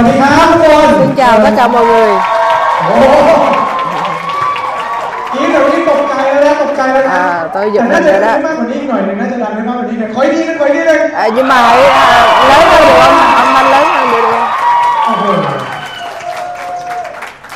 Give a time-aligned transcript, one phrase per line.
[0.02, 2.10] สดีครับทุกคน Xin chào tất cả mọi người
[2.86, 3.04] โอ้โห
[5.34, 7.24] นี่เดี๋ยวนี้ตกใจแล้วนะตกใจแล้วนะ อ่า
[7.54, 12.06] tôi giật แต่น่า mình จะ rồi ได้ đó มากกว่านี้อีกหน่อยหนึงน่าจะดังได้มากกว่านี้หน่อยขออีกทีนึงขออีกทีนึง à, nhưng mà hãy à,
[12.50, 14.44] lớn hơn được không âm thanh lớn hơn được không
[15.04, 15.24] โอ้โห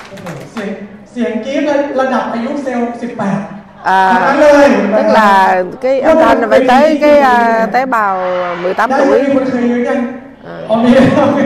[0.08, 0.70] โอ้โหเสียง
[1.10, 1.62] เสียงกรี๊ด
[2.00, 5.30] ระดับอายุเซลล์ 18 à, ทั้งนั้นเลย tức là
[5.82, 8.12] cái âm thanh là phải tới cái à, tế bào
[8.62, 9.98] 18 ได้ tuổi มีคนเคยยืนยัง
[10.46, 10.90] อ่า อ๋อมี
[11.24, 11.40] โอเค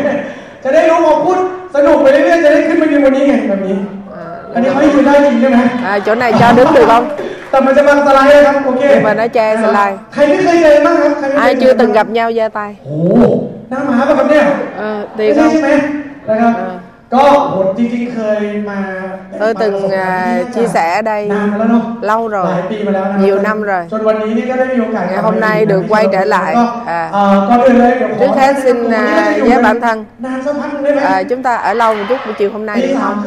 [0.64, 1.38] จะได้รู้พอพูด
[1.74, 3.76] สนุกไปเรื่อยๆจะได้ขึ้นมายืนบนนี้ไงแบบนี้
[4.54, 5.58] อันนี้เขาให้ยืนได้จริงใช่ไหม
[5.90, 7.04] à, chỗ này cho đứng được không
[7.50, 12.46] แต่มันจะบังสไลด์นะครับโอเค nhưng mà nó che slide ใครไม่เคยเจอบ้างครับใครไม่เคย ai เจ chưa อ từng gặp nhau giơ
[12.58, 13.24] tay โอ้โห
[13.70, 14.44] หน้าหมาป่ะครับเนี่ย
[14.80, 15.70] à, ไม่ tiền ใช่ không ใช่ไหม
[16.28, 16.66] นะครับ อ่
[17.09, 19.01] có một cái cái khơi mà
[19.39, 19.91] tôi từng uh,
[20.55, 21.31] chia sẻ ở đây
[22.01, 22.47] lâu rồi
[23.19, 23.83] nhiều năm rồi.
[24.93, 26.55] Ngày hôm nay được quay trở lại.
[26.85, 27.09] à,
[28.19, 28.91] trước hết xin uh,
[29.41, 30.05] với bản thân.
[31.03, 33.23] À, chúng ta ở lâu một chút buổi chiều hôm nay được không?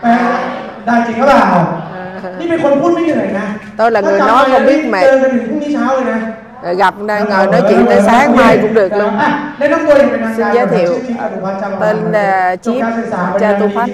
[0.00, 0.40] À.
[3.76, 5.04] tôi là người nói không biết mệt
[6.62, 9.18] rồi gặp đang ngồi nói chuyện tới sáng mai cũng được luôn.
[10.36, 10.98] Xin giới thiệu
[11.80, 12.84] tên là chiếp
[13.40, 13.90] cha tu phách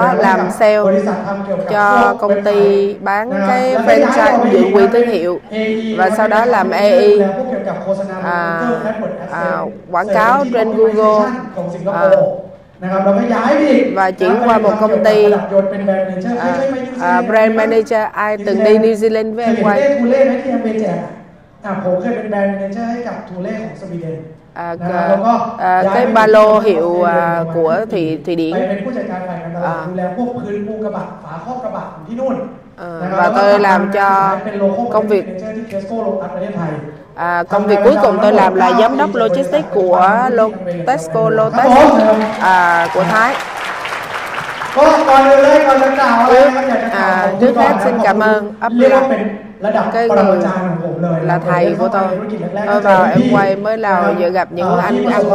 [0.58, 2.60] เซลล์ làm sale บริษัททำเกี่ยวกับ cho พวก công ty
[3.06, 6.40] เว็บไซต์ bán นะครับ cái แล้วก็ย้ายออกไป franchise อีก nhượng quyền thương hiệu AE và sau đó
[6.56, 11.18] làm แล้ว AE พวกเกี่ยวกับโฆษณา à, Google AdWords à, AdSense quảng cáo เสริม trên ที่ Google
[11.20, 12.26] optimization ของสิงคโปร์
[12.84, 17.28] นะครับเราก็ย้ายไปอีก và chuyển นะ qua ไป một ทำ công เกี่ยวกับ ty ระดับยนต์เป็นแบรนด์เมเจอร์ไม่ à, ใช่ไปนิวซีแล à, นด์
[17.30, 20.98] brand นะ manager ai từng đi New Zealand เค với ย em เห็นเล quay ขทูเล่ไหมที่แอมเบแจก
[21.66, 24.18] อ่ะผมเคยเป็นแบรนด์แมเนเจอร์ให้กับทูเล่ของสวีเดน
[24.55, 25.17] à, à,
[25.59, 28.53] à, cái ba lô hiệu à, của thủy thủy điển.
[29.63, 29.87] à.
[32.77, 34.37] À, và tôi làm cho
[34.93, 35.25] công việc
[37.15, 40.11] à, công việc cuối cùng tôi làm là giám đốc logistics của
[40.87, 41.61] Tesco Lotus.
[42.41, 43.35] À, của Thái.
[46.93, 48.55] À, trước hết xin cảm ơn.
[48.67, 49.03] Upload
[49.64, 52.08] รียกว่า Upline เป็นระดับ cái ปรมา người จารย์ของผมเลย là thầy của tôi
[52.68, 55.26] tôi vào em quay mới là giờ gặp những anh anh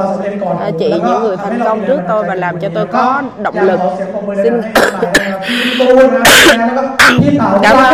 [0.66, 3.80] à, chị những người thành công trước tôi và làm cho tôi có động lực
[4.42, 4.54] xin
[7.62, 7.90] cảm ơn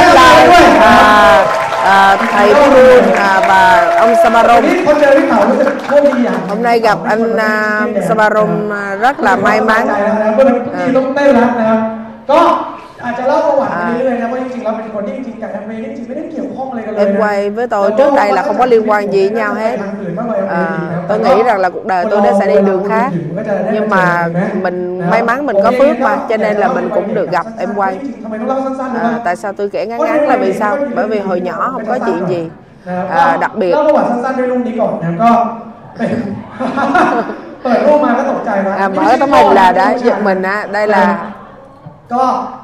[0.00, 1.44] Upline à,
[1.84, 3.60] à, thầy Phương à, và
[3.98, 7.54] ông วัน Samarom นี้พอเจอพี่เต๋ารู้สึกโชคดีอย่าง hôm nay gặp anh à,
[8.08, 8.50] Samarom
[8.80, 11.80] à, rất là may mắn นะครับเมื่อกี้ต้องเต้นแล้วนะครับ
[12.30, 12.40] ก็
[13.04, 14.53] อาจจะเล่าประวัติไปเรื่อยๆนะเพราะจ
[15.42, 19.36] กับแอมเบย์นี่จริงๆไม่ได้เกี่ยวข้องอะไรกันเลย em นะ quay với tôi trước đây là không có liên quan gì với
[19.40, 19.76] nhau hết
[20.48, 20.62] à,
[21.08, 23.10] tôi nghĩ rằng là cuộc đời tôi nó sẽ đi đường khác
[23.72, 24.28] nhưng mà
[24.64, 24.78] mình
[25.10, 27.92] may mắn mình có phước mà cho nên là mình cũng được gặp em quay
[28.22, 31.70] ทำไมต้องเล่าสั้นๆ à, tại sao tôi kể ngắn ngắn là vì sao bởi vì hồi nhỏ
[31.72, 32.42] không có chuyện gì
[32.86, 35.30] นะครับ à, đặc biệt เล่ าประวัติสั้นๆด้วยรูปนี้ก่อนนะก็
[35.96, 36.10] เป็น
[37.62, 41.04] เปิดรูปมาก็ตกใจนะ à, mở tấm hình là đã giật mình á đây là
[42.12, 42.63] ก็ผมเนี่ยเกิดมาในครอ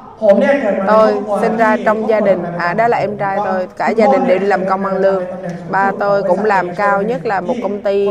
[0.86, 2.42] tôi sinh ra trong gia đình.
[2.58, 3.68] à đó là em trai tôi.
[3.76, 5.24] Cả gia đình đều đi làm công ăn lương.
[5.70, 8.08] Ba tôi cũng làm cao nhất là một công ty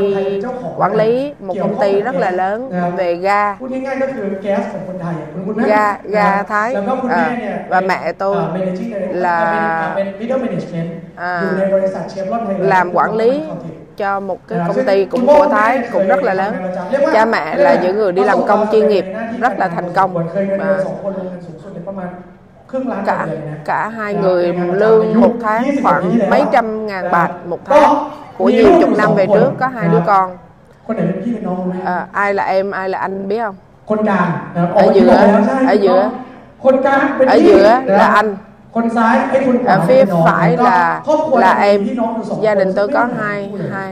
[0.78, 3.58] quản lý một công ty rất là lớn về ga.
[5.56, 6.76] Ga ga thái.
[7.10, 7.38] À,
[7.70, 8.36] và mẹ tôi
[9.12, 9.96] là à,
[11.16, 11.44] à.
[12.60, 13.42] làm quản lý
[13.98, 16.56] cho một cái công ty cũng của Thái cũng rất là lớn.
[17.14, 19.06] Cha mẹ là những người đi làm công chuyên nghiệp
[19.40, 20.28] rất là thành công.
[21.81, 22.09] คยเงินเดือน và สองคนลงเงินสูงสุดเนี่ยประมาณ
[22.71, 24.43] ครึ่งล้าน cả บาทเลยนะ cả hai người
[24.81, 27.95] lương một tháng khoảng mấy trăm ngàn bạc một tháng
[28.39, 30.29] của nhiều chục năm về trước có hai đứa con
[30.87, 33.57] คนไหนเป็นพี่เป็นน้องรู้ไหม à, ai là em ai là anh biết không
[33.91, 36.01] คนกลางนะครับ ở giữa บอกแล้วใช่ ở giữa
[36.65, 38.29] คนกลางเป็น ở พี่ giữa นะ là anh
[38.75, 42.71] คนซ้ายไอ้คนขวา ở เป็ phía นน้อง phải ก็ là ครอบครัว là มี em พี่น้องอยู่สองคน gia đình
[42.77, 43.91] tôi có ไม่ hai มีคู่เลย hai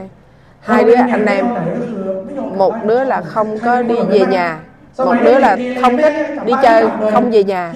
[0.67, 1.31] hai đứa anh em ไหน
[1.75, 4.68] ก็คือไม่ยอมกลับ một บ้าน đứa là không có đi về nhà สมั
[4.98, 6.12] một đứa là không thích
[6.44, 7.72] đi chơi không về nhà.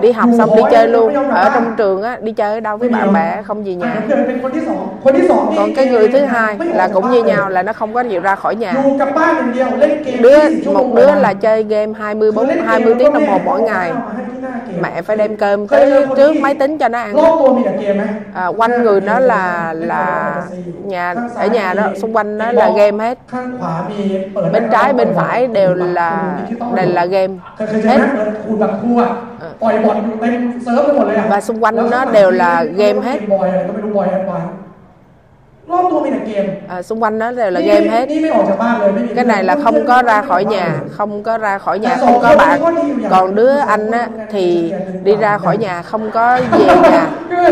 [0.00, 2.88] Đi học xong đi chơi luôn ở trong trường á đi chơi ở đâu với
[2.88, 4.00] bạn bè không về nhà.
[5.56, 8.34] Còn cái người thứ hai là cũng như nhau là nó không có chịu ra
[8.34, 8.74] khỏi nhà.
[10.20, 10.38] Đứa
[10.72, 13.92] một đứa là chơi game 24 20 tiếng đồng hồ mỗi ngày.
[14.80, 17.16] mẹ phải đem cơm tới trước máy tính cho nó ăn.
[18.34, 20.34] À, quanh người nó là là
[20.84, 23.18] nhà ở nhà đó xung quanh nó là game hết.
[24.52, 26.25] bên trái bên phải đều là
[26.77, 29.09] đều là game เคยเคยเจอไหม hết เปิดคูณแบบครูอ่ะ
[29.61, 30.33] ปล่อยบอลอยู่เต็ม
[30.63, 32.51] เซิร์ฟไปหมดเลยอ่ะ và xung quanh nó đều là
[32.81, 34.51] game hết บอยอะไรก็ไม่รู้บอยแอดวานซ์
[35.71, 40.01] รอบตัวมี มีแต่เกม à, xung quanh đó đều là game hết นี่ไม่ออกจากบ้านเลยไม่มี cái này là không có
[40.09, 40.67] ra khỏi nhà
[40.97, 42.59] không có ra khỏi nhà không có bạn
[43.09, 47.47] còn đứa anh á, thì đi ra khỏi nhà không có về nhà คือ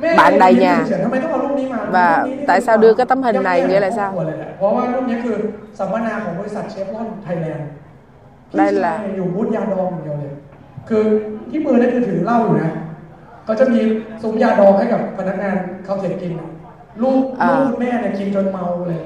[0.00, 3.80] แม่ bạn đầy nhà ทำไมต้องเอารูปนี้มา và รูปนี้ tại sao đưa cái tấm hình này nghĩa
[3.80, 4.10] là sao
[8.54, 10.32] ไทยแลนด์ ได้ละ อยู่บูธยาดองอย่างเดียวเลย
[10.88, 11.04] คือ
[11.50, 12.72] ที่มือนั่นคือถือเหล้าอยู่นะ
[13.44, 13.80] เขาจะมี
[14.22, 16.50] ซุ้มยาดองให้กับพนักงานเขาเสร็จกินอะ
[17.02, 19.00] ลูก อ่า ลูกแม่เนี่ยกินจนเมาเลย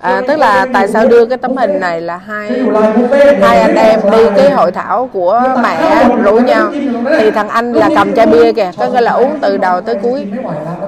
[0.00, 3.74] à, tức là tại sao đưa cái tấm hình này là hai คืออยู่ร้านบุฟเฟ่ต์ hai anh
[3.74, 6.70] em đi cái hội thảo của mẹ rủ nhau
[7.18, 9.94] thì thằng anh là cầm chai bia kìa có nghĩa là uống từ đầu tới
[10.02, 10.26] cuối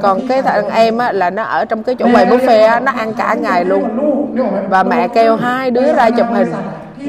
[0.03, 2.93] còn cái thằng em á, là nó ở trong cái chỗ quầy buffet á, nó
[2.93, 3.85] ăn cả ngày luôn
[4.69, 6.53] và mẹ kêu hai đứa ra chụp hình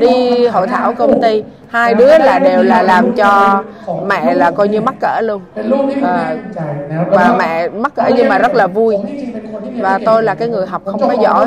[0.03, 3.63] đi hội thảo công ty hai đứa là đều là làm cho
[4.07, 8.53] mẹ là coi như mắc cỡ luôn เป็นรูปที่คุณแม่ภูมิใจนะครับ và mẹ mắc cỡ nhưng mà rất
[8.55, 8.95] là vui
[9.83, 11.45] và tôi là cái người học không có giỏi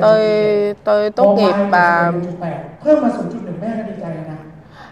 [0.00, 0.20] tôi
[0.84, 2.12] tôi tốt nghiệp và
[2.80, 4.38] เพิ่มมา 0.1 แม่ก็ดีใจนะ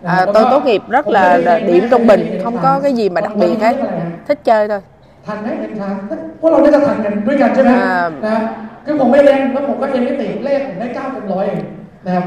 [0.05, 3.37] à, tôi tốt nghiệp rất là điểm trung bình không có cái gì mà đặc
[3.37, 3.77] biệt hết
[4.29, 4.81] thích chơi thôi
[5.27, 5.95] ทันไหมเอ็นทาน
[6.41, 8.43] พวกเราได้จะทันกันด้วยกันใช่ไหม อ่า นะครับ
[8.85, 11.65] คือผมไม่เรียนแล้วผมก็เรียนนิติเลขผมได้เก้าเต็มร้อยเอง
[12.07, 12.25] นะครับ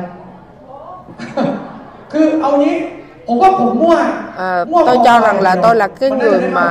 [4.38, 6.70] à, มั่ว tôi คอ cho ควาย rằng là tôi là cái มันได้ người ได้ mà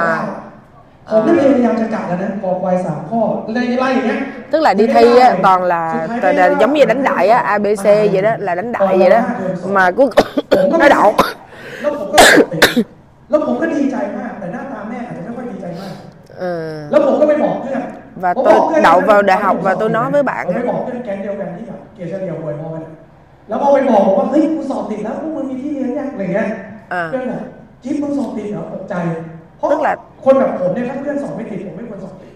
[1.11, 3.21] ผมได้พยายามจะกะแล้วนะคอควายสามข้อ
[3.55, 4.19] ไล่ไล่อย่างเงี้ย
[4.53, 5.83] tức là đi thi á, toàn là,
[6.23, 9.21] toàn là giống như đánh đại á, ABC vậy đó là đánh đại vậy đó
[9.77, 10.09] mà cuối
[10.51, 11.15] cùng nó đậu
[11.83, 12.17] แล้วผมก็
[12.53, 12.87] ติด
[13.31, 15.93] แล้วผมก็ดีใจมาก แต่หน้าตาแม่อาจจะไม่ค่อยดีใจมาก
[16.43, 16.53] ừ.
[16.91, 17.83] แล้วผมก็ไปบอกเพื่อน
[18.23, 20.45] và ผมบอกเพื่อน tôi đậu vào đại học và tôi nói với ผม bạn
[23.49, 26.49] ไป á, บอกเพื่อนแก๊งเดียวกันที่แบบเกรดเฉลี่ยหวยพอกันแล้วพอไปบอกบอกว่าเฮ้ยกูสอบติดแล้วพวกมึงมีที่เรียนยังอะไรเงี้ย
[26.99, 27.43] à, เพื่อนบอก
[27.83, 28.95] จิ๊บมึงสอบติดเหรอตกใจ
[29.59, 29.93] เพราะ tức là
[30.25, 32.33] คนแบบผมเนี่ยถ้าเพื่อนสอบไม่ติดผมไม่ควรสอบติด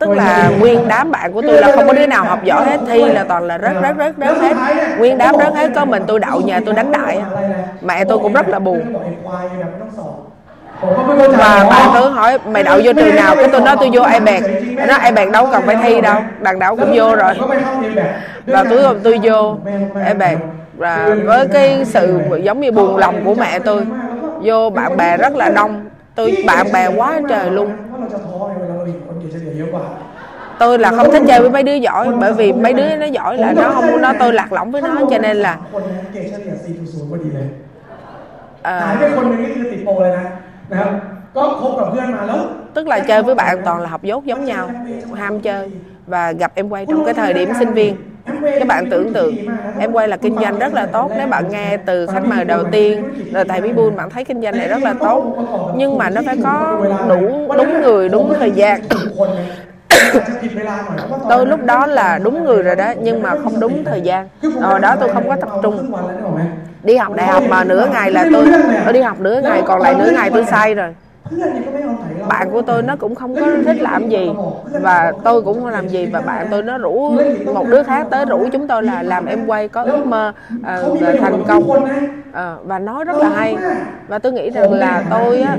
[0.00, 2.80] tức là nguyên đám bạn của tôi là không có đứa nào học giỏi hết
[2.88, 4.54] thi là toàn là rớt rớt rớt rớt hết
[4.98, 7.26] nguyên đám rớt hết có mình tôi đậu nhà tôi đánh đại á.
[7.82, 10.14] mẹ tôi cũng rất là buồn บอกไอ้ควายแบบไม่ต้องสอบ
[10.80, 14.42] ผมก็ไม่เข้าใจ và bạn tôi hỏi mày đậu vô trường nào cái tôi nói tôi vô iPad
[14.88, 17.34] nó iPad đâu cần phải thi đâu đằng đâu cũng vô rồi
[18.47, 19.57] và cuối cùng tôi vô
[20.05, 20.37] em bạc
[20.77, 23.85] và với cái sự giống như buồn lòng của mẹ tôi.
[24.43, 25.85] Vô bạn bè rất là đông.
[26.15, 27.71] Tôi bạn bè quá trời luôn.
[30.59, 33.37] Tôi là không thích chơi với mấy đứa giỏi bởi vì mấy đứa nó giỏi
[33.37, 35.57] là nó không nó tôi lạc lõng với nó cho nên là
[38.61, 38.97] à,
[42.73, 44.69] tức là chơi với bạn toàn là học dốt giống nhau
[45.15, 45.71] ham chơi
[46.07, 47.95] và gặp em quay trong cái thời điểm sinh viên
[48.59, 49.35] các bạn tưởng tượng,
[49.79, 51.11] em quay là kinh doanh rất là tốt.
[51.17, 54.41] Nếu bạn nghe từ khách mời đầu tiên là tại mỹ buôn bạn thấy kinh
[54.41, 55.35] doanh này rất là tốt.
[55.75, 58.81] Nhưng mà nó phải có đủ đúng người, đúng thời gian.
[61.29, 64.27] Tôi lúc đó là đúng người rồi đó, nhưng mà không đúng thời gian.
[64.61, 65.91] Rồi đó tôi không có tập trung.
[66.83, 68.45] Đi học đại học mà nửa ngày là tôi
[68.83, 70.95] tôi đi học nửa ngày, còn lại nửa ngày tôi say rồi
[71.26, 74.24] เพื่อนเนี่ยก็ไม่เอาไหนเรา bạn của tôi nó cũng không có thích làm gì
[74.86, 76.94] và tôi cũng không làm gì và bạn tôi nó rủ
[77.54, 80.32] một đứa khác tới rủ chúng tôi là làm em quay có ước mơ
[80.62, 81.64] à, và thành công
[82.32, 83.56] à, và nói rất là hay
[84.08, 85.56] và tôi nghĩ rằng là tôi á,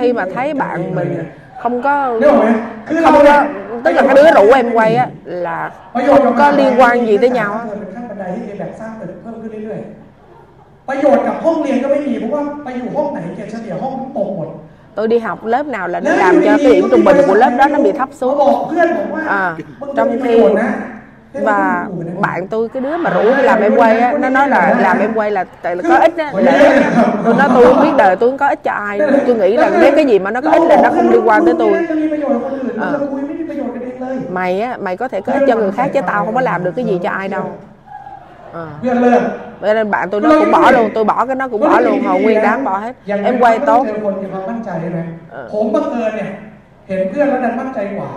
[0.00, 1.24] khi mà thấy bạn mình
[1.62, 2.48] không có นึกออกไหม
[2.88, 3.40] คือเรา không เนี่ย
[3.70, 5.06] có tức là cái đứa rủ em quay á
[5.46, 5.58] là
[5.94, 14.48] ประโยชน์ không có liên quan gì tới nhau á เป็นขั้นบันไดที่เรียนแบบสร้างตึกเพิ่มขึ้นเรื่อยๆ ประโยชน์กับห้องเรียนก็ไม่มีเพราะว่าไปอยู่ห้องไหนเกรดเฉลี่ยห้องตกหมด
[14.95, 17.51] tôi đi học lớp nào là nó làm cho cái điểm trung bình của lớp
[17.57, 18.39] đó nó bị thấp xuống.
[19.27, 19.55] à,
[19.95, 20.43] trong khi
[21.33, 21.85] và
[22.21, 24.99] bạn tôi cái đứa mà rủ đi làm em quay á nó nói là làm
[24.99, 26.81] em quay là tại là có ích á để
[27.25, 28.99] tôi nói tôi không biết đời tôi không có ích cho ai.
[29.27, 31.45] Tôi nghĩ là nếu cái gì mà nó có ích là nó không liên quan
[31.45, 31.73] tới tôi.
[32.81, 32.91] À.
[34.29, 36.63] mày á mày có thể có ích cho người khác chứ tao không có làm
[36.63, 37.43] được cái gì cho ai đâu.
[38.53, 38.65] à
[39.60, 41.80] เพื่อนเลิก Cho nên bạn tôi nó cũng bỏ luôn tôi bỏ cái nó cũng bỏ
[41.80, 44.98] luôn hầu nguyên đám bỏ hết อย่าง em quay tốt เจอคนมีความมั่นใจใช่ไหม
[45.30, 46.30] เออ ผมบังเอิญเนี่ย
[46.88, 48.10] เห็นเพื่อนแล้วดันมั่นใจกว่า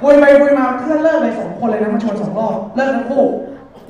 [0.00, 3.24] คุยไปคุยมาเพื่อนเลิกเลยสองคนเลยนะมาชวนสองรอบเลิกทั้งคู่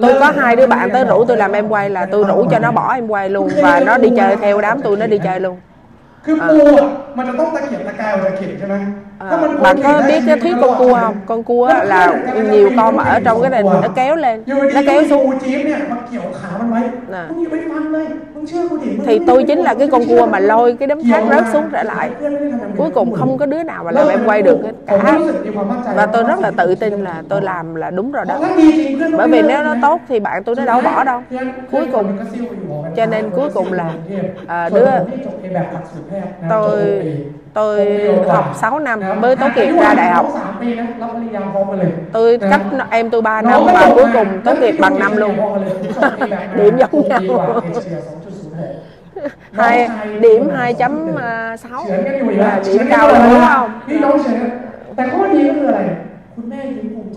[0.03, 2.59] tôi có hai đứa bạn tới rủ tôi làm em quay là tôi rủ cho
[2.59, 5.41] nó bỏ em quay luôn và nó đi chơi theo đám tôi nó đi chơi
[5.41, 5.57] luôn
[6.25, 8.75] คือปูอ่ะมันจะต้องตะเกียบตะกายออกจากเข็มใช่ไหม
[9.20, 11.16] Ờ, à, bạn có biết cái thuyết con cua không?
[11.26, 15.04] Con cua là nhiều con mà ở trong cái này nó kéo lên nó kéo
[15.10, 15.32] xuống.
[17.12, 17.28] à.
[19.06, 21.84] thì tôi chính là cái con cua mà lôi cái đấm khác rớt xuống trở
[21.84, 22.10] lại.
[22.78, 24.58] Cuối cùng không có đứa nào mà làm em quay được
[24.88, 25.20] cả.
[25.96, 28.40] và tôi rất là tự tin là tôi làm là đúng rồi đó.
[29.18, 31.22] Bởi vì nếu nó tốt thì bạn tôi nó đâu bỏ đâu.
[31.72, 32.18] Cuối cùng
[32.96, 33.90] cho nên cuối cùng là
[34.48, 34.88] à, đứa
[36.50, 36.72] tôi
[37.56, 40.26] tôi học 6 năm mới tốt nghiệp ra đại học
[42.14, 45.36] tôi cách em tôi 3 năm và cuối cùng tốt nghiệp bằng năm luôn
[46.56, 47.20] điểm giống nhau
[49.52, 49.90] hai
[50.22, 53.82] điểm 2.6 là điểm cao rồi đúng không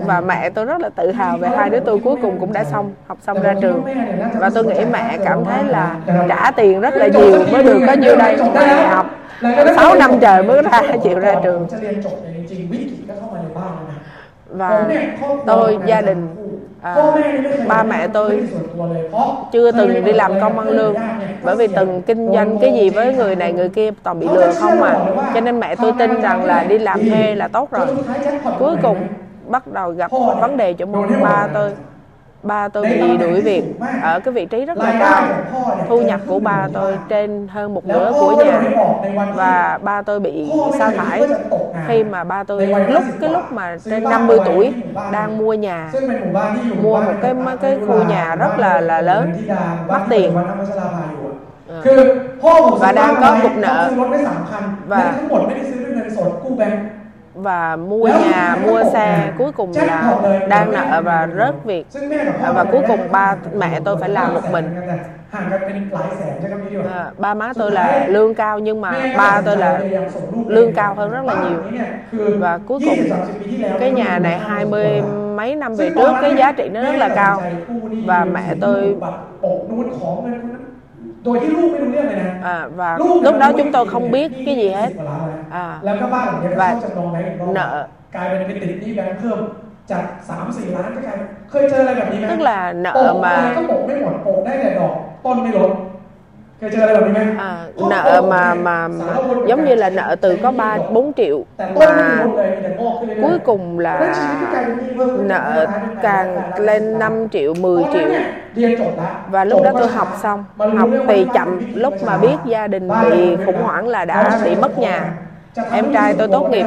[0.06, 2.64] và mẹ tôi rất là tự hào về hai đứa tôi cuối cùng cũng đã
[2.64, 3.84] xong học xong ra trường
[4.34, 5.96] và tôi nghĩ mẹ cảm thấy là
[6.28, 9.06] trả tiền rất là nhiều mới được có nhiêu đây đại học
[9.76, 11.66] 6 năm trời mới ra chịu ra trường.
[14.50, 14.88] và
[15.46, 16.28] tôi gia đình
[16.82, 16.96] à,
[17.68, 18.48] ba mẹ tôi
[19.52, 20.94] chưa từng đi làm công ăn lương
[21.42, 24.52] bởi vì từng kinh doanh cái gì với người này người kia toàn bị lừa
[24.52, 25.30] không mà à.
[25.34, 27.86] cho nên mẹ tôi tin rằng là đi làm thuê là tốt rồi.
[28.58, 28.96] cuối cùng
[29.46, 31.70] bắt đầu gặp vấn đề cho môn ba tôi
[32.42, 33.64] ba tôi bị đuổi việc
[34.02, 35.24] ở cái vị trí rất là cao
[35.88, 38.62] thu nhập của ba tôi trên hơn một nửa của nhà
[39.34, 41.22] và ba tôi bị sa thải
[41.88, 44.74] khi mà ba tôi lúc cái lúc mà trên 50 tuổi
[45.12, 45.92] đang mua nhà
[46.82, 49.32] mua một cái cái khu nhà rất là là lớn
[49.88, 50.32] mắc tiền
[52.80, 53.90] và đang có cục nợ
[54.86, 55.14] và
[57.42, 59.32] và mua nhà mua xe.
[59.38, 60.14] Cuối cùng là
[60.48, 61.86] đang nợ và rớt việc.
[62.54, 64.76] Và cuối cùng ba mẹ tôi phải làm một mình.
[66.90, 69.80] À, ba má tôi là lương cao nhưng mà ba tôi là
[70.46, 71.82] lương cao hơn rất là nhiều.
[72.38, 72.98] Và cuối cùng
[73.80, 75.02] cái nhà này hai mươi
[75.36, 77.42] mấy năm về trước cái giá trị nó rất là cao.
[78.06, 78.96] Và mẹ tôi
[82.42, 84.88] à, và lúc đó chúng tôi không biết cái gì hết.
[85.55, 87.67] อ่า แล้วก็บ้านหลังเนี้ยก็ và เข้าจำนองแบงก์อีกรอบ nợ
[88.15, 89.39] กลายเป็นไปติดหนี้แบงก์เพิ่ม
[89.91, 92.59] จากสามสี่ล้านก็กลายเป็นเคยเจออะไรแบบนี้ไหม tức là
[92.95, 94.93] โปะ nợ อะไร mà ก็โปะไม่หมดโปะได้แต่ดอก
[95.25, 95.71] ต้นไม่ลด
[96.57, 97.51] เคยเจออะไรแบบนี้ไหม à,
[97.91, 99.05] nợ mà mà, mà
[99.47, 104.63] giống như là nợ từ có 3 4 triệu แต่ต้นไม่ mà ลดเลยมีแต่งอกขึ้นเรื่อยๆ cuối cùng เพราะฉะนั้นชีวิตก็กลาย
[104.63, 105.43] là เป็นหนี้เพิ่มขึ้น nợ
[106.05, 106.27] càng
[106.67, 108.07] lên 5 triệu 10 triệu
[108.55, 110.43] เรียนจบแล้ว và lúc đó tôi học xong
[110.77, 114.77] học thì chậm lúc mà biết gia đình bị khủng hoảng là đã bị mất
[114.77, 115.13] nhà
[115.71, 116.65] em trai tôi tốt nghiệp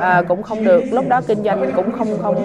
[0.00, 2.36] à, cũng không được lúc đó kinh doanh cũng không không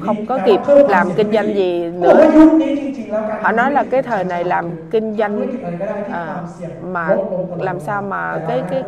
[0.00, 4.24] không có kịp làm kinh doanh gì บอก nữa ว่ายุคนี้จริงๆแล้วการ họ nói là cái thời
[4.24, 8.80] này làm kinh ธุร doanh กิจอะไรก็ได้ที่ à, ความเสี่ยง mà ลดลงตลอด làm sao mà แต่ cái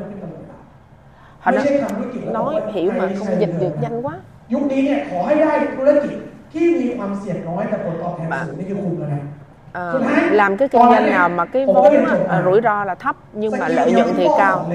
[1.44, 4.14] รายได้ cái ไม่ họ ใช่ nói ทำธุรกิจแล้ว nói hiểu mà không dịch được nhanh quá
[4.52, 6.16] ยุคนี้เนี่ยขอให้ได้ธุรกิจ
[6.52, 9.22] ที่มีความเสี่ยงน้อยแต่ผลตอบแทนสูงนี่คือคุมแล้วนะ
[9.73, 9.93] à,
[10.31, 13.67] làm cái kinh doanh nào mà cái vốn à, rủi ro là thấp nhưng mà
[13.67, 14.69] lợi nhuận thì cao.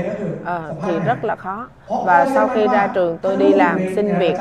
[0.44, 1.68] à, thì rất là khó.
[2.04, 4.36] Và sau khi ra trường tôi đi làm xin việc.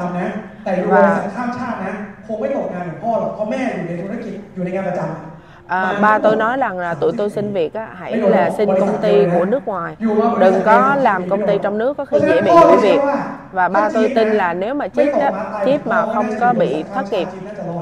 [4.96, 5.35] แ
[5.68, 8.98] à, ba tôi nói rằng là tụi tôi xin việc á, hãy là xin công
[9.02, 9.96] ty của nước ngoài.
[10.40, 13.00] Đừng có làm công ty trong nước có khi dễ bị đuổi việc.
[13.52, 15.30] Và ba tôi tin là nếu mà chip đó
[15.66, 17.28] chip mà không có bị thất nghiệp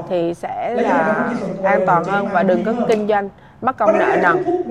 [0.08, 1.28] thì sẽ là
[1.62, 3.28] an toàn hơn và đừng có kinh doanh
[3.62, 4.62] mắc công nợ nần.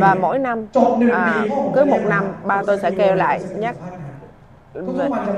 [0.00, 0.66] và mỗi năm
[1.12, 1.44] à,
[1.74, 3.76] cứ một năm ba tôi sẽ kêu lại nhắc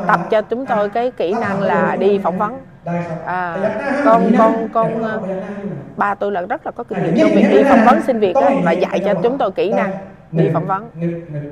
[0.06, 2.58] tập cho chúng tôi cái kỹ năng là đi phỏng vấn
[3.26, 3.56] à,
[4.04, 4.90] con con con
[5.96, 8.34] ba tôi là rất là có kinh nghiệm trong việc đi phỏng vấn xin việc
[8.34, 9.92] đó, và dạy cho chúng tôi kỹ năng
[10.32, 10.90] đi phỏng vấn.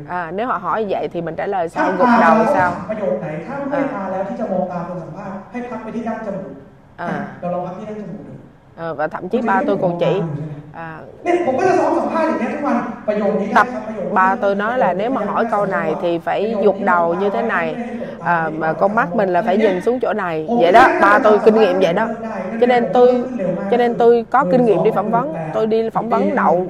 [0.09, 2.15] à, nếu họ hỏi vậy thì mình trả lời sao gục à.
[2.15, 2.21] à.
[2.21, 2.73] đầu sao?
[6.97, 7.07] à.
[7.07, 7.27] à.
[8.81, 10.23] Ờ, và thậm chí ba tôi còn chỉ.
[10.73, 11.01] À,
[13.55, 13.67] tập
[14.13, 17.43] ba tôi nói là nếu mà hỏi câu này thì phải dục đầu như thế
[17.43, 17.79] này.
[18.25, 20.47] À, mà con mắt mình là phải nhìn xuống chỗ này.
[20.61, 22.09] Vậy đó ba tôi kinh nghiệm vậy đó.
[22.61, 23.29] Cho nên tôi
[23.71, 25.39] cho nên tôi có kinh nghiệm đi phỏng vấn.
[25.53, 26.67] Tôi đi phỏng vấn đậu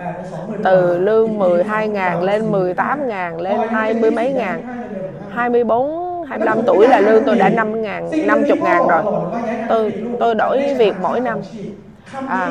[0.63, 4.63] từ lương 12 ngàn lên 18 ngàn lên hai mươi mấy ngàn.
[5.29, 9.03] 24 25 tuổi là lương tôi đã 5 ngàn, 50 ngàn rồi.
[9.67, 11.43] Tôi, tôi đổi việc mỗi năm
[12.29, 12.51] à,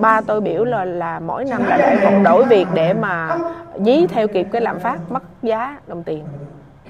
[0.00, 3.38] ba tôi biểu là là mỗi năm là phải còn đổi việc để mà
[3.78, 6.24] dí theo kịp cái lạm phát mất giá đồng tiền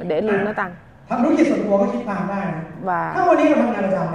[0.03, 0.75] để lương nó tăng.
[2.83, 3.15] Và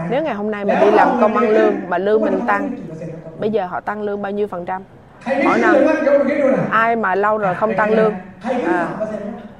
[0.09, 2.69] nếu ngày hôm nay mình đi làm công ăn lương mà lương mình tăng
[3.39, 4.81] bây giờ họ tăng lương bao nhiêu phần trăm?
[5.45, 5.75] Mỗi năm
[6.71, 8.13] ai mà lâu rồi không tăng lương
[8.65, 8.87] à,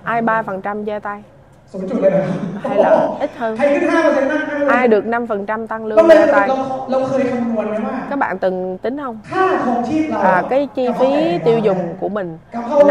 [0.04, 1.24] ai ba phần trăm giơ tay?
[1.73, 2.23] ศูนย์จุดเลยนะ
[2.65, 2.91] hay là
[3.25, 6.49] ít hơn ใครขึ้นห้าเปอร์เซ็นต์นั่งนั่งเลย ai được 5 phần trăm tăng เรา lương เลย giơ เรา tay
[6.91, 11.11] เราเคยคำนวณไหมว่า các bạn từng tính không ค่าครองชีพเรา à, cái chi phí
[11.45, 12.39] tiêu dùng của mình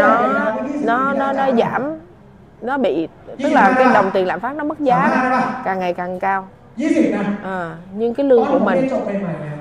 [0.00, 0.10] nó
[0.84, 1.82] nó nó nó giảm
[2.62, 3.08] nó bị
[3.42, 4.98] tức là cái đồng tiền lạm phát nó mất giá
[5.32, 6.40] đó, càng ngày càng cao
[6.80, 7.24] ยี่สิบนะ
[7.58, 7.58] à,
[7.98, 8.92] nhưng cái lương ตอน của ผมเรียน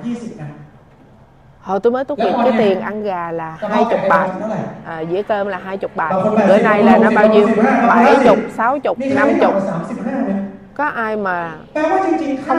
[0.08, 0.55] mình
[1.67, 4.29] hồi tôi mới tốt nghiệp cái tiền ăn gà là hai chục bạc.
[4.85, 6.13] à, dĩa cơm là hai chục bạc.
[6.49, 7.49] Bữa nay là nó bao nhiêu?
[7.89, 9.55] bảy chục sáu chục năm chục.
[10.75, 11.53] có ai mà
[12.47, 12.59] không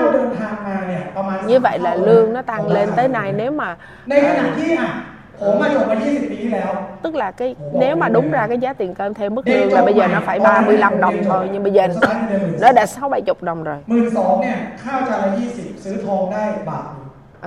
[1.48, 3.76] như vậy là lương nó tăng lên tới này nếu mà
[4.10, 5.04] à,
[7.02, 9.82] tức là cái nếu mà đúng ra cái giá tiền cơm theo mức lương là
[9.82, 11.88] bây giờ nó phải 35 đồng thôi nhưng bây giờ
[12.62, 13.78] nó, đã sáu bảy chục đồng rồi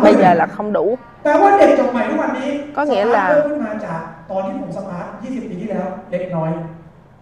[0.03, 6.51] bây giờ là không đủ แปลว่าเด็กจบใหม่ทุกวันนี้ ก็nghĩa là สตาร์ทเริ่มขึ้นมาจากตอนที่ผมสตาร์ท20 ปีที่แล้วเล็กน้อย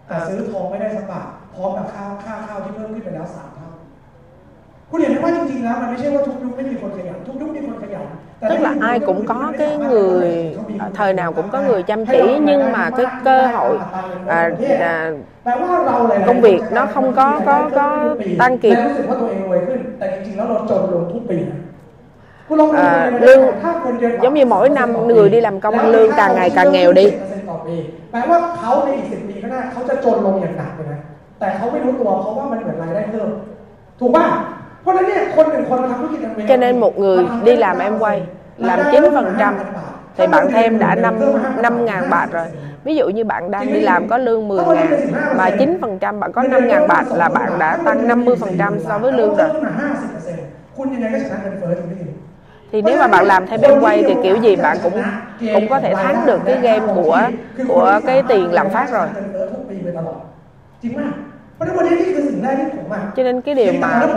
[0.06, 3.68] แต่ซื้อทองไม่ได้สักบาทพร้อมกับค่าค่าข้าวที่เพิ่มขึ้นไปแล้วสามเท่า
[4.90, 12.38] คุณเห็นไหมว่าจริงๆแล้วมันไม่ใช่ว่าทุกยุคไม่มีคนขยันทุกยุคมีคนขยันแต่ tức là ai cũng có cái người à, thời nào cũng có người chăm chỉ
[12.42, 13.78] nhưng mà cái cơ hội
[14.26, 15.12] à, à,
[15.44, 17.86] แปลว่าเราหลายๆ công việc nó không có có có
[18.38, 21.58] tăng kịp และรู้สึกว่าตัวเองรวยขึ้น แต่จริงๆแล้วเราจนลงทุกปีนะ
[22.46, 26.32] คุณลองดู à, เลย lương ถ้าคนเดือน giống như mỗi năm người đi làm công ăn lương càng
[26.34, 27.06] ngày càng nghèo đi
[27.50, 27.76] ต่อปี
[28.10, 31.00] แปลว่าเขาในอีกสิบปีข้างหน้าเขาจะจนลงอย่างหนักเลยนะ
[31.40, 33.28] แต่เขาไม่รู้ตัวเพราะว่ามันเหมือนรายได้เพิ่ม
[34.00, 34.24] ถูกป่ะ
[36.47, 38.21] cho nên một người đi làm em quay
[38.57, 39.53] làm 9%
[40.17, 41.15] thì bạn thêm đã 5
[41.61, 42.45] 5 ngàn bạc rồi.
[42.83, 46.43] ví dụ như bạn đang đi làm có lương 10 ngàn mà 9% bạn có
[46.43, 49.49] 5 ngàn bạc là bạn đã tăng 50% so với lương rồi.
[52.71, 55.01] Thì nếu mà bạn làm thêm em quay thì kiểu gì bạn cũng
[55.53, 57.21] cũng có thể thắng được cái game của
[57.67, 59.07] của cái tiền làm phát rồi
[63.15, 64.07] cho nên cái điều mà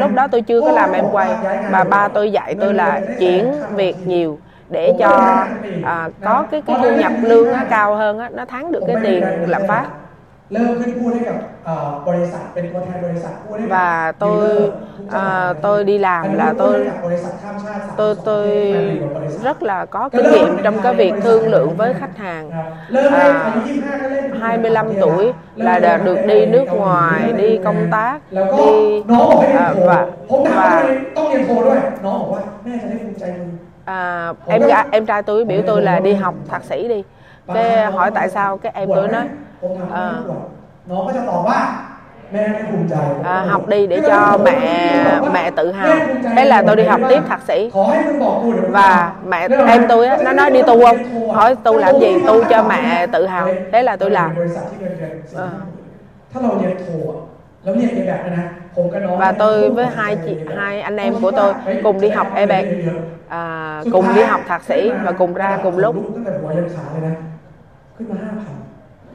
[0.00, 1.30] lúc đó tôi chưa có làm em quay
[1.70, 4.38] mà ba tôi dạy tôi là chuyển việc nhiều
[4.70, 5.44] để cho
[5.84, 8.96] à, có cái cái thu nhập lương nó cao hơn á, nó thắng được cái
[9.02, 9.86] tiền làm phát
[13.68, 14.70] và tôi
[15.10, 16.86] à, tôi đi làm là tôi
[17.96, 18.48] tôi tôi
[19.42, 22.50] rất là có kinh nghiệm trong cái việc thương lượng với khách hàng.
[23.10, 23.62] à,
[24.40, 29.02] 25 tuổi là được đi nước ngoài đi công tác đi
[29.56, 30.06] à, và
[30.56, 30.82] và
[33.84, 37.02] à, em em trai tôi biểu tôi là đi học thạc sĩ đi
[37.54, 39.12] cái ờ, hỏi tại sao cái em tôi ờ.
[39.12, 39.24] nói
[40.86, 41.86] nó có cho tỏ ba
[43.24, 45.96] À, học đi để cho mẹ mẹ tự hào.
[46.36, 47.70] thế là tôi đi học tiếp thạc sĩ.
[48.68, 51.28] Và mẹ em tôi á, nó nói đi tu không?
[51.30, 52.18] hỏi tu làm gì?
[52.26, 53.48] tu cho mẹ tự hào.
[53.72, 54.34] Thế là tôi làm.
[55.36, 55.48] à.
[59.18, 62.46] và tôi với hai chị hai anh em của tôi cùng đi học e
[63.28, 65.96] à, cùng đi học thạc sĩ và cùng ra cùng lúc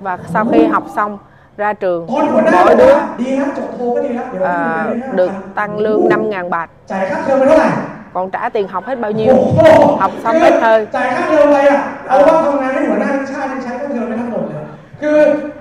[0.01, 1.18] và sau khi học xong
[1.57, 7.70] ra trường ตอนหัวหน้า mỗi đứa ดีนะจบโทก็ดีแล้วเดี๋ยว à, ขึ้นไป được 5,000 tăng lương 5.000 bạc จ่ายค่าเทอมไปเท่าไหร่
[8.14, 14.64] còn trả tiền học hết bao โอ้ nhiêu โห học xong hết hơi จ่ายค่าเทอมไปอ่ะเอาว่าทำงานให้หัวหน้าชาติยังใช้ค่าเทอมไม่ทั้งหมดเลย
[15.01, 15.18] คือ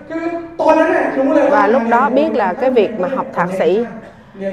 [0.09, 0.23] คือ
[0.59, 3.85] ตอนนั้นเนี่ยรู้เลยว่า và lúc đó biết là cái việc mà học thạc sĩ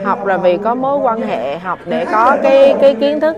[0.04, 3.36] học là vì có mối quan hệ học để có cái cái kiến thức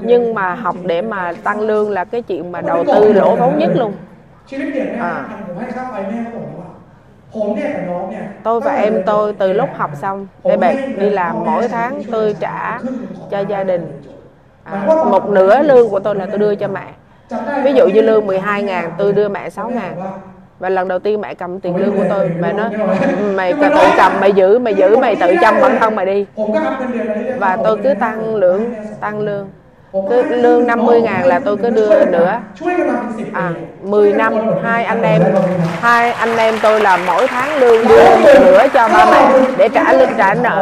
[0.00, 3.58] nhưng mà học để mà tăng lương là cái chuyện mà đầu tư lỗ vốn
[3.58, 3.92] nhất luôn
[4.48, 5.12] ชีวิตเปลี่ยนแน่ อ่า
[5.46, 6.70] ผมให้ค่าไฟแม่เขาบอกว่า
[7.34, 12.36] ผมเนี่ยกับน้องเนี่ย tôi và em tôi từ lúc học xong để bạn đi làm mỗi tháng tôi
[12.40, 12.78] trả
[13.30, 13.84] cho gia đình
[14.64, 16.86] à, một nửa lương của tôi là tôi đưa cho mẹ
[17.32, 19.94] จำได้ ví dụ như lương 12 ngàn tôi đưa mẹ 6 ngàn
[20.58, 22.68] và lần đầu tiên mẹ cầm tiền lương của tôi mẹ nói
[23.18, 26.18] "Ừ, mày tự cầm mày giữ mày giữ mày tự chăm bản thân mày đi
[26.38, 28.62] ผมก็อัพเงินเดือนไปเรื่อยๆ và tôi cứ tăng lương
[29.00, 29.46] tăng lương
[30.10, 33.48] cứ lương 50 ngàn là tôi cứ đưa nữa ช่วยกันมาเป็นสิบปี à
[33.82, 34.32] 10 năm
[34.64, 35.20] hai anh em
[35.80, 39.22] hai anh em tôi là mỗi tháng lương đưa một nửa cho ba mẹ
[39.58, 40.58] để trả lương trả nợ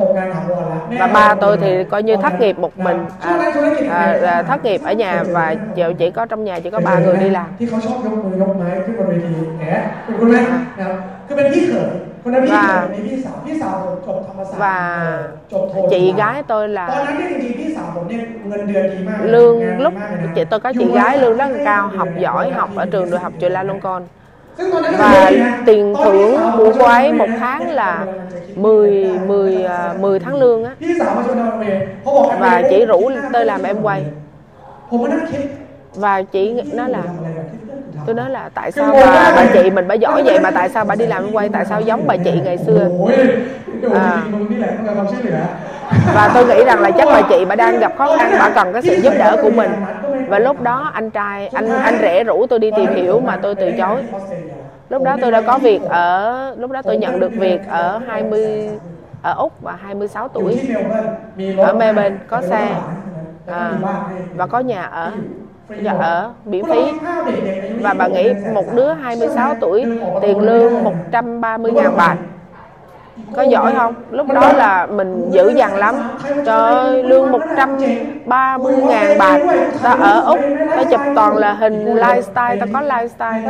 [0.00, 3.32] ตกงานถาวรแล้ว và ba tôi thì coi như thất nghiệp một mình à,
[3.90, 6.94] à, à, thất nghiệp ở nhà và giờ chỉ có trong nhà chỉ có ba
[6.98, 9.64] người đi làm ที่เขาชอบยกมือยกไม้ขึ้นบนเวทีแหม
[10.04, 10.36] เป็นคุณไหม
[10.78, 12.87] นะครับคือเป็นพี่เขยคน và
[14.57, 15.23] và
[15.89, 17.05] chị gái tôi là
[19.21, 19.93] lương lúc
[20.35, 23.19] chị tôi có chị gái lương rất là cao học giỏi học ở trường đại
[23.19, 24.03] học trường La Lăng con,
[24.97, 25.31] và
[25.65, 28.05] tiền thưởng của cô ấy một tháng là
[28.55, 29.65] 10 10
[29.99, 30.75] 10 tháng lương á.
[32.39, 34.05] Và chị rủ tôi làm em quay.
[35.95, 37.03] và chị nói là
[38.05, 40.85] tôi nói là tại sao bà, bà chị mình bà giỏi vậy mà tại sao
[40.85, 42.89] bà đi làm quay tại sao giống bà chị ngày xưa?
[43.93, 44.23] À.
[46.15, 48.73] và tôi nghĩ rằng là chắc bà chị bà đang gặp khó khăn bà cần
[48.73, 49.71] cái sự giúp đỡ của mình.
[50.27, 53.55] Và lúc đó anh trai anh anh rể rủ tôi đi tìm hiểu mà tôi
[53.55, 54.03] từ chối.
[54.89, 58.69] Lúc đó tôi đã có việc ở lúc đó tôi nhận được việc ở 20
[59.21, 60.59] ở Úc và 26 tuổi.
[61.57, 62.67] Ở Melbourne có xe.
[63.47, 63.71] à,
[64.35, 65.11] và có nhà ở
[65.69, 66.91] nhà ở miễn phí.
[67.81, 69.85] và bà nghĩ một đứa 26 tuổi
[70.21, 72.15] tiền lương 130 ngàn bạc.
[73.35, 73.93] Có giỏi không?
[74.11, 75.95] Lúc đó là mình dữ dằn lắm.
[76.45, 79.39] Trời lương 130 ngàn bạc.
[79.83, 83.41] Ta ở úc ta chụp toàn là hình lifestyle ta có lifestyle.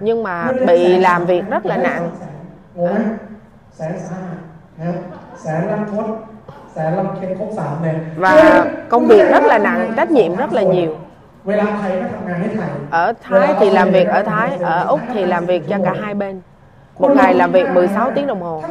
[0.00, 2.10] Nhưng mà bị làm việc rất là nặng.
[2.78, 2.94] À
[6.74, 7.94] sẽ làm thêm công phạm này.
[8.16, 10.96] Và công việc rất là nặng trách nhiệm rất là nhiều.
[12.90, 16.14] Ở Thái thì làm việc ở Thái ở Úc thì làm việc cho cả hai
[16.14, 16.40] bên.
[16.98, 18.62] Một ngày làm việc 16 tiếng đồng hồ.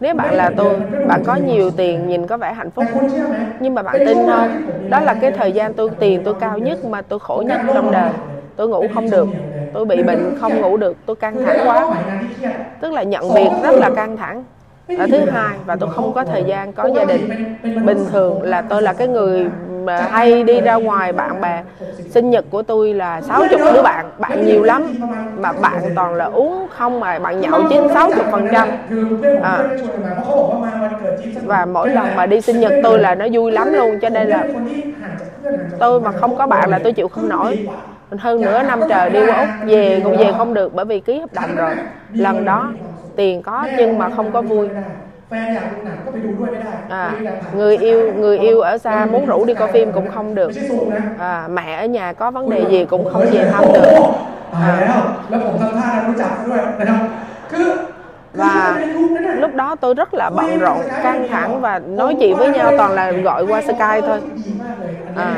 [0.00, 0.76] Nếu bạn là tôi
[1.08, 2.84] bạn có nhiều tiền nhìn có vẻ hạnh phúc.
[3.60, 6.84] Nhưng mà bạn tin không đó là cái thời gian tôi tiền tôi cao nhất
[6.84, 8.10] mà tôi khổ nhất trong đời.
[8.56, 9.28] tôi ngủ không được.
[9.74, 10.96] tôi bị bệnh không ngủ được.
[11.06, 11.94] Tôi căng thẳng quá.
[12.80, 14.44] tức là nhận việc rất là căng thẳng
[14.88, 17.28] và thứ hai, và tôi không có thời gian có gia đình.
[17.86, 19.46] Bình thường là tôi là cái người
[20.10, 21.62] hay đi ra ngoài bạn bè.
[22.10, 24.94] Sinh nhật của tôi là 60 đứa bạn bạn nhiều lắm.
[25.38, 28.68] Mà bạn toàn là uống không mà bạn nhậu chiếm sáu chục phần trăm.
[29.42, 29.64] À.
[31.44, 34.28] Và mỗi lần mà đi sinh nhật tôi là nó vui lắm luôn, cho nên
[34.28, 34.46] là
[35.78, 37.68] tôi mà không có bạn là tôi chịu không nổi.
[38.18, 41.18] Hơn nửa năm trời đi qua úc, về cũng về không được bởi vì ký
[41.20, 41.74] hợp đồng rồi.
[42.12, 42.72] Lần đó
[43.15, 44.67] tiền có nhưng mà không có vui
[45.29, 46.71] แฟนอยากดูหนังก็ไปดูด้วยไม่ได้
[47.03, 50.35] à, ไม่ได้ผ่าน người yêu người yêu ở xa muốn rủ đi coi phim cũng không
[50.35, 53.91] được ไม่ใช่ซูมนะ à, mẹ ở nhà có vấn đề gì cũng không về thăm được
[54.53, 57.01] ตายแล้ว แล้วผมทำท่ารู้จักซะด้วยนะครับ
[57.51, 57.67] คือ
[58.41, 62.49] và คือในยุคนั้นน่ะ lúc đó tôi rất là bận rộn căng thẳng và nói chuyện với
[62.49, 65.31] nhau toàn là gọi qua Skype thôi ดีมากเลยอันนี้ อ่า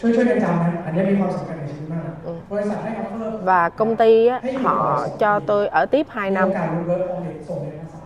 [0.00, 1.56] ช่วยช่วยกันจำนะอันนี้มีความสำคัญ
[1.90, 2.12] ในชีวิตมากนะ
[2.52, 4.76] บริษัทให้ออฟเฟอร์ và công ty á, họ
[5.22, 8.00] cho tôi ở tiếp 2 มีโอ năm กาสรู้เวิร์กออมเด็กส่งเรียนภาษา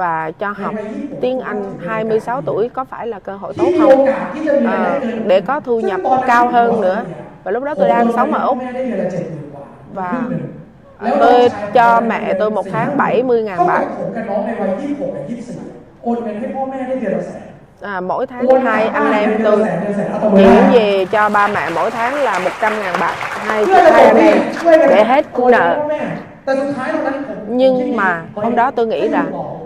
[0.00, 0.74] và cho học
[1.20, 5.28] tiếng Anh 26 tuổi có phải là cơ hội tốt ที่มีโอ không กาสที่จะมีรายได้ à, เกิน
[5.30, 7.00] để có thu nhập cao hơn nữa
[7.44, 9.64] và lúc đó tôi đang sống ở Úc แม่ได้เดือนละเจ็ดหมื่นกว่า
[9.98, 11.38] và ครึ่งหนึ่ง tôi
[11.76, 15.24] cho mẹ tôi một tháng 70 ngàn เท่ากับ bạc ผมกับน้องในวัย26กับ
[15.62, 17.45] 24โอนเงินให้พ่อแม่ได้เดือนละแสน
[17.81, 19.65] à, mỗi tháng hai anh em tôi
[20.21, 24.37] chuyển về cho ba mẹ mỗi tháng là 100 ngàn bạc hai hai anh em
[24.65, 25.87] để hết nợ
[27.47, 29.25] nhưng mà hôm đó tôi nghĩ là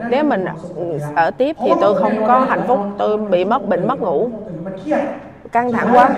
[0.09, 0.45] nếu mình
[1.15, 4.29] ở tiếp thì tôi không có hạnh phúc tôi bị mất bệnh mất ngủ
[5.51, 6.09] căng thẳng quá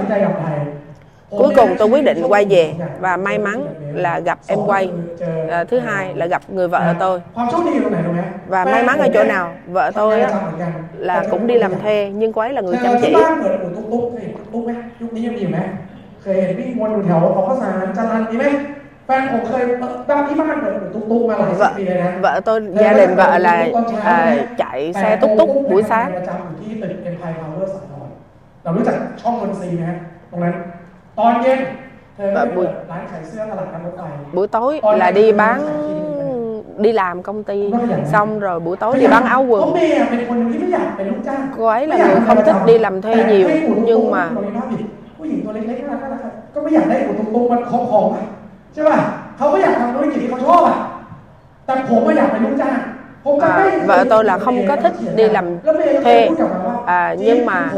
[1.33, 4.91] cuối cùng tôi quyết định quay về và may mắn là gặp em quay
[5.51, 9.55] à, thứ hai là gặp người vợ tôi ความโชคดีอยู่ตรงไหนรู้ไหม và may mắn ở chỗ nào
[9.67, 10.31] vợ tôi á,
[10.99, 15.59] là cũng đi làm thuê nhưng cô ấy là người chăm ที่ chỉ บ้านเหมือนหนูตุ๊กตุ๊กเคยเห็นตุ๊กตุ๊กไหมยุคนี้ยังมีอยู่ไหม
[16.23, 18.45] เคยเห็นวิ่งวนอยู่แถวของข้าวสารจรันมีไหม
[19.07, 19.63] แฟนผมเคย
[20.09, 23.55] บ้านที่บ้านเหมือนหนูตุ๊กตุ๊กมาหลายสิบ vợ ปีเลยนะ vợ tôi gia đình vợ là
[24.05, 28.07] à, chạy xe túc túc buổi sáng ประจำอยู่ที่ตึกเอ็มพายพาวเวอร์สาทร
[28.63, 29.99] เรารู้จักช่องบนซีไหมฮะ
[30.31, 30.55] ตรงนั้น
[31.19, 31.61] ตอนเย็น
[32.17, 34.03] เธอก็ไปเปิดร้านขายเสื้อตลาดน้ำรถไฟ
[34.37, 35.59] buổi tối là đi bán
[36.85, 37.59] đi làm công ty
[38.13, 42.41] xong rồi buổi tối đi bán áo เพราะ quần เมย์อะเป็นคนหนึ่งที่ไม่อยากเป็นลูกจ้าง cô ấy là người không
[42.47, 43.47] thích đi làm thuê nhiều
[43.89, 44.25] nhưng mà
[45.19, 48.25] ผู้หญิงตัวเล็กๆน่ารักน่ารักก็ไม่อยากได้อุตรงๆมันของของๆอะ
[48.73, 48.99] ใช่ป่ะ
[49.39, 50.77] เขาก็อยากทำธุรกิจที่เขาชอบอ่ะ
[51.67, 52.92] แต่ผมก็อยากเป็นลูกจ้างผมก็ไม่
[53.42, 55.46] à, vợ tôi là không có thích đi làm
[56.04, 56.30] thuê.
[56.86, 57.70] À, nhưng mà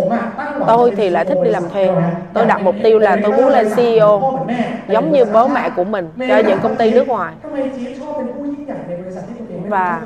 [0.68, 1.90] tôi thì lại thích đi làm thuê.
[2.34, 4.40] Tôi đặt mục tiêu là tôi muốn lên CEO
[4.88, 7.34] giống như bố mẹ của mình cho những công ty nước ngoài.
[9.68, 10.02] Và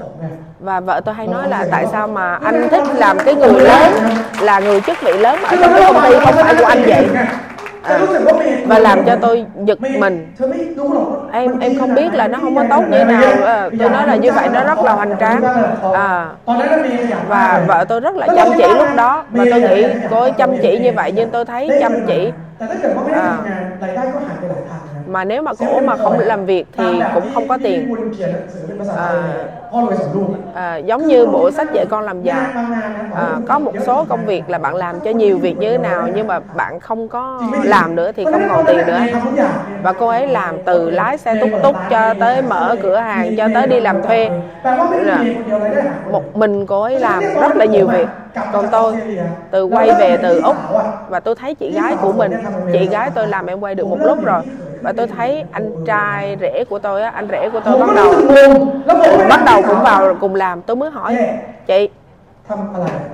[0.59, 3.91] và vợ tôi hay nói là tại sao mà anh thích làm cái người lớn
[4.41, 7.07] là người chức vị lớn ở trong cái công ty không phải của anh vậy?
[8.65, 10.33] và làm cho tôi giật mình.
[11.31, 14.15] em em không biết là nó không có tốt như nào ờ, tôi nói là
[14.15, 15.41] như vậy nó rất là hoành tráng.
[15.93, 16.29] à,
[17.27, 19.23] và vợ tôi rất là chăm chỉ lúc đó.
[19.31, 22.31] Mà tôi nghĩ cô ấy chăm chỉ như vậy nhưng tôi thấy chăm chỉ.
[23.13, 23.37] À,
[25.09, 27.95] mà nếu mà cô mà không làm việc thì cũng không có tiền.
[28.97, 29.13] À,
[30.53, 32.41] à, giống như bộ sách dạy con làm giàu
[33.15, 36.07] à, có một số công việc là bạn làm cho nhiều việc như thế nào
[36.15, 38.99] nhưng mà bạn không có làm nữa thì không còn tiền nữa
[39.83, 43.47] và cô ấy làm từ lái xe túc túc cho tới mở cửa hàng cho
[43.53, 44.29] tới đi làm thuê.
[45.05, 45.23] Dạ.
[46.11, 48.07] Một mình cô ấy làm rất là nhiều việc.
[48.53, 48.95] Còn tôi
[49.51, 50.55] từ quay về từ úc
[51.09, 52.31] và tôi thấy chị gái của mình
[52.73, 54.41] chị gái tôi làm em quay được một lúc rồi
[54.81, 58.13] và tôi thấy anh trai rể của tôi anh rể của tôi bắt đầu
[59.29, 60.61] bắt đầu cũng vào cùng làm.
[60.61, 61.17] Tôi mới hỏi
[61.67, 61.89] chị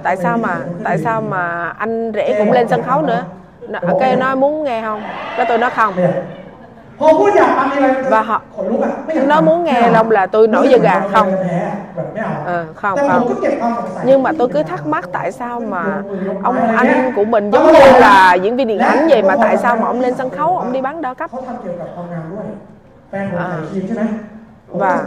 [0.03, 3.23] tại sao mà tại sao mà anh rể cũng lên sân khấu nữa?
[3.67, 5.01] nó, kêu okay, nó muốn nghe không?
[5.37, 5.93] Cái tôi nói không
[8.09, 8.41] và họ
[9.27, 11.31] nó muốn nghe long là tôi nổi da gà không
[12.45, 12.97] à, không.
[12.97, 13.33] Ờ, không
[14.05, 16.01] nhưng mà tôi cứ thắc mắc tại sao mà
[16.43, 19.75] ông anh của mình giống như là diễn viên điện ảnh vậy mà tại sao
[19.75, 21.31] mà ông lên sân khấu ông đi bán đa cấp?
[23.11, 23.57] À,
[24.67, 25.03] và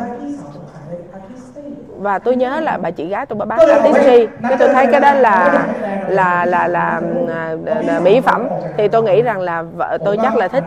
[1.98, 5.00] và tôi nhớ là bà chị gái tôi bà bán patisserie cái tôi thấy cái
[5.00, 5.66] đó là
[6.08, 8.48] là là là, là, là mỹ phẩm.
[8.76, 10.64] Thì tôi nghĩ rằng là vợ tôi chắc là thích.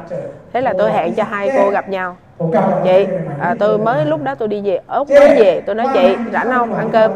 [0.54, 2.16] Thế là tôi hẹn cho hai cô gặp nhau.
[2.84, 3.08] Chị
[3.42, 6.52] à, tôi mới lúc đó tôi đi về ốc mới về tôi nói chị rảnh
[6.52, 6.74] không?
[6.76, 7.12] Ăn cơm.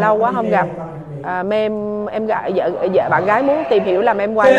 [0.00, 0.66] Lâu quá không gặp
[1.26, 1.72] à, mem
[2.06, 4.58] em gọi vợ, vợ bạn gái muốn tìm hiểu làm em quay.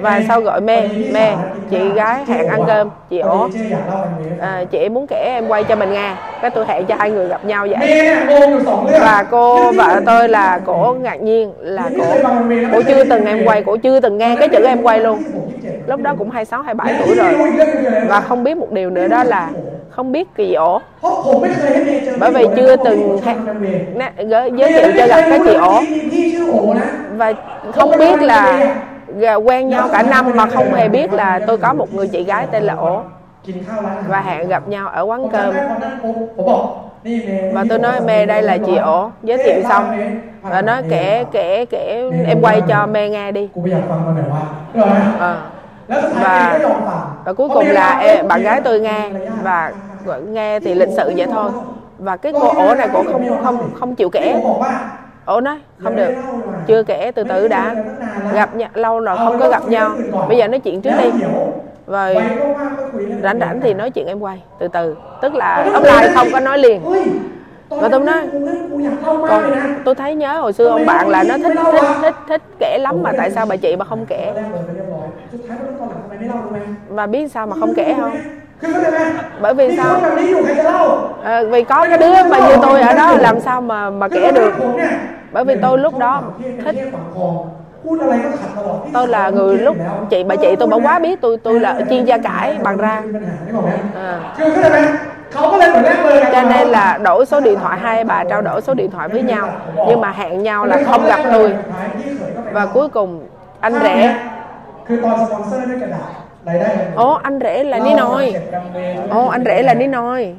[0.00, 1.36] Và sau gọi me me
[1.70, 3.48] chị gái hẹn ăn cơm chị ổ
[4.40, 7.28] à, chị muốn kể em quay cho mình nghe cái tôi hẹn cho hai người
[7.28, 8.10] gặp nhau vậy.
[9.00, 12.04] Và cô vợ tôi là cổ ngạc nhiên là cổ
[12.72, 15.22] cổ chưa từng em quay cổ chưa từng nghe cái chữ em quay luôn.
[15.86, 17.52] lúc đó cũng 26, 27 tuổi rồi.
[18.08, 19.48] và không biết một điều nữa đó là
[19.96, 20.80] không biết kỳ ổ
[22.18, 23.18] bởi vì chưa từng
[24.28, 25.82] giới thiệu cho gặp cái chị ổ
[27.16, 27.32] và
[27.72, 28.74] không biết là
[29.44, 32.46] quen nhau cả năm mà không hề biết là tôi có một người chị gái
[32.50, 33.02] tên là ổ
[34.08, 35.54] và hẹn gặp nhau ở quán cơm
[37.52, 39.84] và tôi nói mê đây là chị ổ giới thiệu xong
[40.42, 43.48] và nói kể kể kể em quay cho mê nghe đi
[45.20, 45.36] à
[45.88, 46.58] và
[47.24, 49.10] và cuối cùng là em, bạn gái tôi nghe
[49.42, 49.72] và
[50.28, 51.50] nghe thì lịch sự vậy thôi.
[51.98, 54.34] và cái cô ổ này cũng không không không chịu kể.
[55.24, 56.10] ổ nói không được.
[56.66, 57.74] chưa kể từ từ đã.
[58.32, 59.90] gặp nhau lâu rồi không có gặp nhau.
[60.28, 61.10] bây giờ nói chuyện trước đi.
[61.86, 62.16] rồi.
[63.22, 64.96] Rảnh rảnh thì nói chuyện em quay từ từ.
[65.22, 66.82] Tức là offline không có nói liền
[67.68, 68.28] và tôi nói
[69.28, 69.42] còn
[69.84, 73.02] tôi thấy nhớ hồi xưa ông bạn là nó thích thích thích thích kể lắm
[73.02, 74.32] mà tại sao bà chị mà không kể
[76.88, 78.16] và biết sao mà không kể không
[79.40, 80.00] bởi vì sao
[81.24, 84.32] à, vì có cái đứa mà như tôi ở đó làm sao mà mà kể
[84.32, 84.52] được
[85.32, 86.22] bởi vì tôi lúc đó
[86.64, 86.76] thích
[88.92, 89.76] tôi là người lúc
[90.10, 93.02] chị bà chị tôi bảo quá biết tôi tôi là chuyên gia cãi bằng ra
[93.94, 94.20] à
[96.32, 99.22] cho nên là đổi số điện thoại hai bà trao đổi số điện thoại với
[99.22, 99.48] nhau
[99.88, 101.54] nhưng mà hẹn nhau là không gặp người.
[102.52, 103.28] và cuối cùng
[103.60, 104.14] anh rể.
[106.96, 108.34] Ồ anh rể là Ní Nôi
[109.10, 110.34] Ồ anh rể là Ní Nôi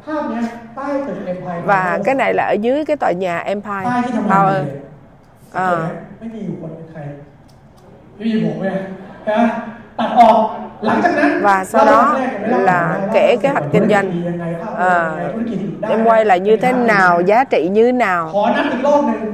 [1.65, 3.89] Và cái này là ở dưới cái tòa nhà Empire.
[4.29, 4.63] Tower
[5.53, 5.89] à
[11.41, 14.11] và sau đó là kể kế hoạch kinh doanh.
[14.77, 15.11] À,
[15.89, 18.31] em quay là như thế nào giá trị như nào?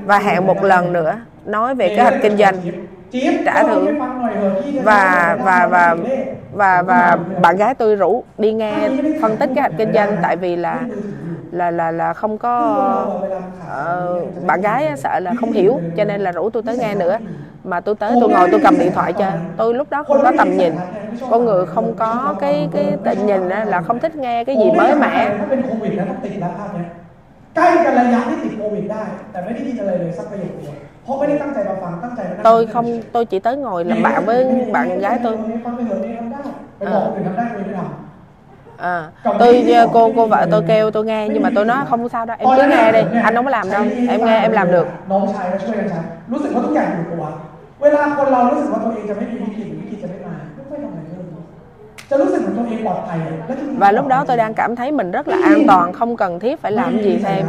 [0.06, 2.56] Và hẹn một lần nữa nói về kế hoạch kinh doanh.
[3.46, 4.00] Trả thưởng.
[4.84, 5.96] Và và và
[6.52, 8.76] và và bạn gái tôi rủ đi nghe
[9.22, 10.80] phân tích kế hoạch kinh doanh tại vì là
[11.53, 12.55] là là là không có
[13.69, 16.95] ờ, bạn gái á, sợ là không hiểu cho nên là rủ tôi tới nghe
[16.95, 17.19] nữa
[17.65, 20.33] mà tôi tới tôi ngồi tôi cầm điện thoại cho tôi lúc đó không có
[20.39, 20.75] tầm nhìn
[21.31, 24.71] con người không có cái cái tầm nhìn á, là không thích nghe cái gì
[24.71, 26.89] mới mẻ ถ้าเป็นโควิดนะต้องติดแล้วภาพเนี้ย
[27.57, 34.39] ใกล้กันระยะที่ติดโควิดได้ แต่ไม่ได้คิดอะไรเลยสักประโยคเดียวเพราะไม่ได้ตั้งใจมาฟังตั้งใจมานั่ง tôi không tôi chỉ tới ngồi làm bạn với
[34.73, 35.35] bạn gái tôi
[35.65, 35.71] ฟั
[38.81, 39.09] à,
[39.39, 42.37] tôi cô cô vợ tôi kêu tôi nghe nhưng mà tôi nói không sao đâu
[42.41, 46.01] em cứ nghe đi anh không có làm đâu em nghe em làm được น้องชายก็ช่วยกันใช้
[46.33, 47.25] รู้สึกว่าทุกอย่างอยู่ตัว
[47.83, 51.25] เวลาคนเรารู้สึกว่าตัวเองจะไม่มีวิกฤตหรือวิกฤตจะไม่มาไม่ค่อยทำอะไรเลย
[52.11, 56.61] จะรู้สึกเหมือนตัวเองปลอดภัยอะและจริงๆ và lúc đó tôi đang cảm thấy mình rất là an toàn không cần thiết
[56.63, 57.47] phải làm gì thêm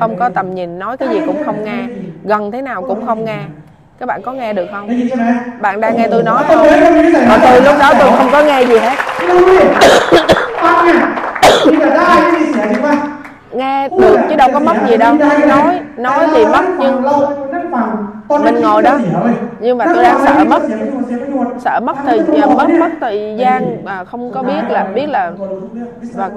[0.00, 1.80] không có tầm nhìn nói cái gì cũng không nghe
[2.24, 3.40] gần thế nào cũng không nghe
[3.98, 5.24] các bạn có nghe được ได้ không ยินใช่ไหม
[5.64, 8.40] bạn đang nghe tôi nói ตอน không นี้ก็มีนิสัย còn tôi lúc đó tôi không có
[8.48, 8.96] nghe gì hết
[13.57, 15.13] nghe được chứ đâu có mất gì đâu.
[15.47, 17.03] Nói nói thì mất nhưng
[18.43, 18.99] mình ngồi đó.
[19.59, 20.61] Nhưng mà tôi đang sợ mất.
[21.59, 22.21] Sợ mất thời
[22.57, 25.31] mất mất thời gian mà không có biết là biết là
[26.11, 26.29] và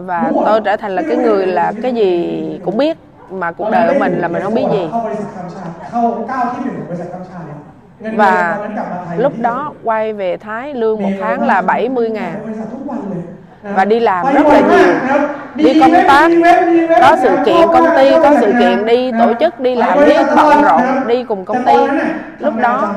[0.00, 2.96] và tôi trở thành là cái người là cái gì cũng biết,
[3.30, 4.90] mà cuộc đời của mình là mình không biết gì.
[8.00, 8.58] Và
[9.16, 12.34] lúc đó quay về Thái lương một tháng là 70 ngàn
[13.74, 14.94] và đi làm rất là nhiều.
[15.54, 16.30] Đi công tác
[17.00, 20.62] có sự kiện công ty có sự kiện đi tổ chức đi làm đi bận
[20.62, 21.74] rộn đi cùng công ty.
[22.38, 22.94] lúc đó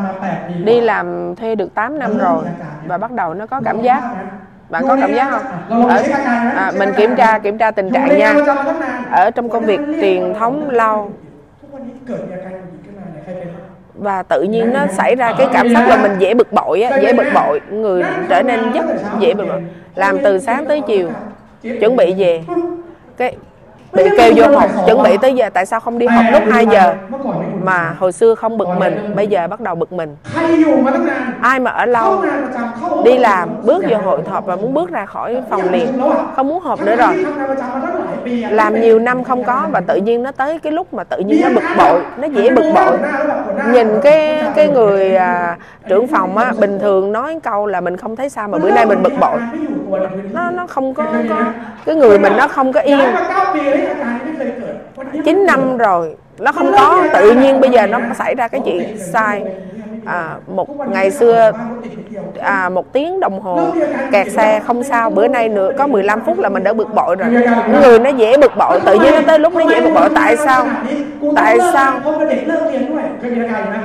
[0.64, 1.36] đi làm?
[1.36, 2.44] thuê được 8 năm rồi.
[2.88, 4.02] và bắt đầu nó có cảm giác.
[4.70, 5.90] bạn có cảm giác không?
[5.90, 6.04] Ở, ờ,
[6.56, 8.34] à, mình kiểm tra kiểm tra tình trạng nha.
[9.12, 11.12] ở trong công việc truyền thống lâu
[14.00, 17.00] và tự nhiên nó xảy ra cái cảm giác là mình dễ bực bội á
[17.02, 17.62] dễ bực bội.
[17.72, 18.86] Người trở nên rất
[19.20, 19.62] dễ bực bội.
[19.96, 21.10] Làm từ sáng tới chiều
[21.80, 22.44] chuẩn bị về.
[23.18, 23.36] Cái
[23.94, 26.66] bị kêu vô học chuẩn bị tới giờ tại sao không đi học lúc 2
[26.66, 26.96] giờ?
[27.64, 30.16] Mà hồi xưa không bực mình bây giờ bắt đầu bực mình.
[31.42, 32.24] Ai mà ở lâu
[33.04, 35.88] đi làm bước vô hội họp và muốn bước ra khỏi phòng liền.
[36.36, 37.26] không muốn họp nữa rồi.
[38.50, 41.42] làm nhiều năm không có và tự nhiên nó tới cái lúc mà tự nhiên
[41.44, 42.98] nó bực bội nó dễ bực bội.
[43.72, 48.16] nhìn cái cái người à, trưởng phòng á bình thường nói câu là mình không
[48.16, 49.40] thấy sao mà bữa nay mình bực bội.
[50.34, 51.36] nó nó không có, có
[51.86, 53.00] cái người mình nó không có yên.
[53.79, 56.05] ย้ายมาเก้าปีแล้วอาการนี้ไม่เคยเกิดวันนี้ 9 năm rồi
[56.39, 59.43] nó không có tự nhiên bây giờ nó xảy ra cái chuyện sai
[60.05, 61.53] à, một ngày xưa
[62.41, 63.59] à, một tiếng đồng hồ
[64.13, 67.17] kẹt xe không sao bữa nay nữa có 15 phút là mình đã bực bội
[67.17, 67.31] rồi
[67.83, 70.37] người nó dễ bực bội tự nhiên nó tới lúc nó dễ bực bội tại
[70.37, 70.67] sao
[71.37, 73.77] tại sao เพราะว่าเด็กเลิกเรียนด้วยเคยมีอาการอยู่ไหม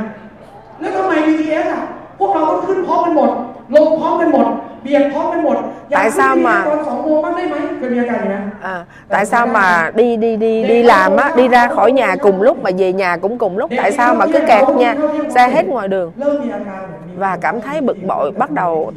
[0.79, 1.81] แล้วทำไม BTS อ่ะ
[2.19, 3.31] พวกเราต้องขึ้นพร้อมกันหมด
[3.75, 4.47] ลงพร้อมกันหมด
[4.83, 5.57] เบียดพร้อมกันหมด
[5.89, 8.35] อยาก Tại sao ขึ้น mà- BTS ตอนสองโมงบ้างได้ไหมเคยมีอาการอยู่ไหม
[8.73, 8.75] à,
[9.13, 12.63] tại sao mà đi đi đi đi làm á đi ra khỏi nhà cùng lúc
[12.63, 14.95] mà về nhà cũng cùng lúc tại sao mà cứ kẹt nha
[15.35, 18.91] xe hết ngoài đường เริ่มมีอาการแบบนี้ và cảm thấy bực bội bắt đầu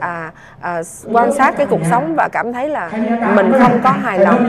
[0.00, 0.72] à, à,
[1.12, 2.90] quan sát cái cuộc sống và cảm thấy là
[3.34, 4.40] mình không có hài lòng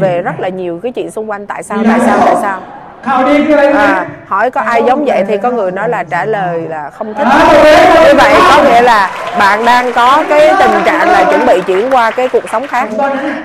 [0.00, 2.60] về rất là nhiều cái chuyện xung quanh tại sao tại sao tại sao
[3.06, 6.90] ข่าวดีคืออะไรรู้ไหม à, hỏi có ai giống vậy thì có người nói là trả lời là
[6.90, 7.66] không thích À, ok.
[8.06, 11.90] như vậy có nghĩa là bạn đang có cái tình trạng là chuẩn bị chuyển
[11.94, 13.38] qua cái cuộc sống ผ khác มตอนนั้นน่ะ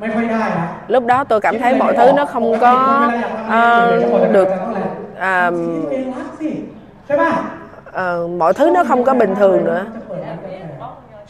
[0.00, 2.72] ไม่ค่อยได้นะ lúc đó tôi cảm thấy mọi thứ nó không có
[3.48, 4.00] ờ,
[4.36, 4.48] được
[5.20, 6.50] à, ตัวเองรักสิ
[7.06, 7.30] ใช่ป่ะ
[7.92, 10.46] ờ, mọi thứ nó không có bình thường nữa จะเปิดร้านกาแฟ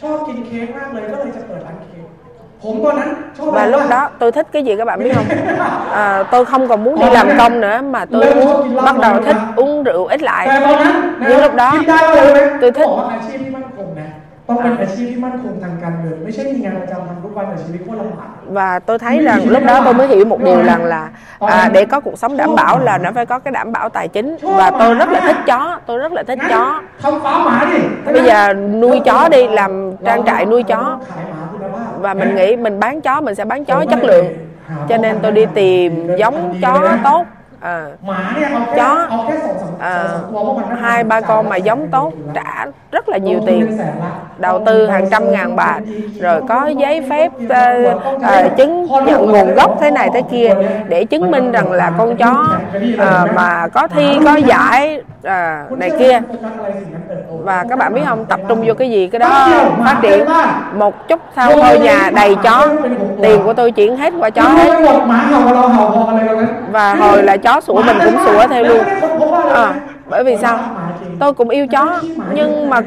[0.01, 1.90] ชอบกินเค้กมากเลยก็เลยจะเปิดร้านเค้ก
[3.39, 5.25] và lúc đó tôi thích cái gì các bạn biết không
[5.93, 9.37] à, tôi không còn muốn đi làm công nữa mà tôi muốn bắt đầu thích
[9.57, 14.09] uống rượu ít แต่ lại ตอนนั้นนะ nhưng lúc đó คิดได้ว่าเลยไหม tôi thích บอกว่าอาชีพที่มั่นคงนะ
[14.49, 21.09] ต้องเป็นอาชีพที่มั่นคงทางการเงินไม่ใช่มีงานประจำทำทุกวันแต่ชีวิตโคตรลำบาก và tôi thấy rằng lúc đó tôi mới hiểu một điều rằng là
[21.41, 24.09] à, để có cuộc sống đảm bảo là nó phải có cái đảm bảo tài
[24.09, 26.65] chính và tôi rất là thích chó tôi rất là thích งั้น chó
[27.03, 27.79] ทำฟาร์มหมาดิ
[28.17, 28.53] bây giờ
[28.83, 29.73] nuôi chó đi làm
[30.07, 30.83] trang trại nuôi เรา chó
[32.02, 34.26] và mình nghĩ mình bán chó mình sẽ bán chó chất lượng.
[34.90, 37.26] cho nên tôi đi tìm giống chó tốt
[37.62, 37.88] à.
[38.02, 38.36] mà
[38.76, 39.08] chó.
[39.80, 40.04] à,
[40.82, 43.78] hai ba con mà giống tốt trả rất là nhiều tiền.
[44.38, 45.80] đầu tư hàng trăm ngàn bạc
[46.20, 50.54] rồi có giấy phép uh, uh, chứng nhận nguồn gốc thế này thế kia
[50.88, 52.48] để chứng minh rằng là con chó
[52.94, 56.20] uh, mà có thi có giải uh, này kia.
[57.44, 59.50] và các bạn biết không tập trung vô cái gì cái đó
[59.84, 60.26] phát triển
[60.74, 62.68] một chút sau thôi nhà đầy chó.
[63.22, 64.82] tiền của tôi chuyển hết qua chó hết.
[66.72, 68.84] và hồi là chó sủa mình cũng sủa theo luôn.
[69.54, 69.74] À,
[70.10, 70.60] bởi vì sao?
[71.20, 72.02] Tôi cũng yêu chó
[72.34, 72.82] nhưng mà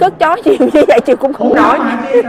[0.00, 1.78] cất chó nhiều như vậy chị cũng không nổi.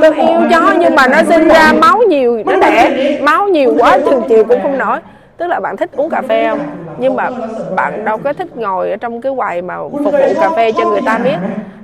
[0.00, 3.98] Tôi yêu chó nhưng mà nó sinh ra máu nhiều nó đẻ máu nhiều quá
[4.04, 4.98] chừng chiều cũng không nổi
[5.40, 6.58] tức là bạn thích uống cà phê không?
[6.98, 7.30] Nhưng mà
[7.76, 10.84] bạn đâu có thích ngồi ở trong cái quầy mà phục vụ cà phê cho
[10.84, 11.36] người ta biết.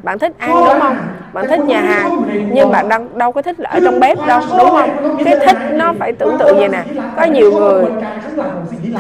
[0.03, 0.97] Bạn thích ăn đúng không?
[1.33, 4.41] Bạn thích nhà hàng nhưng bạn đâu, đâu có thích là ở trong bếp đâu
[4.59, 5.17] đúng không?
[5.25, 6.83] Cái thích nó phải tưởng tượng vậy nè.
[7.17, 7.85] Có nhiều người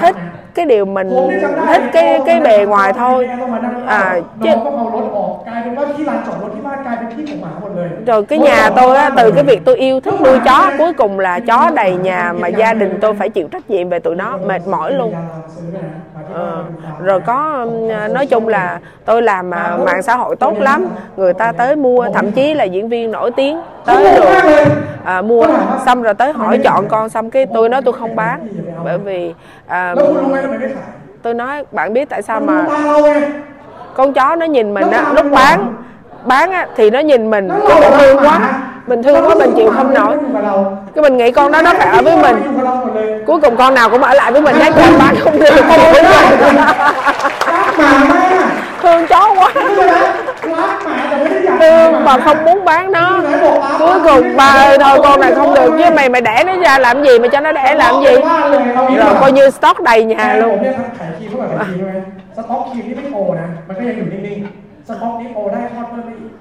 [0.01, 0.16] thích
[0.55, 1.11] cái điều mình
[1.66, 3.29] thích cái cái bề ngoài thôi.
[3.87, 4.51] À chứ
[5.56, 10.93] น้องต้องเอารถออกกลายเป็นว่าที่ลานจอดรถที่บ้านกลายเป็นที่ของหมาหมดเลย rồi cái nhà tôi á, từ cái việc tôi yêu thích nuôi chó cuối
[10.93, 14.15] cùng là chó đầy nhà mà gia đình tôi phải chịu trách nhiệm về tụi
[14.15, 15.13] nó mệt mỏi luôn
[16.34, 16.63] Ờ,
[17.04, 21.34] rồi có um, nói chung là tôi làm à, mạng xã hội tốt lắm người
[21.34, 24.65] ta tới mua thậm chí là diễn viên nổi tiếng tới rồi
[25.04, 25.45] à, mua
[25.86, 28.47] xong rồi tới hỏi chọn con xong cái tôi nói tôi không bán
[28.84, 29.34] bởi vì
[29.67, 30.86] à, แล้วคุณรู้ไหมทำไมไม่ขาย
[31.24, 33.10] tôi nói bạn biết tại sao มัน mà ตาเราไง
[33.96, 35.74] con chó nó nhìn mình á lúc bán
[36.24, 37.48] bán á thì nó nhìn mình.
[37.68, 38.40] Cái mình thương quá
[38.87, 40.16] mình thương quá mình chịu không nổi.
[40.94, 42.37] cái mình nghĩ con đó nó phải ở với mình.
[43.26, 45.50] Cuối cùng con nào cũng ở lại với mình hết con bán không được
[48.82, 49.52] thương chó quá.
[51.61, 53.20] Thương mà không muốn bán nó.
[53.78, 55.70] Cuối cùng ba ơi thôi con này không được.
[55.78, 58.16] chứ mày mày đẻ nó ra làm gì mày cho nó đẻ làm gì?
[58.97, 60.62] rồi coi như stock đầy nhà luôn.
[61.59, 61.66] à.
[62.36, 66.32] นี่ยขายครีมเท่าไหร่ขายครีมใช่ไหมสต็อกครีมที่ไม่โอนะ มันก็ยังอยู่นิ่งๆ สต็อกนี้โอได้ทอดเพิ่มได้อีก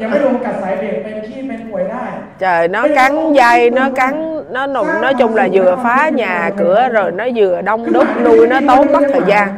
[0.00, 2.04] ยังไม่รวมกัดสายเบรกเป็นขี้เป็นป่วยได้
[2.42, 4.14] trời nó cắn dây nó cắn
[4.52, 8.46] nó nùng nói chung là vừa phá nhà cửa rồi nó vừa đông đúc nuôi
[8.46, 9.48] nó tốn mất thời gian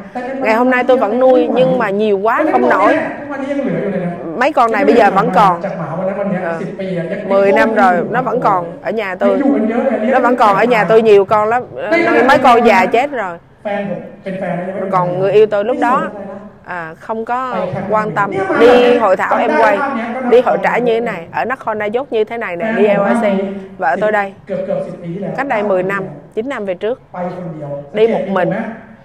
[0.42, 4.72] ngày hôm nay tôi vẫn nuôi nhưng mà nhiều quá không nổi ทุกวันนี้ยังเหลืออยู่เลยนะ mấy con
[4.72, 6.52] này bây giờ vẫn còn จากหมาวันนั้นวันเนี้ย Ờ.
[6.60, 10.56] สิบปีอะยัง 10 năm rồi nó vẫn còn ở nhà ยัง tôi อยู่กันเยอะเลย nó vẫn còn
[10.56, 11.62] ở nhà tôi nhiều con lắm
[12.06, 13.34] Nó- mấy con già chết rồi
[13.64, 16.38] แฟนผมเป็นแฟนนะยังไม่เป็น còn ภรรยา người yêu tôi lúc ไม่ส đó นใจนะ
[16.78, 18.38] à, không có Bày khăn quan bày tâm miệng.
[18.40, 20.42] Nhưng mà đi là hội thảo cầm em đai quay tham nhé, có đi nói
[20.46, 21.20] hội khỏi trại như thế này.
[21.20, 23.44] này ở Nakhon Nayok như thế này แฟ nè น đi ผมว่า LIC มี
[23.78, 26.02] vợ tôi đây เกือบเกือบสิบปีที่แล้ว cách đây 10 năm
[26.34, 28.50] 9 năm về trước ไปคนเดียว đi một mình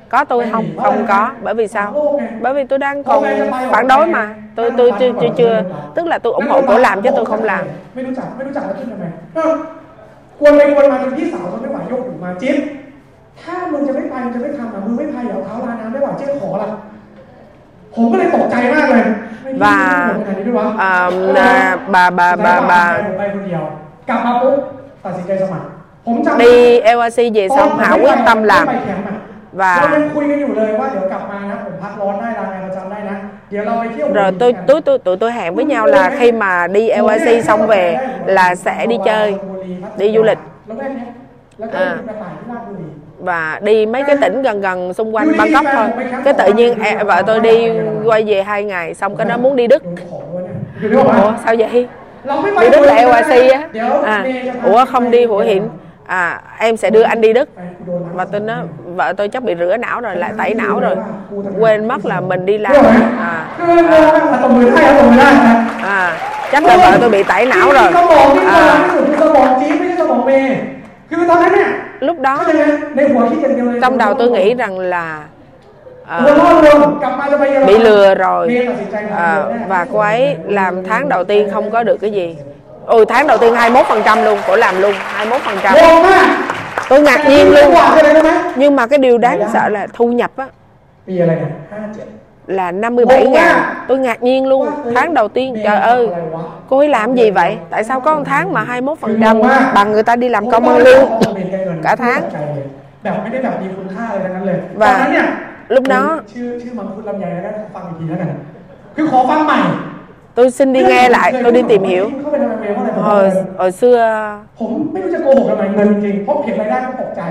[0.10, 1.94] có tôi không không có bởi vì sao
[2.42, 3.24] bởi vì tôi đang còn
[3.72, 5.64] phản đối mà tôi tôi chưa chưa chưa
[5.96, 7.64] tức là tôi ủng hộ cổ làm chứ tôi không làm
[7.96, 9.06] ไม่รู้จักไม่รู้จักแล้วคิดทำไม
[9.36, 9.54] เออ
[10.40, 12.56] กวนไปกวนมาจนพี่สาวทนไม่ไหวยกหูมาจิ๊บ
[13.42, 16.70] ถ้ามึงจะไม่ไปมึงจะไม่ทำอ่ะมึงไม่พายเอาเท้าลาน้ำได้หว่าเจ๊ขอละ
[17.96, 19.04] ผมก็เลยตกใจมากเลย
[19.44, 19.76] ไม่คิด ว่า
[20.10, 20.96] ว่าจะเป็นขนาดนี้ด้วยวะ à,
[21.48, 23.64] à, bà bà bà bà ผมไปคนเดียว
[24.10, 24.56] กลับมาปุ๊บ
[25.04, 25.66] ตัดสินใจสมัคร
[26.06, 26.54] ผมจำ đi
[26.98, 29.16] LIC về xong Hảo quyết tâm làm ไม่ไปแคมป์อะ
[29.60, 33.16] và เรายังคุยกันอยู่เลยว่าเดี๋ยวกลับมานะผมพักร้อนได้ลางานประจำได้นะ
[33.50, 37.44] เดี๋ยวเราไปเที่ยว rồi tôi tôi tôi tụi tôi hẹn với nhau là khi mà đi LIC
[37.48, 37.84] xong về
[38.26, 39.28] là sẽ đi chơi
[39.98, 41.08] đi du lịch แล้วแม่เนี้ย
[41.60, 42.88] แล้วก็ อ่า มีกระต่ายที่ราชบุรี
[43.25, 45.87] và đi mấy cái tỉnh gần gần xung quanh Bangkok thôi.
[46.25, 47.71] Cái tự nhiên e, vợ tôi đi
[48.05, 49.83] quay về hai ngày xong cái nó muốn đi Đức.
[50.93, 51.89] Ủa sao vậy?
[52.61, 53.69] Đi Đức là LYC á?
[54.05, 54.25] À
[54.65, 55.69] ủa không đi Hủa Hiện
[56.07, 57.49] à em sẽ đưa anh đi Đức.
[58.15, 58.55] Và tôi nó
[58.85, 60.97] vợ tôi chắc bị rửa não rồi lại tẩy não rồi.
[61.59, 62.73] Quên mất là mình đi làm.
[63.19, 63.77] À, à,
[65.83, 66.17] à
[66.53, 67.93] chắc là vợ tôi bị tẩy não rồi.
[68.47, 68.89] À,
[72.05, 72.45] lúc đó
[73.83, 75.25] trong đầu tôi nghĩ rằng là
[76.03, 78.69] uh, bị lừa rồi.
[79.05, 82.37] Uh, và cô ấy làm tháng đầu tiên không có được cái gì.
[82.87, 85.75] Ừ tháng đầu tiên 21 phần trăm luôn cổ làm luôn 21 phần trăm.
[86.89, 87.75] Tôi ngạc nhiên luôn.
[88.57, 90.47] nhưng mà cái điều đáng sợ là thu nhập á.
[91.07, 91.39] Bây giờ này
[91.97, 92.05] triệu
[92.60, 93.56] รเนี่ยห้าเจ็ด là 57 ngàn
[93.88, 96.08] tôi ngạc nhiên luôn tháng đầu tiên trời ơi
[96.70, 99.42] cô ấy làm gì vậy tại sao có một tháng mà 21 phần trăm
[99.76, 101.10] bằng người ta đi làm công ăn lương
[101.84, 102.22] cả tháng
[103.04, 105.26] แบบไม่ได้แบบมีคุณค่าอะไรทั้งนั้นเลย ว่า ตอนนั้นเนี่ย
[105.76, 106.04] lúc đó
[106.34, 108.30] ชื่อชื่อมังคุดลำไยแล้วกันฟังอีกทีแล้วกัน
[108.96, 109.60] คือขอฟังใหม่
[110.36, 113.26] tôi xin đi nghe lại tôi đi tìm hiểu เข้าไปทำไมเพราะอะไรผม hồi
[113.60, 113.98] hồi xưa
[114.60, 117.22] ผมไม่รู้จะโกหกทำไมเงินจริงๆเพราะเห็นรายได้ก็ตกใจ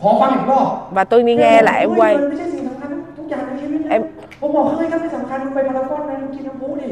[0.00, 2.14] ขอฟังอีกรอบ và tôi đi nghe lại em quay
[3.88, 3.92] เ
[4.44, 6.88] งินไม่ใช่สิ่งสำคัญทุกอย่างในชีวิตนะ เอ็ม ผมบอกเฮ้ยถ้าไม่สำคัญมึงไปพารากอนนะมึงกินน้ำพุดิ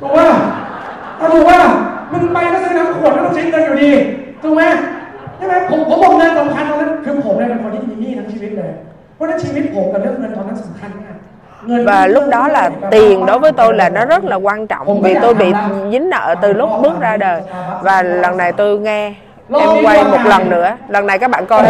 [0.00, 0.26] ถูกป่ะ
[1.18, 1.58] ถ้าถูกป่ะ
[2.12, 3.90] มึงไปก็ซื้อน้ำขวดก็ต้องใช้เงินอยู่ดี
[4.42, 4.62] ถูกไหม
[5.36, 8.70] ใช่ไหมผมผมบอกเงินสำคัญตอนนั้นคือผมเนี่ยเป็นคนที่มีหนี้ทั้งชีวิตเลย
[9.14, 11.16] เพราะฉะนั้นชีวิตผมกับเรื่องเงินตอนนั้นสำคัญมาก
[11.66, 15.16] เงิน và lúc đó là tiền đối với tôi là nó rất là quan trọng vì
[15.22, 15.52] tôi bị
[15.92, 17.42] dính nợ từ lúc bước ra đời
[17.82, 19.12] và lần này tôi nghe
[19.60, 21.62] em quay một lần nữa lần này các bạn coi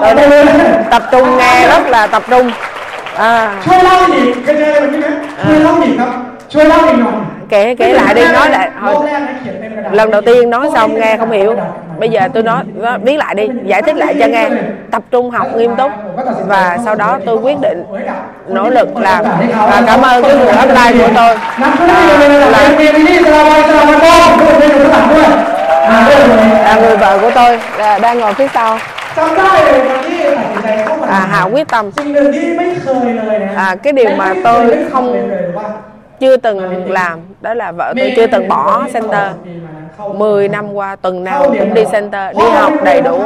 [0.00, 0.14] tôi
[0.90, 2.50] tập trung nghe rất là tập trung
[3.28, 3.30] à,
[3.64, 5.06] ช่วยเล่าอีกเคยเจออะไรแบบนี้ไหม
[5.44, 6.10] ช่วยเล่าอีกครับ
[6.52, 7.16] ช่วยเล่าอีกหน่อย
[7.52, 11.16] kể kể lại đi nói lại รอบ thôi แรกนะเขียนเต็มกระดาษ lần đầu tiên nói xong nghe
[11.16, 11.56] không hiểu
[12.00, 14.48] bây giờ tôi nói nói- viết lại đi giải thích lại cho nghe
[14.90, 15.90] tập trung học nghiêm túc
[16.46, 17.84] và sau đó tôi quyết định
[18.48, 19.24] nỗ lực làm
[19.70, 25.28] và cảm ơn cái người upline của tôi นักธุรกิจในระดับ là เอ็มนี่สลาวันสลาวันก้องด้วยในหลังด้วย
[25.90, 28.78] อ่าด้วยเลย là người vợ của tôi là đang ngồi phía sau
[29.16, 34.60] จำได้เลยวันที่ตัดสินใจเข้ามา à, Hào quyết tâm สิ่งหนึ่งที่ไม่เคยเลยนะ À, cái điều mà tôi
[34.92, 35.66] không- เลยว่า
[36.20, 36.58] chưa từng
[36.92, 39.26] làm đó là vợ tôi chưa từng bỏ center
[40.14, 43.22] 10 năm qua tuần nào cũng đi center đi học đầy đủ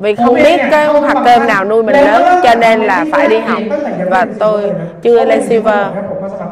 [0.00, 3.38] vì không biết cái hạt cơm nào nuôi mình lớn cho nên là phải đi
[3.38, 3.62] học
[4.10, 4.72] và tôi
[5.02, 5.86] chưa lên silver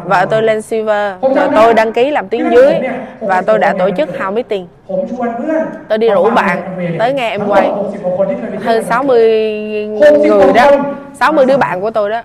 [0.05, 2.75] vợ tôi lên silver rồi tôi đăng ký làm tiếng dưới
[3.21, 6.57] và tôi đã tổ chức hào meeting ผมชวนเพื่อน tôi đi rủ bạn
[6.99, 9.87] tới nghe em quay 60กว่าคนที่เคยไปเที่ยว hơn 60
[10.39, 10.67] người đó
[11.21, 12.21] 60 đứa bạn của tôi đó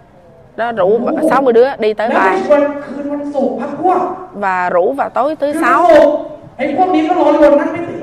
[0.56, 4.00] đó rủ 60 đứa đi tới แล้วไป bài ชวนคืนวันศุกร์พักพวก
[4.44, 6.16] và rủ vào tối thứ คืนวัน sáu ศุกร์
[6.58, 8.03] ไอ้พวกนี้ก็รอรวนนั่งไม่ติดแ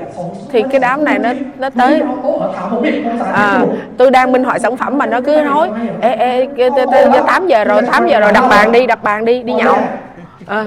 [0.52, 2.02] thì cái đám này nó nó tới.
[3.32, 3.60] À,
[3.96, 5.70] tôi đang minh họa sản phẩm mà nó cứ nói
[6.00, 6.48] ê ê
[7.26, 9.76] tám giờ rồi tám giờ rồi đặt bàn đi đặt bàn đi đi nhậu.
[10.46, 10.64] À,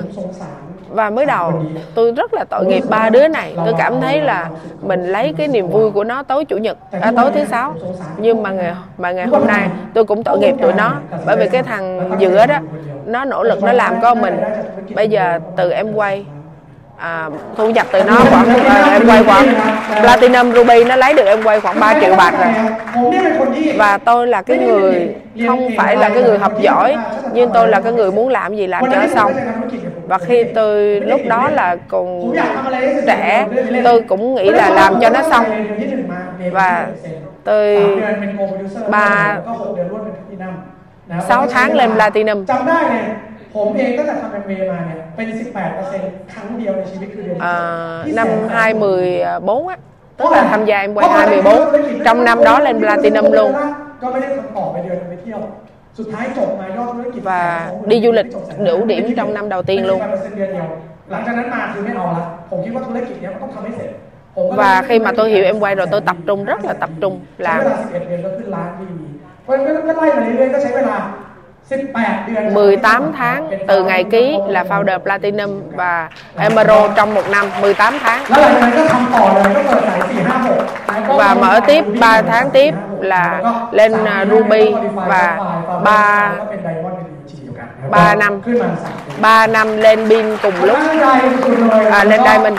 [0.89, 1.53] và mới đầu
[1.95, 3.53] tôi rất là tội nghiệp ba đứa này.
[3.65, 4.49] Tôi cảm thấy là
[4.81, 7.73] mình lấy cái niềm vui của nó tối chủ nhật à, tối thứ sáu.
[8.17, 10.93] Nhưng mà ngày mà ngày hôm nay tôi cũng tội nghiệp tụi nó
[11.25, 12.55] bởi vì cái thằng giữa đó
[13.05, 14.39] nó nỗ lực nó làm có mình.
[14.95, 16.25] Bây giờ từ em quay
[16.97, 19.47] à, thu nhập từ nó khoảng à, em quay khoảng
[20.01, 22.53] platinum ruby nó lấy được em quay khoảng 3 triệu bạc rồi.
[23.77, 25.15] Và tôi là cái người
[25.47, 26.97] không phải là cái người học giỏi
[27.33, 29.33] nhưng tôi là cái người muốn làm gì làm cho xong.
[30.07, 32.33] Và khi tôi lúc đó là còn
[33.07, 33.47] trẻ
[33.83, 35.45] tôi cũng nghĩ là làm cho nó xong.
[36.51, 36.87] Và
[37.43, 37.79] tôi
[38.89, 39.37] ba
[41.27, 42.45] sáu tháng lên platinum.
[43.54, 45.28] ผมเองตั้งแต่ทำแอมเวย์มาเนี่ยเป็น
[45.80, 47.54] 18%ครั้งเดียวในชีวิตคือเดือน à,
[48.06, 49.76] ที่ năm แสน 2014 á
[50.18, 53.50] tức là tham gia em quay 24 trong năm đó lên platinum luôn
[54.02, 55.40] ก็ไม่ได้ทำต่อไปเดือนหนึ่งไปเที่ยว
[55.98, 60.68] สุดท้ายจบมายอดธุรกิจ và สองหมื่น đi du lịch จบแสน đủ điểm trong năm đầu tiên luôn ไม่ใช่8%เดือนเดียว
[61.10, 63.90] หลังจากนั้นมาคือไม่เอาละผมคิดว่าธุรกิจเนี้ยมันต้องทำให้เสร็จ
[64.36, 67.14] ผมก็เลย và khi mà tôi hiểu em quay rồi tôi tập trung rất là tập trung
[67.44, 67.54] ใช้
[70.90, 71.02] làm
[72.53, 77.45] 18 tháng từ ngày ký là founder platinum và emerald trong một năm.
[77.61, 78.23] 18 tháng.
[81.07, 83.41] Và mở tiếp 3 tháng tiếp là
[83.71, 83.93] lên
[84.29, 85.37] ruby và
[85.83, 86.31] ba
[87.91, 88.41] 3 năm.
[89.21, 90.77] 3 năm lên pin cùng lúc.
[91.91, 92.57] À, lên diamond.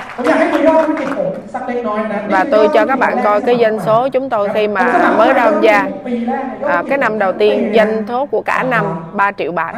[2.30, 5.42] và tôi cho các bạn coi cái doanh số chúng tôi khi mà mới ra
[5.44, 5.88] ông gia
[6.62, 9.72] à, cái năm đầu tiên doanh số của cả năm 3 triệu bạc.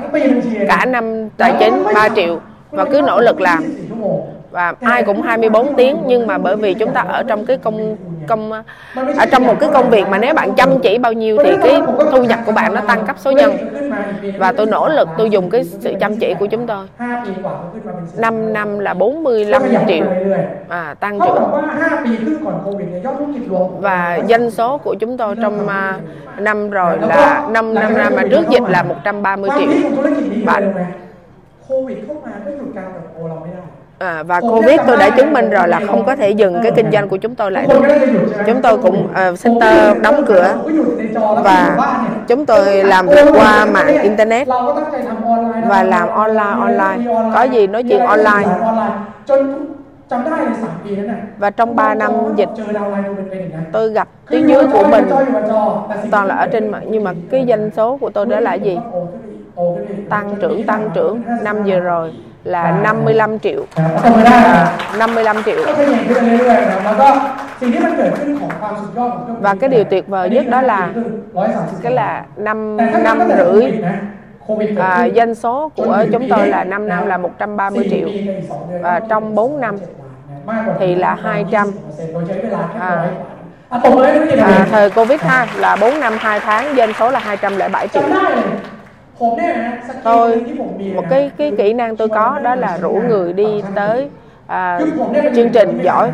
[0.69, 2.41] Cả năm tài chính 3 triệu.
[2.71, 3.65] Và cứ nỗ lực làm
[4.51, 7.97] và ai cũng 24 tiếng nhưng mà bởi vì chúng ta ở trong cái công
[8.27, 8.53] công
[9.17, 11.83] ở trong một cái công việc mà nếu bạn chăm chỉ bao nhiêu thì cái
[12.13, 13.53] thu nhập của bạn nó tăng cấp số nhân.
[14.39, 16.87] Và tôi nỗ lực tôi dùng cái sự chăm chỉ của chúng tôi.
[18.17, 20.05] 5 năm là 45 triệu.
[20.69, 21.43] À, tăng trưởng.
[23.81, 25.99] Và doanh số của chúng tôi trong à,
[26.39, 29.69] năm rồi là năm năm năm mà trước dịch là 130 triệu.
[30.45, 30.61] Và
[33.99, 36.91] À, và covid tôi đã chứng minh rồi là không có thể dừng cái kinh
[36.93, 37.83] doanh của chúng tôi lại được.
[38.47, 40.55] Chúng tôi cũng uh, center đóng cửa
[41.15, 41.77] và
[42.29, 44.49] chúng tôi làm việc qua mạng internet
[45.69, 47.15] và làm online online.
[47.35, 48.49] Có gì nói chuyện online.
[51.39, 52.49] Và trong 3 năm dịch
[53.73, 55.09] tôi gặp tiếng dưới của mình
[56.11, 56.85] toàn là ở trên mạng.
[56.89, 58.79] Nhưng mà cái doanh số của tôi đó là gì?
[60.09, 61.23] Tăng trưởng tăng trưởng.
[61.43, 62.13] Năm giờ rồi
[62.45, 63.65] là 55 triệu.
[64.99, 65.63] 55 triệu.
[69.41, 70.91] Và à, cái điều tuyệt vời nhất đó là
[71.83, 73.73] cái là năm năm rưỡi.
[74.79, 78.09] À, doanh số của chúng tôi là 5 năm là 130 triệu.
[78.83, 79.77] và trong 4 năm
[80.79, 81.73] thì là 200
[82.81, 83.11] à,
[83.69, 88.03] à, thời Covid ha là 4 năm 2 tháng doanh số là 207 triệu
[90.05, 90.45] tôi
[90.95, 94.09] một cái cái kỹ năng tôi có đó là rủ người đi tới
[94.47, 94.81] à,
[95.37, 96.11] chương trình giỏi.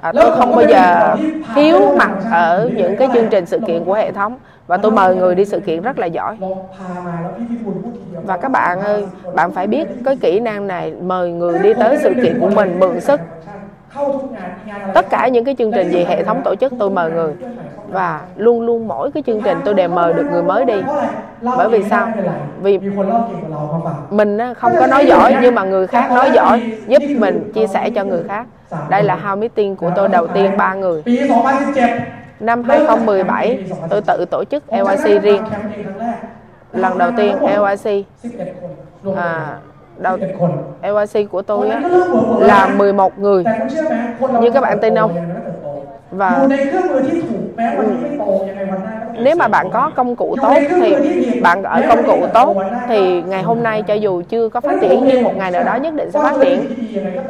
[0.00, 1.16] À, tôi không bao giờ
[1.54, 4.36] thiếu mặt ở những cái chương trình sự kiện của hệ thống.
[4.66, 6.36] Và tôi mời người đi sự kiện rất là giỏi.
[8.26, 11.98] Và các bạn ơi bạn phải biết cái kỹ năng này mời người đi tới
[12.02, 13.20] sự kiện của mình mượn sức.
[14.94, 17.34] Tất cả những cái chương trình gì hệ thống tổ chức tôi mời người
[17.94, 20.82] và luôn luôn mỗi cái chương trình tôi đều mời được người mới đi.
[21.40, 22.08] Bởi vì sao?
[22.60, 22.78] Vì
[24.10, 27.90] mình không có nói giỏi nhưng mà người khác nói giỏi giúp mình chia sẻ
[27.90, 28.46] cho người khác.
[28.88, 31.02] Đây là how meeting của tôi đầu tiên ba người.
[32.40, 35.42] Năm 2017 tôi tự tổ chức LYC riêng.
[36.72, 38.04] Lần đầu tiên LYC
[39.16, 39.56] à,
[39.98, 40.18] đầu
[40.82, 41.82] LYC của tôi á,
[42.38, 43.44] là 11 người.
[44.40, 45.14] Như các bạn tin không?
[46.16, 46.48] và ừ.
[49.18, 50.96] nếu mà bạn có công cụ tốt thì
[51.40, 52.56] bạn ờ, ở công cụ tốt
[52.88, 55.74] thì ngày hôm nay cho dù chưa có phát triển nhưng một ngày nào đó
[55.74, 56.64] nhất định sẽ phát triển.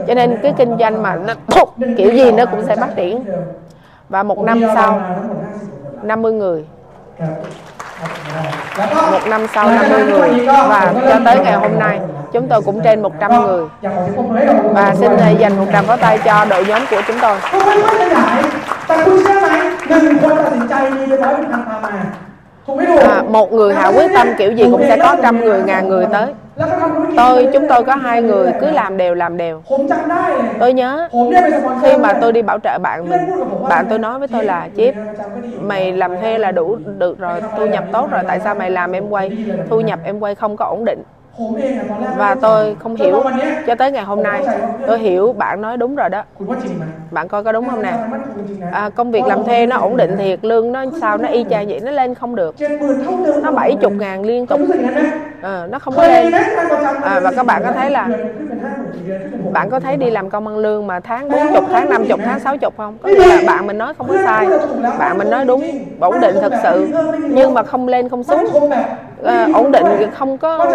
[0.08, 3.24] cho nên cái kinh doanh mà nó thục kiểu gì nó cũng sẽ phát triển.
[4.08, 5.00] và một năm sau
[6.02, 6.64] 50 người.
[9.12, 10.46] Một năm sau 50 người.
[10.46, 12.00] và cho tới ngày hôm nay
[12.32, 13.64] chúng tôi cũng trên 100 người.
[14.72, 17.36] Và xin ờ, dành một tràng pháo tay cho đội nhóm của chúng tôi.
[18.87, 19.47] ก็ค่อยๆขยายแต่คุณเชื่อไหม
[20.03, 21.93] หนึ่งคนตัดสินใจมีเป็นร้อยเป็นพันพามา
[22.65, 26.05] ถูกไหมถูก à, một người hạ quyết tâm kiểu gì cũng sẽ có trăm người ngàn người
[26.15, 30.73] tới แล้วก็ทำธุรกิจ tôi chúng tôi có hai người cứ làm đều làm đều ผมจำได้เลย tôi
[30.79, 33.21] nhớ ผมเนี่ยเป็นสปอนเซอร์ khi mà tôi đi bảo trợ bạn mình
[33.69, 34.93] bạn tôi nói với tôi là chip
[35.69, 38.91] mày làm thuê là đủ được rồi thu nhập tốt rồi tại sao mày làm
[38.91, 39.25] em quay
[39.69, 41.01] thu nhập em quay không có ổn định
[42.16, 43.22] và tôi không hiểu
[43.66, 44.42] cho tới ngày hôm nay
[44.86, 46.22] tôi hiểu bạn nói đúng rồi đó.
[47.10, 47.92] Bạn coi có đúng không nè
[48.72, 51.66] à, công việc làm thuê nó ổn định thiệt lương nó sao nó y chang
[51.66, 52.54] vậy nó lên không được.
[53.42, 54.60] Nó 70 ngàn liên tục.
[55.42, 56.32] À, nó không có lên.
[57.02, 58.08] à, và các bạn có thấy là
[59.52, 62.70] bạn có thấy đi làm công ăn lương mà tháng 40 tháng 50 tháng 60
[62.76, 62.98] không?
[63.02, 64.46] Có nghĩa là bạn mình nói không có sai.
[64.98, 65.64] bạn mình nói đúng
[66.00, 66.88] ổn định thật sự.
[67.28, 68.70] nhưng mà không lên không xuống.
[69.24, 70.66] à, ổn định không có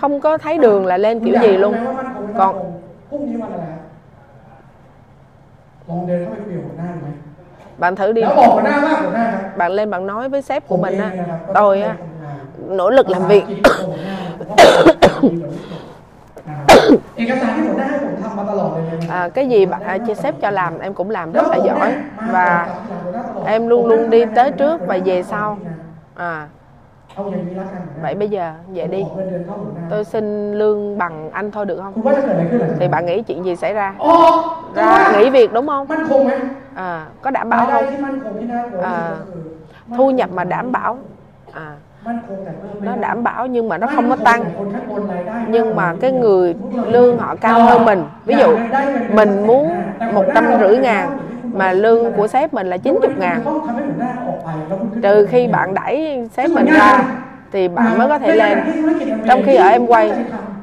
[0.00, 1.74] không có thấy đường là lên kiểu gì luôn
[2.40, 2.54] ก่อน còn
[3.10, 3.80] พรุ่งนี้วันอะไรอะ
[5.88, 7.08] ลองเดินเข้าไปคุยกับหัวหน้าดูไหม
[7.82, 11.10] bạn thử đi แล้วบอกหัวหน้าว่าหัวหน้าครับ bạn lên bạn nói với sếp ผ của ม mình เอง
[11.10, 11.94] á นะครับ tôi á
[12.78, 13.44] nỗ lực làm việc
[17.16, 21.56] เอกสารที่หัวหน้าให้ผมทำมาตลอดเลยนะ à, cái gì bạn à, chia sếp cho làm em cũng làm rất là
[21.56, 21.94] giỏi
[22.30, 22.68] và
[23.46, 25.58] em luôn luôn đi tới trước và về sau
[26.14, 26.46] à
[28.01, 29.05] vậy bây giờ vậy đi.
[29.89, 32.15] tôi xin lương bằng anh thôi được không?
[32.79, 33.93] Thì bạn nghĩ chuyện gì xảy ra?
[34.75, 35.87] Ra nghỉ việc đúng không?
[36.75, 37.85] À, có đảm bảo không?
[38.83, 39.15] à,
[39.97, 40.97] thu nhập mà đảm bảo.
[41.53, 41.75] À,
[42.81, 44.43] nó đảm bảo nhưng mà nó không có tăng.
[45.47, 46.55] nhưng mà cái người
[46.85, 48.03] lương họ cao hơn mình.
[48.25, 48.57] Ví dụ
[49.13, 49.71] mình muốn
[50.13, 51.17] một trăm rưỡi ngàn
[51.57, 53.41] mà lương của sếp mình là 90 ngàn.
[55.01, 57.03] trừ khi bạn đẩy sếp mình ra
[57.51, 58.57] thì bạn mới có thể lên.
[59.27, 60.11] trong khi ở em quay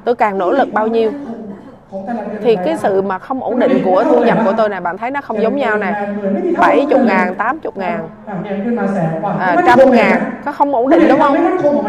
[0.05, 1.11] tôi càng nỗ lực bao nhiêu?
[2.43, 5.11] Thì cái sự mà không ổn định của thu nhập của tôi này bạn thấy
[5.11, 5.93] nó không giống nhau nè
[6.59, 8.09] 70 ngàn, 80 ngàn,
[9.39, 11.37] à, trăm ngàn nó không ổn định đúng không?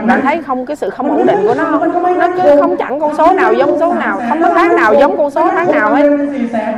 [0.08, 2.20] Bạn thấy không cái sự không ổn định của nó không?
[2.20, 5.18] Nó cứ không chẳng con số nào giống số nào Không có tháng nào giống
[5.18, 6.10] con số tháng nào hết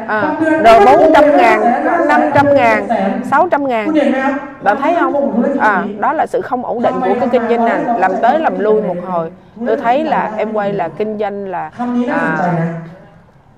[0.08, 1.62] à, Rồi 400 ngàn,
[2.08, 2.88] 500 ngàn,
[3.24, 3.94] 600 ngàn
[4.62, 5.44] Bạn thấy không?
[5.60, 8.60] À, đó là sự không ổn định của cái kinh doanh này Làm tới làm
[8.60, 9.32] lui một hồi
[9.68, 11.72] Tôi thấy là em quay là kinh doanh là
[12.10, 12.38] à,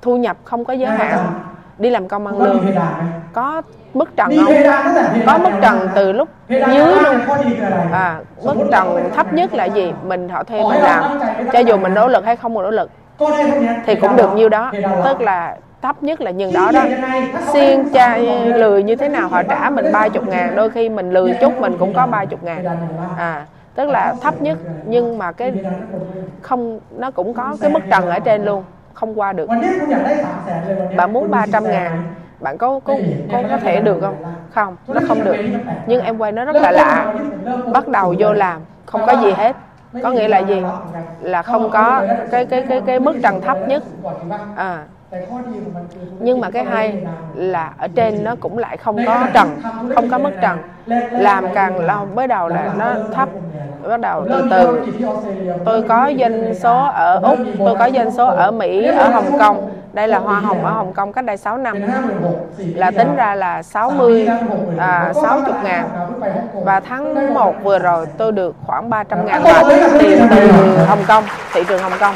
[0.01, 1.19] thu nhập không có giới hạn
[1.77, 2.65] đi làm công ăn lương.
[3.33, 3.61] Có
[3.93, 4.53] mức trần không?
[5.25, 7.19] Có mức trần từ lúc dưới luôn.
[7.91, 9.93] à mức trần thấp nhất là gì?
[10.03, 11.19] Mình họ thuê mình làm
[11.53, 12.89] cho dù mình nỗ lực hay không nỗ lực
[13.85, 14.71] thì cũng được nhiêu đó.
[15.05, 16.83] Tức là thấp nhất là nhường đó đó.
[17.53, 18.17] xiên cha
[18.55, 21.59] lười như thế nào họ trả mình ba chục ngàn đôi khi mình lười chút
[21.59, 22.65] mình cũng có ba chục ngàn.
[23.17, 23.45] À
[23.75, 25.53] tức là thấp nhất nhưng mà cái
[26.41, 28.63] không nó cũng có cái mức trần ở trên luôn
[28.99, 29.49] không qua được.
[30.95, 32.03] Bạn muốn 300 ngàn.
[32.39, 32.95] Bạn có có
[33.31, 34.15] có có thể được không?
[34.49, 35.35] không nó không được.
[35.87, 37.13] nhưng em quay nó rất là lạ.
[37.73, 39.55] bắt đầu vô làm không có gì hết.
[40.03, 40.63] có nghĩa là gì?
[41.21, 43.83] là không có cái cái cái cái mức trần thấp nhất.
[44.55, 44.83] à
[46.19, 47.03] nhưng mà cái hay
[47.35, 49.61] là ở trên nó cũng lại không có trần
[49.95, 50.57] không có mức trần.
[51.11, 53.29] Làm càng lâu mới đầu là nó thấp
[53.87, 54.85] bắt đầu từ từ.
[55.65, 59.69] Tôi có doanh số ở úc tôi có doanh số ở mỹ ở hồng kông.
[59.93, 61.77] Đây là hoa hồng ở Hồng Kông cách đây 6 năm.
[62.57, 64.27] Là tính ra là 60
[64.77, 65.85] à, 60 ngàn.
[66.53, 69.43] Và tháng 1 vừa rồi tôi được khoảng 300 ngàn
[69.99, 70.47] tiền từ
[70.87, 72.15] Hồng Kông thị trường Hồng Kông.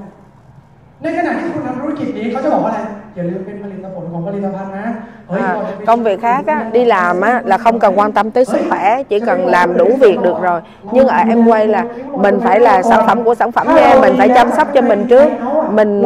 [1.02, 2.80] ในขณะที่คุณทำธุรกิจนี้เขาจะบอกว่าอะไร
[3.14, 4.86] อย่าลืมเป็นผลิตผลของผลิตภัณฑ์นะ
[5.28, 8.44] เฮ้ย à, เราจะไป công việc khác á, đi làm á, là không cần quan tâm tới
[8.44, 10.60] sức khỏe chỉ cần làm đủ việc được rồi
[10.92, 11.84] nhưng ở em quay là
[12.24, 15.06] mình phải là sản phẩm của sản phẩm nha mình phải chăm sóc cho mình
[15.10, 15.28] trước
[15.70, 16.02] mình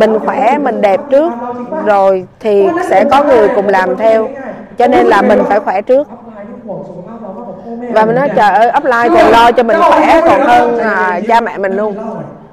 [0.00, 1.32] mình khỏe mình đẹp trước
[1.84, 4.28] rồi thì sẽ có người cùng làm theo
[4.78, 9.22] cho nên là mình phải khỏe trước อัพไลน์ทุกห่วงสุขภาพเราก็บอกพ่อแม่ và mình nói trời ơi offline thì
[9.32, 11.92] lo cho mình khỏe còn hơn à, cha mẹ mình luôn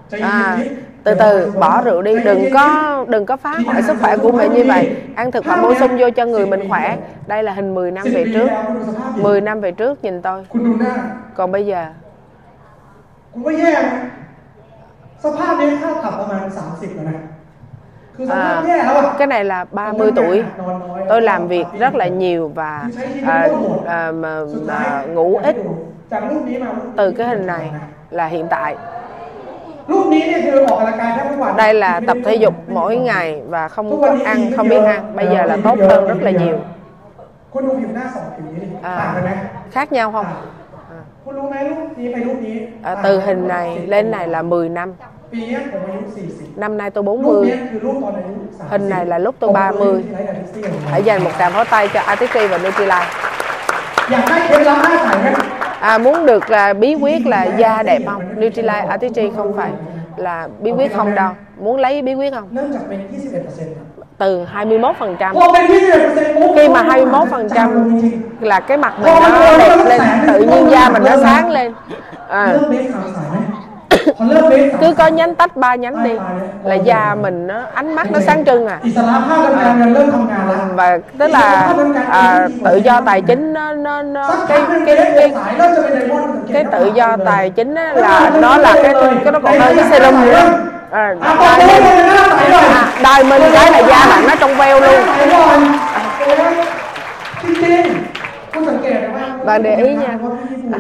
[0.10, 2.66] ใจเย็น à, นิด từ từ bỏ rượu đi đừng có
[3.08, 5.98] đừng có phá hoại sức khỏe của mình như vậy ăn thực phẩm bổ sung
[6.00, 6.98] vô cho người mình khỏe
[7.28, 10.22] đây là hình 10 năm 10 về ปี trước แล้วคุณดูสภาพดิ 10 năm về trước nhìn
[10.22, 10.94] tôi คุณดูหน้า
[11.38, 11.82] còn bây giờ
[13.34, 13.88] คุณว่าแย่ไหม
[15.24, 17.18] สภาพนี้ค่าตับประมาณ 30แล้วนะ
[18.16, 20.44] คือสภาพ à, แย่แล้วอ่ะ cái này là 30 tuổi
[21.10, 22.72] tôi làm việc rất là nhiều và
[23.26, 23.48] à,
[23.86, 24.34] à, mà,
[24.68, 25.56] mà ngủ ít
[26.12, 27.66] จากรูปนี้มารูป từ cái hình này
[28.10, 28.76] là hiện tại
[29.89, 30.51] lúc này thì
[31.57, 35.17] đây là tập thể dục mỗi ngày và không có ăn không biết ăn.
[35.17, 36.59] Bây giờ là tốt hơn rất là nhiều.
[38.83, 39.15] à,
[39.71, 40.27] khác nhau không?
[40.27, 40.33] À,
[40.91, 41.01] à.
[42.83, 44.93] à từ hình này lên này là 10 năm.
[46.57, 47.53] Năm nay tôi 40
[48.69, 50.05] Hình này là lúc tôi 30
[50.91, 53.07] Hãy dành một tràng pháo tay cho Atiki và Nutrilite
[55.85, 58.23] à, muốn được là bí quyết là da đẹp không?
[58.35, 59.71] Nutrilite Artistry không phải
[60.17, 61.31] là bí quyết không đâu.
[61.59, 62.49] Muốn lấy bí quyết không?
[64.19, 65.35] Từ 21 phần trăm.
[66.57, 68.01] Khi mà 21 phần trăm
[68.41, 71.73] là cái mặt mình nó đẹp lên tự nhiên da mình nó sáng lên.
[72.29, 72.55] À
[74.81, 76.13] cứ có nhánh tách ba nhánh đi.
[76.65, 78.79] Là da mình nó ánh mắt nó sáng trưng à.
[79.61, 79.75] à.
[80.75, 81.75] Và tức là
[82.09, 85.33] à, tự do tài chính nó nó, nó cái, cái, cái, cái
[86.53, 88.95] cái tự do tài chính ấy, là nó là cái
[89.25, 90.41] cái nó còn hơn cái serum nữa.
[90.91, 91.15] À,
[93.03, 95.01] đời mình à, mình cái là da bạn nó trong veo luôn.
[99.45, 100.19] Bạn để ý nha.
[100.73, 100.79] À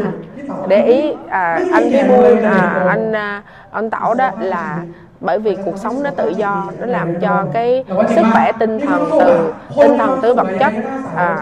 [0.68, 2.06] để ý à, anh Kim
[2.44, 4.78] à, anh à, anh tảo đó là
[5.20, 9.08] bởi vì cuộc sống nó tự do nó làm cho cái sức khỏe tinh thần
[9.20, 10.72] từ tinh thần tới vật chất
[11.16, 11.36] à,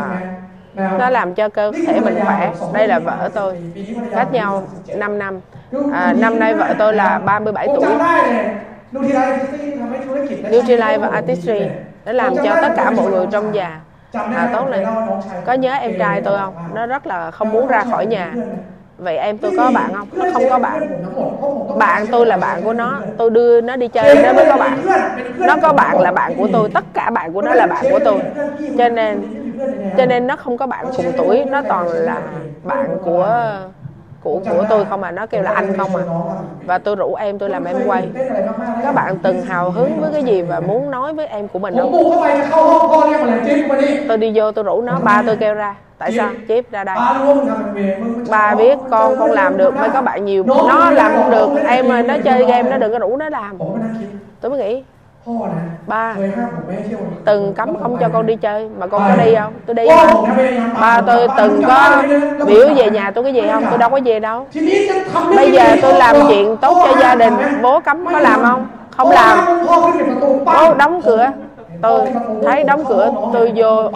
[0.75, 2.53] nó làm cho cơ thể mình khỏe.
[2.73, 3.57] Đây là vợ tôi
[4.15, 4.63] cách nhau
[4.97, 5.41] 5 năm.
[5.93, 7.87] À, năm nay vợ tôi là 37 tuổi.
[10.51, 11.61] Nutrilite và Artistry
[12.05, 13.81] nó làm cho tất cả mọi người trong nhà
[14.13, 14.87] à, tốt này
[15.47, 16.55] có nhớ em trai tôi không?
[16.75, 18.33] Nó rất là không muốn ra khỏi nhà
[19.03, 20.09] vậy em tôi có bạn không?
[20.13, 21.03] Nó không có bạn.
[21.79, 23.01] Bạn tôi là bạn của nó.
[23.19, 24.79] Tôi đưa nó đi chơi nó mới có bạn.
[25.39, 26.69] Nó có bạn là bạn của tôi.
[26.75, 28.19] Tất cả bạn của nó là bạn của tôi.
[28.79, 29.23] Cho nên
[29.99, 31.45] cho nên nó không có bạn cùng tuổi.
[31.45, 32.17] Nó toàn là
[32.65, 33.53] bạn của
[34.23, 35.11] của của tôi không à.
[35.11, 36.03] Nó kêu là anh không à.
[36.67, 38.09] Và tôi rủ em tôi làm em quay.
[38.83, 41.75] Các bạn từng hào hứng với cái gì và muốn nói với em của mình
[41.79, 41.93] không?
[44.09, 44.99] Tôi đi vô tôi rủ nó.
[45.03, 46.31] Ba tôi kêu ra tại sao?
[46.49, 46.97] Chép ra đây.
[48.31, 50.45] Ba biết con con làm được mới có bạn nhiều.
[50.47, 51.49] nó làm không được.
[51.69, 53.59] em ơi nó chơi game nó đừng có rủ nó làm.
[54.41, 54.83] Tôi mới nghĩ.
[55.87, 56.15] Ba.
[57.25, 58.69] Từng cấm không cho con đi chơi.
[58.79, 59.53] Mà con có đi không?
[59.67, 60.29] Tôi đi không
[60.81, 61.01] ba.
[61.01, 62.03] tôi từng có
[62.47, 63.65] biểu về nhà tôi cái gì không?
[63.71, 64.47] tôi đâu có về đâu.
[65.37, 67.35] Bây giờ tôi làm chuyện tốt cho gia đình.
[67.63, 68.67] bố cấm có làm không?
[68.97, 69.39] không làm.
[70.45, 71.31] bố đóng cửa.
[71.83, 72.01] Tôi
[72.45, 73.11] thấy đóng cửa.
[73.33, 73.91] Tôi vô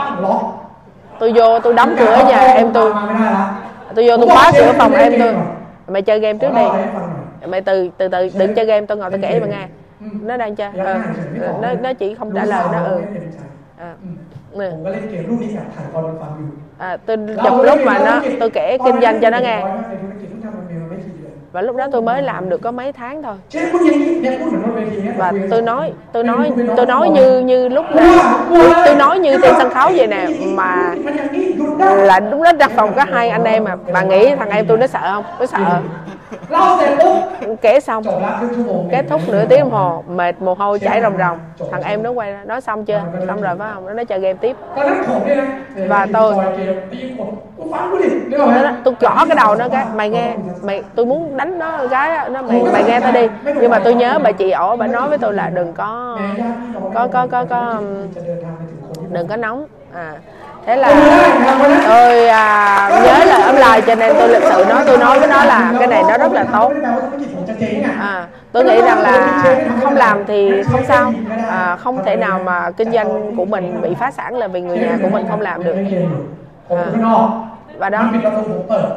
[1.18, 2.92] tôi vô tôi đóng cửa nhà em tôi.
[3.94, 5.34] tôi vô tôi khóa cửa phòng em tôi.
[5.88, 6.62] mày chơi game trước đi.
[7.46, 9.66] mày từ từ từ đừng chơi game tao ngồi tao kể cho mày nghe.
[10.22, 10.70] Nó đang chơi.
[10.78, 10.98] Ờ,
[11.62, 13.00] nó nó chỉ không trả lời nó ừ.
[13.78, 13.94] à.
[14.52, 14.60] Ừ.
[14.60, 14.94] ừ.
[16.78, 19.64] À, tôi chụp lúc mà nó tôi kể kinh doanh cho nó nghe
[21.52, 23.34] và lúc đó tôi mới làm được có mấy tháng thôi.
[25.16, 28.02] Và tôi nói tôi nói tôi nói như như lúc đó
[28.86, 30.94] tôi nói như trên sân khấu vậy nè mà
[31.78, 33.76] là đúng đó đặt phòng có hai anh em mà.
[33.92, 35.24] Bà nghĩ thằng em tôi nó sợ không?
[35.40, 35.80] Nó sợ.
[37.62, 38.04] Kể xong.
[38.90, 41.38] Kết thúc nửa tiếng đồng hồ mệt mồ hôi chảy ròng ròng.
[41.70, 43.02] Thằng em nó quay ra nói xong chưa?
[43.26, 43.86] Xong rồi phải không?
[43.86, 44.56] Nó nói chơi game tiếp.
[45.88, 46.34] Và tôi
[48.84, 52.42] tôi gõ cái đầu nó cái mày nghe mày tôi muốn đánh nó cái nó
[52.42, 53.28] mày mày nghe tao đi.
[53.44, 56.18] Nhưng mà tôi nhớ bà chị ổ bà nói với tôi là đừng có
[56.94, 57.80] có có có, có
[59.10, 59.66] đừng có nóng.
[59.94, 60.12] À
[60.66, 60.88] thế là
[61.88, 65.28] tôi à, nhớ là ấm lời cho nên tôi lịch sự nói tôi nói với
[65.28, 66.72] nó là cái này nó rất là tốt.
[68.00, 69.42] À, tôi nghĩ rằng là
[69.82, 71.12] không làm thì không sao.
[71.50, 74.78] à, không thể nào mà kinh doanh của mình bị phá sản là vì người
[74.78, 75.76] nhà của mình không làm được.
[76.67, 77.25] ผมข้างนอก
[77.81, 78.87] và มัน đó ปิดประตูผมเปิด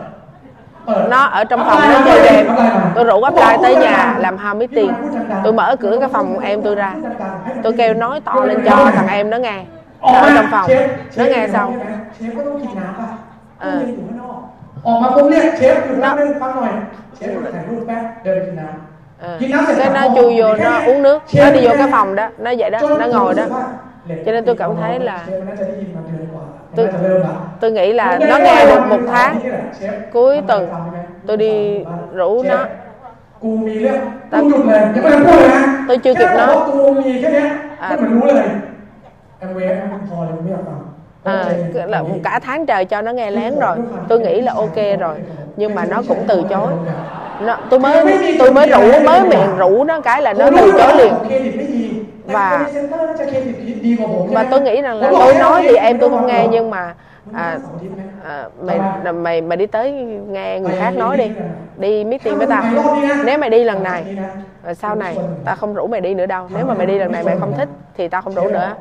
[0.86, 2.44] เปิด nó ở trong phòng nó chơi game
[2.94, 4.92] tôi rủ apply tới nhà làm hao mấy tiền
[5.44, 6.94] tôi mở cửa cái phòng em tôi ra
[7.62, 9.64] tôi kêu nói to lên cho thằng em nó nghe
[10.02, 10.70] nó ở trong phòng
[11.16, 11.70] nó nghe xong
[12.14, 13.08] เชฟก็ต้องกินน้ำป่ะ
[13.60, 14.38] เอ ต้อง อ เรียนอยู่ข้างนอก
[14.86, 16.72] ออกมาปุ๊บเรียกเชฟหยุดแป๊บนึงฟังหน่อย
[17.16, 19.38] เชฟถ่ายรูปแป๊บเดินไปกินน้ำ Ờ.
[19.78, 22.70] cái nó chui vô nó uống nước nó đi vô cái phòng đó nó vậy
[22.70, 23.42] đó nó ngồi đó
[24.25, 25.25] cho nên tôi cảm thấy là
[26.75, 26.87] tôi
[27.59, 29.39] tôi nghĩ là nó nghe được một tháng
[30.13, 30.69] cuối tuần
[31.27, 31.83] tôi đi
[32.13, 32.65] rủ nó.
[34.31, 34.41] Ta,
[35.87, 36.67] tôi chưa kịp nó
[37.79, 37.97] à,
[41.23, 45.15] à, là cả tháng trời cho nó nghe lén rồi tôi nghĩ là ok rồi.
[45.55, 46.71] Nhưng mà nó cũng từ chối.
[47.41, 50.97] Nó, tôi mới tôi mới rủ mới miệng rủ nó cái là nó từ chối
[50.97, 51.13] liền
[52.31, 52.69] và
[54.29, 56.93] và tôi nghĩ rằng là tôi nói thì em tôi không nghe nhưng mà
[57.33, 57.59] à,
[58.23, 58.79] à, mày
[59.13, 59.91] mày mày đi tới
[60.29, 61.31] nghe người khác nói đi
[61.77, 62.63] đi meeting với tao.
[63.25, 64.17] nếu mày đi lần này
[64.73, 66.47] sau này tao không rủ mày đi nữa đâu.
[66.55, 68.75] Nếu mà mày đi lần này mày không thích thì tao không rủ nữa.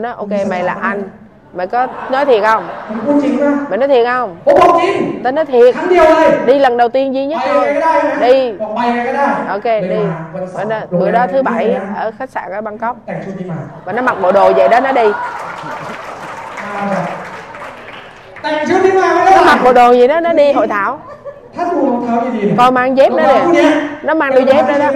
[0.00, 1.02] nó ok mày là anh
[1.56, 2.68] mày có nói thiệt không?
[3.68, 4.36] Mày nói thiệt không?
[5.24, 5.74] Tao nói thiệt.
[6.46, 7.40] Đi lần đầu tiên duy nhất.
[7.46, 7.74] Thôi
[8.20, 8.52] đi.
[9.48, 9.96] Ok đi.
[10.90, 12.96] Bữa đó, thứ bảy ở khách sạn ở bangkok.
[13.84, 15.08] Và nó mặc bộ đồ vậy đó nó đi.
[19.32, 20.98] Nó mặc bộ đồ gì đó nó đi hội thảo.
[22.58, 23.72] Còn mang dép nữa nè.
[24.02, 24.90] Nó mang đôi dép đó đó.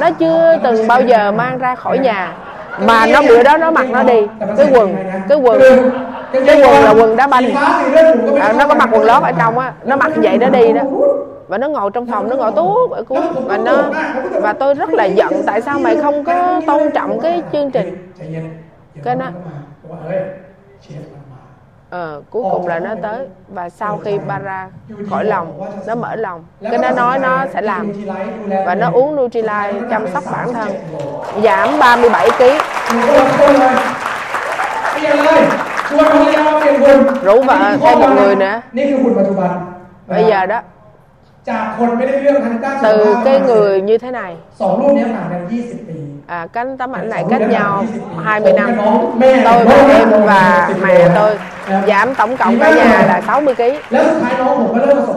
[0.00, 2.32] Nó chưa từng bao giờ mang ra khỏi nhà
[2.80, 4.26] mà nó bữa đó nó mặc nó đi.
[4.56, 4.96] cái quần
[5.28, 5.60] cái quần
[6.46, 7.54] cái quần là quần đá banh
[8.40, 9.72] à, nó có à, mặc quần lót ở trong á.
[9.84, 10.82] Nó mặc vậy nó đi đó.
[11.48, 13.20] Và nó ngồi trong phòng nó ngồi tuốt ở cuối.
[13.46, 13.82] Và nó
[14.32, 18.12] và tôi rất là giận tại sao mày không có tôn trọng cái chương trình?
[19.04, 19.26] Cái nó
[21.92, 23.26] ờ cuối cùng là nó tới.
[23.48, 24.68] Và sau khi bara
[25.10, 26.44] khỏi lòng nó mở lòng.
[26.62, 27.92] Cái nó nói nó sẽ làm.
[28.66, 30.68] Và nó uống Nutrilite chăm sóc bản thân.
[31.42, 32.44] Giảm 37 kg
[37.22, 38.60] rủ vợ thêm một người nữa.
[40.06, 40.60] Bây giờ đó
[42.82, 44.36] từ cái người như thế này
[46.26, 47.84] à, cái tấm ảnh này cách nhau
[48.24, 48.70] 20 năm.
[49.44, 51.38] tôi và em và mẹ tôi
[51.86, 53.62] giảm tổng cộng cả nhà là 60 kg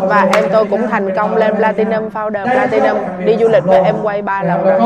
[0.07, 3.95] và em tôi cũng thành công lên platinum founder platinum đi du lịch và em
[4.03, 4.79] quay ba lần rồi.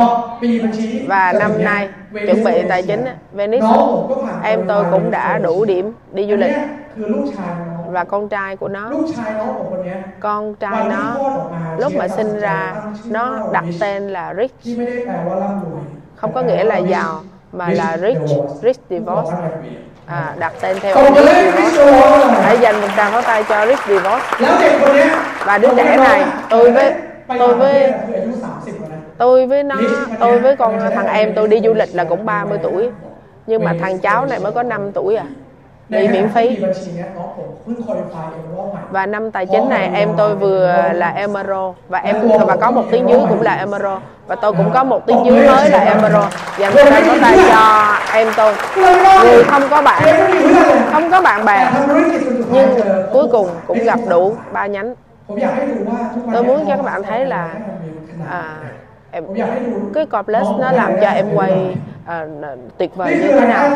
[1.08, 1.90] và năm nay
[2.26, 3.68] chuẩn bị tài chính Venice.
[4.44, 6.52] Em tôi cũng đã đủ điểm đi du lịch.
[7.88, 8.92] và con trai của nó.
[10.20, 11.16] Con trai nó
[11.78, 12.74] lúc mà sinh ra
[13.06, 14.78] nó đặt tên là Rich
[16.22, 19.36] không có nghĩa là giàu mà là rich rich divorce
[20.06, 20.96] à, đặt tên theo
[22.42, 24.26] hãy dành một tràng pháo tay cho rich divorce
[25.46, 26.94] và đứa trẻ này tôi với
[27.40, 27.94] tôi với
[29.18, 29.76] tôi với nó
[30.20, 32.90] tôi với con thằng em tôi đi du lịch là cũng 30 tuổi.
[33.48, 35.26] Nhưng mà thằng cháu này mới có 5 tuổi à
[35.90, 36.58] bị miễn phí.
[38.90, 42.16] và năm tài chính này em tôi vừa là emerald và em
[42.48, 45.48] và có một tiếng dưới cũng là emerald và tôi cũng có một tiếng dưới
[45.48, 48.54] mới là emerald và người ta có tay cho em tôi.
[49.24, 50.02] Người không có bạn
[50.92, 51.72] không có bạn bè.
[52.52, 52.70] Nhưng
[53.14, 54.96] cuối cùng cũng gặp đủ ba nhánh.
[56.34, 57.50] Tôi muốn cho các bạn thấy là
[58.30, 58.58] à,
[59.12, 59.24] em
[59.94, 62.26] cái cordless nó làm cho em quay à,
[62.78, 63.70] tuyệt vời như thế nào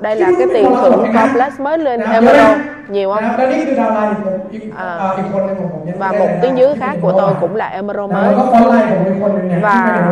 [0.00, 3.24] đây là cái tiền thưởng cordless mới lên Emerald nhiều không
[4.76, 5.16] à,
[5.98, 8.34] và một tiếng dưới khác của tôi cũng là Emerald mới
[9.62, 10.02] và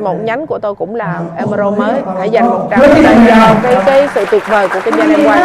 [0.00, 2.80] một nhánh của tôi cũng là Emerald mới hãy dành một trăm
[3.26, 5.40] cho cái, cái sự tuyệt vời của kinh doanh em quay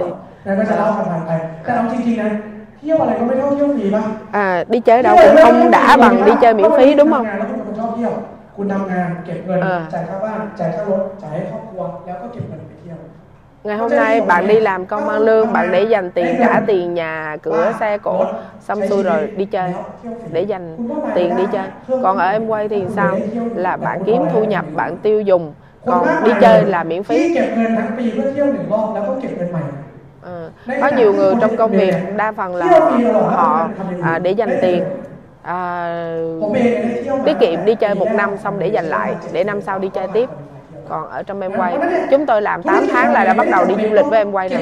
[0.45, 1.31] แล้วก็จะเล่าผ่านๆไป
[1.63, 2.31] แต่เอาจริงๆนะ
[2.79, 4.03] เที่ยวอะไรก็ไม่เท่าเที่ยวฟรีป่ะ
[4.45, 8.13] à, đi chơi đâu cũng không đã bằng đi chơi miễn phí đúng không แล้วคุณเป็นคนชอบเที่ยว
[8.57, 12.99] คุณทำงานเก็บเงิน เออ จ่ายค่าบ้านจ่ายค่ารถจ่ายให้ครอบครัวแล้วก็เก็บเงินไปเที่ยว
[13.65, 16.95] ngày hôm nay bạn đi làm công ăn lương bạn để dành tiền trả tiền
[16.95, 18.25] nhà cửa xe cổ
[18.61, 19.75] xong xuôi rồi đi chơi
[20.33, 20.77] để dành
[21.15, 21.67] tiền đi chơi
[22.03, 23.19] còn ở em quay thì sao
[23.55, 25.53] là bạn kiếm thu nhập bạn tiêu dùng
[25.86, 27.36] còn đi chơi là miễn phí.
[30.22, 30.50] ừ.
[30.68, 32.80] có ờ, nhiều người trong công việc đa phần là
[33.30, 33.70] họ
[34.02, 34.84] à, để dành tiền.
[35.42, 36.18] à,
[37.26, 40.08] tiết kiệm đi chơi một năm xong để dành lại để năm sau đi chơi
[40.14, 40.30] tiếp.
[40.90, 41.78] Còn ở trong em quay
[42.12, 44.50] chúng tôi làm 8 tháng là đã bắt đầu đi du lịch với em quay
[44.50, 44.62] rồi.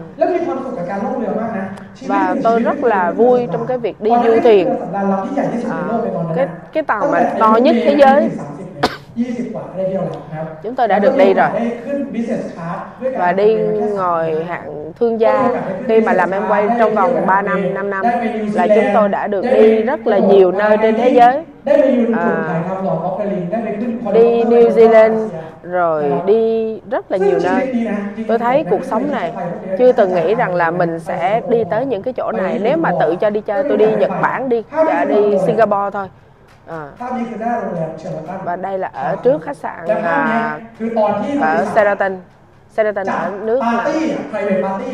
[2.01, 4.77] và tôi rất là vui trong cái việc đi du thuyền.
[5.69, 6.01] à,
[6.33, 8.31] cái cái tàu mà to nhất thế giới.
[9.20, 13.48] ยี่สิบกว่าได้เที่ยวแล้วนะครับ chúng tôi đã được đi rồi ได้ขึ้น business class ด้วยกัน và đi
[13.98, 15.36] ngồi hạng thương gia
[15.88, 18.04] khi mà làm em quay trong vòng 3 năm 5 năm
[18.58, 21.36] là chúng tôi đã được đi rất là nhiều nơi trên thế giới
[21.66, 25.16] ได้ไปยืน อ่า ถ่ายทำหลอดออฟเฟอร์ลิงได้ไปขึ้น đi New Zealand
[25.62, 26.42] rồi đi
[26.90, 27.62] rất là nhiều nơi
[28.28, 29.32] tôi thấy cuộc sống này
[29.78, 32.90] chưa từng nghĩ rằng là mình sẽ đi tới những cái chỗ này nếu mà
[33.00, 36.14] tự cho đi chơi tôi đi Nhật Bản đi à, đi Singapore thôi à,
[36.99, 40.47] ภาพนี้คือหน้าโรงแรมเชอร์ตัน và đây là ở trước khách sạn แต่ภาพเนี้ย à,
[40.77, 42.13] คือตอนที่ ở Sheraton
[42.75, 44.93] Sheraton จาก ở nước ปาร์ là ตี้ไพรเวทปาร์ตี้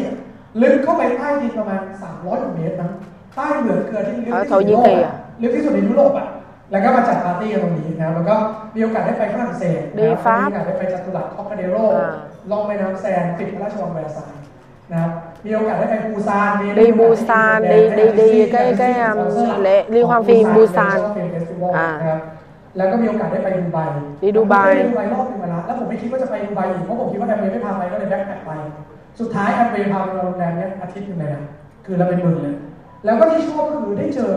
[0.62, 2.90] ลึกเข้าไปใต้ดินประมาณ 300กว่าเมตรนะ
[3.36, 6.28] ใต้เหมืองเกลือที่ลึกที่เออสุดโทยิในเกโลกอะอะลึกที่สุดในยุโรปอะ
[6.72, 8.36] แล้วก็มาจัดปาร์ตี้กันตรงนี้นะครับแล้วก็
[8.76, 12.14] มีโอกาสได้ไปฝรั่งเศสดีนะครับฟ้ามีโอกาสได้ไปจัตุรัสคอกคาเดโรอ่า
[12.52, 14.44] ล่องแม่น้ำแซนปิดพระราชวังแวร์ซายน์
[14.92, 15.12] นะครับ
[15.46, 19.18] มีโอกาสได้ไปปูซานมี đi Busan đi đi đi cái cái um,
[19.66, 20.98] lễ liên hoan phim Busan
[21.78, 22.16] อ่า à
[22.78, 23.80] แล้วก็มีโอกาสได้ไปดูไบ
[24.24, 28.52] đi Dubai ผมเคยไปดูไบรอบหนึงมาแล้วแล้วผมไม่คิดว่าจะไปดูไบอีกเพราะผมคิดว่าแอมเบย์ไม่พาไปก็เลยแบ็คแพคไป
[29.20, 31.44] สุดท้ายแอมเบย์พาไปนอนโรงแรมเนี้ยอาทิตย์หนึงเลยนะ
[31.86, 32.56] คือเราเป็นหมื่นเลย
[33.06, 34.32] แล้วก็ที่ชอบก็คือได้เจอ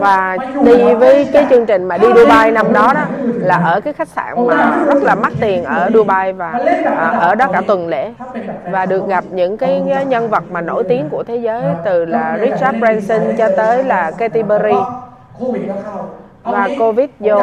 [0.00, 3.92] và đi với cái chương trình mà đi Dubai năm đó đó là ở cái
[3.92, 6.32] khách sạn mà rất là mắc tiền ở Dubai.
[6.32, 6.50] Và
[6.96, 8.12] à, ở đó cả tuần lễ.
[8.70, 12.38] và được gặp những cái nhân vật mà nổi tiếng của thế giới từ là
[12.40, 14.74] Richard Branson cho tới là Katy Perry.
[16.42, 17.42] Và Covid vô.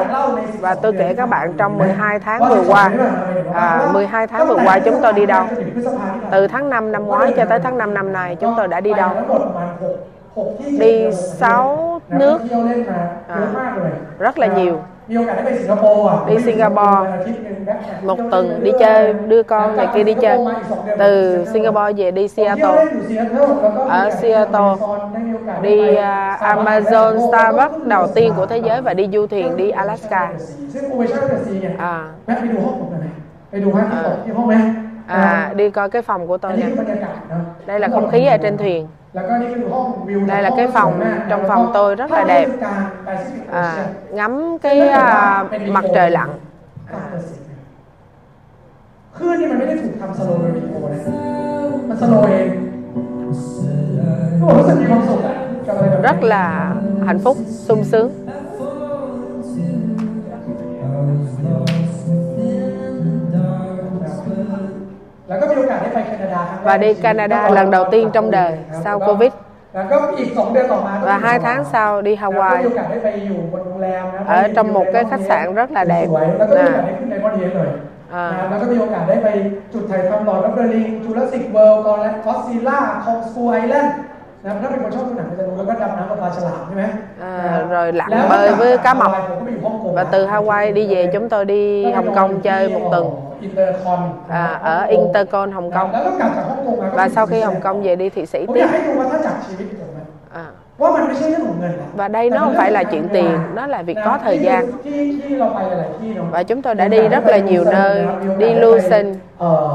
[0.60, 2.92] và tôi kể các bạn trong 12 tháng vừa qua.
[3.54, 5.46] à, 12 tháng vừa qua chúng tôi đi đâu?
[6.32, 8.94] từ tháng 5 năm ngoái cho tới tháng 5 năm nay chúng tôi đã đi
[8.94, 9.10] đâu?
[10.80, 12.42] đi sáu nước.
[13.28, 13.48] à,
[14.20, 14.80] rất là nhiều.
[16.28, 17.10] đi Singapore.
[18.04, 20.38] một tuần đi chơi đưa con này kia đi chơi.
[20.98, 21.94] từ Singapore.
[21.94, 22.86] Về đi Seattle.
[23.90, 24.76] ở Seattle.
[25.62, 25.98] Đi uh,
[26.40, 30.32] Amazon Starbucks đầu tiên của thế giới và đi du thuyền đi Alaska.
[31.78, 32.08] À,
[35.08, 35.16] ờ.
[35.16, 35.54] à, à.
[35.56, 36.66] đi coi cái phòng của tôi nè.
[37.66, 40.93] đây là không khí ở trên thuyền แล้วก็นี่คือห้องวิว đây là cái phòng
[41.31, 42.49] trong phòng tôi rất là đẹp
[43.53, 45.45] à, ngắm cái à,
[45.77, 46.29] mặt trời lặn
[49.17, 51.01] คลื่นนี่มันไม่ได้ถูกทำสโลว์โดยวิดีโอนะ
[51.89, 52.49] มันสโลว์เอง
[54.41, 55.35] ผมรู้สึกมีความสุขอะ
[55.67, 56.45] กับอะไรแบบนี้ rất là
[57.07, 57.37] hạnh phúc
[57.69, 58.09] sung sướng
[66.65, 69.33] và đi Canada lần đầu tiên trong đời sau Covid
[69.75, 75.55] แล้วก็อีกสองเดือนต่อมา và hai tháng sau đi ก็มี Hawaii โอกาสได้ไปอยู่บนโรงแรมนะ ở trong một cái khách sạn
[75.55, 77.69] rất là đẹp สวยแล้วก็มีโอกาส à, ได้ขึ้นในบอดีเลย
[78.15, 79.29] อ่า นะแล้วก็มีโอกาสได้ไป
[79.73, 83.95] จุดถ่ายทำหลอดรับเบอร์ลิงจูราสสิกเวิลด์กอร์แลนด์คอสซิล่าคองสกูไอแลนด์
[84.45, 86.85] นะถ้าเป็นคนชอบดูหนังก็จะรู้แล้วก็ดำน้ำกับปลาฉลามใช่ไหม
[87.31, 87.33] à,
[87.75, 91.45] rồi lặn แล้ว bơi với cá mập ผมก็ไปอยู่ฮ่องกง và từ Hawaii đi về chúng tôi
[91.45, 93.05] đi Hồng Kông chơi một tuần
[93.43, 94.01] อินเตอร์คอน
[94.43, 98.25] à, ở Intercon Hồng แล้ว Kông ก็กลับจากฮ่องกงมาก็ và sau khi Hồng Kông về đi Thụy
[98.33, 100.05] Sĩ ผมอยาก tiếp ให้ดูว่าถ้าจากชีวิตผมอะ
[100.43, 100.45] à,
[100.81, 104.63] ว่ามันไม่ใช่เรื่องของเงินนะ và đây nó không phải là chuyện tiền nó là việc có thời gian
[104.87, 107.95] ที่ที่เราไปหลายๆที่เนาะ và chúng tôi đã đi rất là nhiều nơi
[108.39, 109.07] đi Lucen
[109.41, 109.73] เอ่อ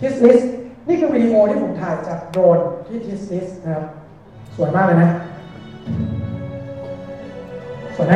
[0.00, 0.40] ทิสลิส
[0.88, 3.84] นี่คือวิดีโอที่ผมถ่ายจากโดรนที่ทิสลิสนะครับ
[4.56, 5.08] สวยมากเลยนะ
[7.96, 8.14] สวยไหม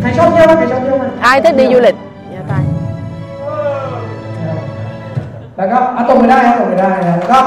[0.00, 1.96] ใครชอบเที่ยวบ้างใครชอบเที่ยวบ้าง ai thích đi du lịch
[2.34, 2.77] Nhà tay นะครับ
[5.58, 7.38] แล้วก็เอาตรงไปได้ครับตรงไปได้นะแล้วก็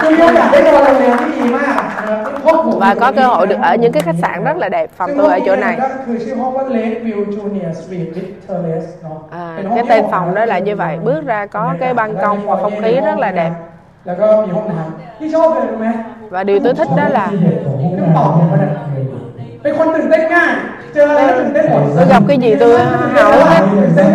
[0.00, 5.10] คือมีโอกาสได้นอนโรงแรมที่ดีมากนะครับห้องผม và có cơ hội được ở những cái khách sạn rất là đẹp phòng
[5.18, 9.84] tôi ở chỗ này ก็คือชื่อห้องว่า Lake View Junior Suite with Terrace เนาะ à, เป็นห้อง cái
[9.84, 12.56] ที่ tên ออก phòng đó là như vậy bước ra có cái ban công và
[12.62, 13.52] không khí rất là đẹp
[14.06, 15.86] แล้วก็มีห้องน้ำที่ชอบเลยรู้ไหม
[16.34, 17.26] và điều tôi thích đó là
[17.98, 18.72] คือตอบผมเนี่ย
[19.62, 20.50] เป็นคนตื่นเต้นง่าย
[20.92, 22.70] เจออะไรก็ตื่นเต้นหมด tôi gặp cái gì tôi
[23.14, 23.62] hào hứng hết
[23.98, 24.06] ตื่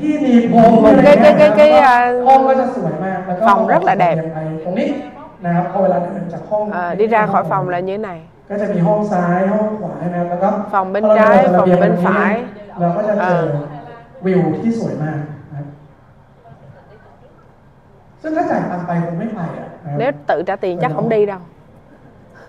[0.02, 1.94] ที่หนีบผม một cái cái cái cái à,
[2.26, 4.16] ห้องก็จะสวยมากแล้วก็ phòng rất là đẹp
[4.64, 4.88] ตรงนี้
[5.44, 8.18] นะครับพอเวลาเดินจากห้อง à, đi ra khỏi phòng là như thế này
[8.50, 12.32] ก็จะมีห้องซ้ายห้องขวาใช่ไหมแล้วก็ phòng bên พอเรา trái ดิน phòng ระบียง bên ตรงนี้ phải
[12.80, 13.44] เราก็จะเจอ อ่า
[14.26, 15.18] วิวที่สวยมาก
[15.50, 15.66] นะครับ
[18.22, 21.40] ซึ่งถ้าจ่ายตังค์ไปคงไม่ไปอ่ะนะครับ nếu tự trả tiền chắc không đi đâu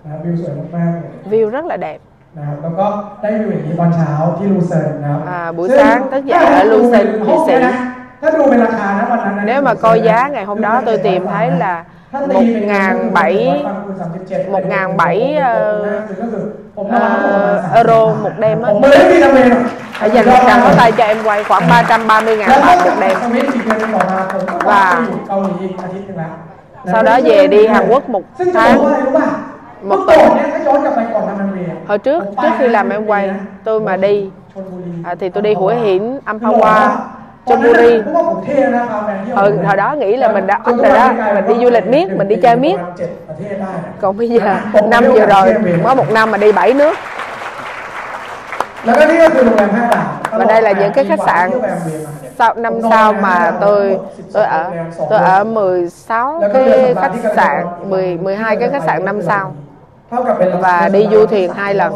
[0.03, 1.99] นะครับวิวสวยมากๆเลย view rất là đẹp
[2.37, 2.85] นะครับแล้วก็
[3.21, 7.73] ได้วิวอย่างนี้ตอนเช้าที่ลูเซิร์นนะครับ อ่าบุย ซึ่ง sáng thức dậy ở Lucerne, ห้อง Thụy Sĩ เนี่ยนะ
[8.21, 11.75] ถ้าดูเป็นราคานะวันนั้นนะ nếu mà coi giá ngày hôm đó tôi tìm thấy là
[12.11, 15.99] ถ้าตีเป็นเงิน 1.700 1.700 ờ,
[16.91, 19.63] ờ, euro một đêm á ผมไม่ได้มีทำเองหรอก
[19.99, 22.95] phải dành một trăm có tay cho em quay khoảng 330 ngàn แล้วก็ bạc một
[23.01, 26.31] đêm สวิตช์อีกเดือนหนึงต่อมาผมก็ ว่า ไปอยู่เกาหลีอีกอาทิตย์หนึงแล้ว
[26.91, 29.27] sau đó về đi Hàn Quốc một ซึ่งจะบอก tháng ว่าอะไรรู้ป่ะ
[29.82, 30.18] một tuần.
[31.88, 33.30] hồi trước trước khi làm em quay
[33.64, 34.30] tôi mà đi
[35.04, 36.88] à, thì tôi đi hủa hiển ampawa
[37.46, 38.02] Chonburi
[39.34, 42.10] hồi, hồi đó nghĩ là mình đã up rồi đó mình đi du lịch miết
[42.16, 42.76] mình đi chơi miết.
[44.00, 44.56] còn bây giờ
[44.88, 45.54] năm giờ rồi
[45.84, 46.94] có một năm mà đi bảy nước.
[50.30, 51.50] Và đây là những cái khách sạn
[52.38, 53.98] sau năm sau mà tôi
[54.32, 54.70] tôi ở
[55.10, 59.54] tôi ở 16 cái khách sạn 10 12 cái khách sạn năm sao
[60.60, 61.92] và đi du thuyền hai lần.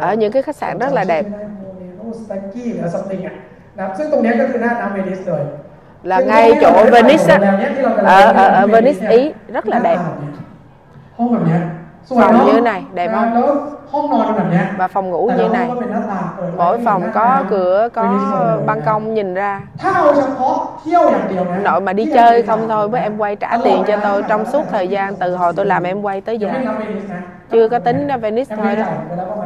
[0.00, 1.26] ở những cái khách sạn rất là đẹp.
[6.02, 7.38] là ngay chỗ Venice
[7.96, 9.98] ở, ở, ở Venice Ý rất là đẹp.
[12.08, 13.74] phòng như này đẹp không?
[14.76, 15.70] và phòng ngủ như này.
[16.56, 18.20] mỗi phòng có cửa có
[18.66, 19.60] ban công nhìn ra.
[21.62, 24.62] Nội mà đi chơi không thôi với em quay trả tiền cho tôi trong suốt
[24.70, 26.48] thời gian từ hồi tôi làm em quay tới giờ.
[27.50, 28.84] chưa có tính Venice thôi đó.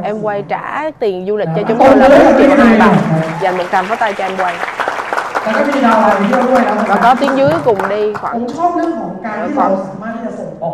[0.03, 2.95] em quay trả tiền du lịch cho chúng tôi là bốn triệu hai đồng
[3.41, 4.55] dành một trăm pháo tay cho em quay.
[6.87, 8.47] Và có tiếng dưới cùng đi khoảng
[9.55, 9.75] khoảng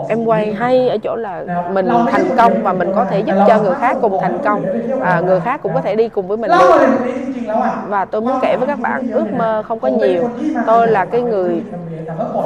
[0.09, 3.61] em quay hay ở chỗ là mình thành công và mình có thể giúp cho
[3.61, 4.65] người khác cùng thành công.
[5.01, 6.87] À, người khác cũng có thể đi cùng với mình được
[7.87, 10.29] và tôi muốn kể với các bạn ước mơ không có nhiều.
[10.67, 11.63] Tôi là cái người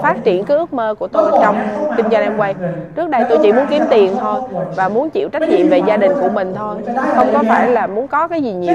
[0.01, 1.55] phát triển cái ước mơ của tôi trong
[1.97, 2.55] kinh doanh em quay.
[2.95, 4.41] Trước đây tôi chỉ muốn kiếm tiền thôi
[4.75, 6.75] và muốn chịu trách nhiệm về gia đình của mình thôi.
[7.15, 8.73] Không có phải là muốn có cái gì nhiều.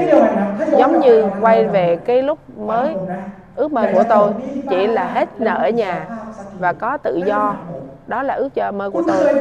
[0.71, 2.95] Giống như quay về cái lúc mới
[3.55, 4.31] ước mơ của tôi
[4.69, 6.05] chỉ là hết nợ ở nhà
[6.59, 7.55] và có tự do
[8.06, 9.34] đó là ước mơ của tôi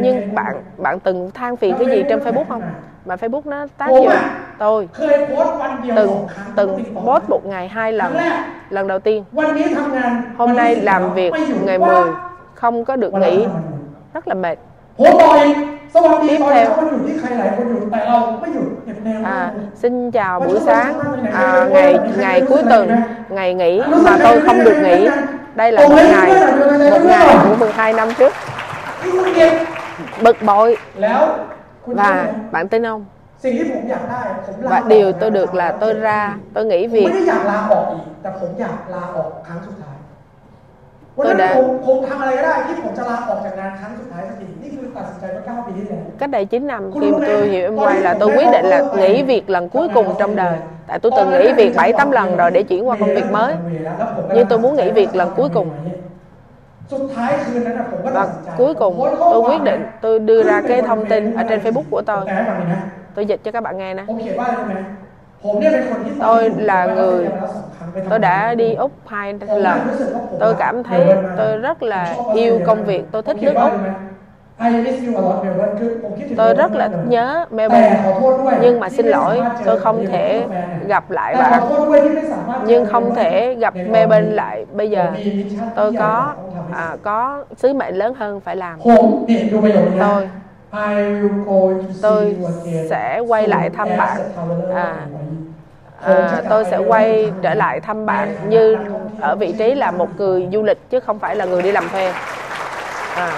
[0.00, 2.62] nhưng bạn bạn từng than phiền cái gì trên Facebook không
[3.04, 4.24] mà Facebook nó tác ผม dụng อะ
[4.58, 8.34] tôi เคยโพสต์วันเดียวส từng องครั้ง từng ติดต่อ post một ngày hai ครั้ lần งแรก
[8.76, 12.76] lần đầu tiên วันนี้ทำงาน hôm วัน nay ที่สิบ làm việc ไม่อยู่ ngày ว่า 10 không
[12.88, 14.56] có được วันละ nghỉ ทำงาน rất là mệt
[14.98, 15.56] ผมบอกอีก
[15.94, 20.92] สวัสดี tiếp ตอน theo เช้าวันหยุดที่ใครหลายคนหยุดแต่เราไม่หยุดเก็บแนว à, xin chào buổi sáng
[21.32, 22.84] à, ngày ngày cuối tuần
[23.36, 25.08] ngày nghỉ mà tôi không được nghỉ
[25.55, 26.31] đây là một ngày
[26.91, 28.33] một ngày của 12 năm trước.
[30.21, 30.77] Bực bội.
[31.85, 33.05] Và bạn tin không?
[34.61, 37.09] Và điều tôi được là tôi ra tôi nghĩ việc
[41.18, 48.12] วันนั้น tôi đã- ผมผมทำอะไรก็ได้ที่ผมจะลาออกจากงานครั้งสุดท้ายสักทีนี่คือตัดสินใจเมื่อ9ปีที่แล้ว cách đây 9 năm khi mà tôi hiểu em quay là
[48.20, 50.56] tôi quyết định là nghỉ việc lần cuối cùng trong đời
[50.88, 53.54] tại tôi từng nghỉ việc 7 8 lần rồi để chuyển qua công việc mới
[54.34, 55.68] Nhưng tôi muốn nghỉ việc lần cuối cùng.
[56.92, 61.02] สุดท้ายคืนนั้นน่ะผมก็ตัด và สินใจ cuối cùng โพสต์ข้อ tôi ความ quyết định tôi đưa ra cái thông
[61.10, 62.80] tin ở trên Facebook của ผม tôi แปลให้ฟังดีนะ
[63.14, 64.02] tôi dịch cho các bạn nghe nè
[66.19, 67.29] tôi là người
[68.09, 69.79] tôi đã đi úc hai lần.
[70.39, 70.99] Tôi cảm thấy
[71.37, 73.03] tôi rất là yêu công việc.
[73.11, 73.71] Tôi thích nước úc.
[76.37, 78.03] Tôi rất là nhớ Melbourne
[78.61, 80.45] nhưng mà xin lỗi tôi không thể
[80.87, 81.63] gặp lại bạn.
[82.65, 85.11] nhưng không thể gặp Melbourne lại bây giờ.
[85.75, 86.35] Tôi có
[86.71, 88.79] à, có sứ mệnh lớn hơn phải làm.
[89.99, 90.29] Tôi
[92.01, 92.35] tôi
[92.89, 94.17] sẽ quay lại thăm bạn.
[94.75, 94.95] à,
[96.01, 98.77] à, tôi sẽ quay trở lại thăm bạn như
[99.21, 101.89] ở vị trí là một người du lịch chứ không phải là người đi làm
[101.89, 102.13] thuê.
[103.15, 103.31] À.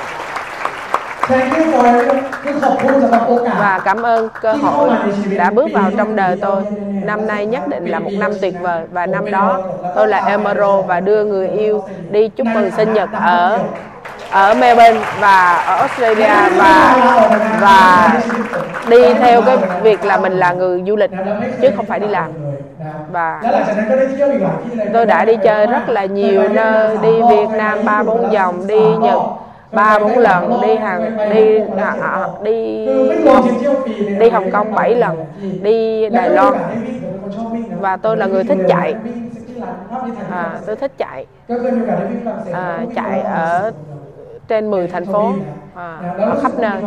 [3.59, 4.89] và cảm ơn cơ hội
[5.38, 6.63] đã bước vào trong đời tôi.
[7.03, 8.84] năm nay nhất định là một năm tuyệt vời.
[8.91, 9.61] và năm đó
[9.95, 13.59] tôi là Emero và đưa người yêu đi chúc mừng sinh nhật ở
[14.34, 16.97] ở Melbourne và ở Australia và
[17.61, 18.09] và
[18.89, 21.11] đi theo cái việc là mình là người du lịch
[21.61, 22.31] chứ không phải đi làm.
[23.11, 23.41] Và
[24.93, 28.81] tôi đã đi chơi rất là nhiều nơi đi Việt Nam ba bốn vòng đi
[29.01, 29.19] Nhật
[29.71, 32.88] ba bốn lần đi hàng đi à, à, đi
[34.19, 35.25] đi Hồng Kông 7 lần
[35.61, 36.53] đi Đài Loan.
[37.79, 38.95] Và tôi là người thích chạy.
[40.31, 41.25] À, tôi thích chạy
[42.53, 43.71] à, chạy ở
[44.47, 45.33] trên 10 thành phố.
[45.75, 46.81] À, ở khắp nơi.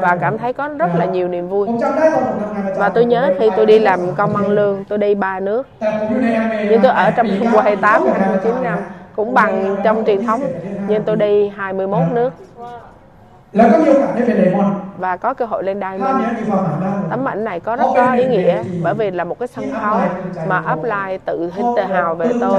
[0.00, 1.68] và cảm thấy có rất là nhiều niềm vui.
[2.76, 5.66] Và tôi nhớ khi tôi đi làm công ăn lương tôi đi ba nước.
[6.70, 8.78] Nhưng tôi ở trong qua 28 29 năm
[9.16, 10.40] cũng bằng trong truyền thống
[10.88, 12.32] nhưng tôi đi 21 nước
[13.56, 14.80] là có nhiều cả về đầy mòn.
[14.98, 15.98] Và có cơ hội lên đài
[17.10, 19.98] tấm ảnh này có rất có ý nghĩa bởi vì là một cái sân khấu
[20.48, 22.58] mà upline tự tự hào về tôi.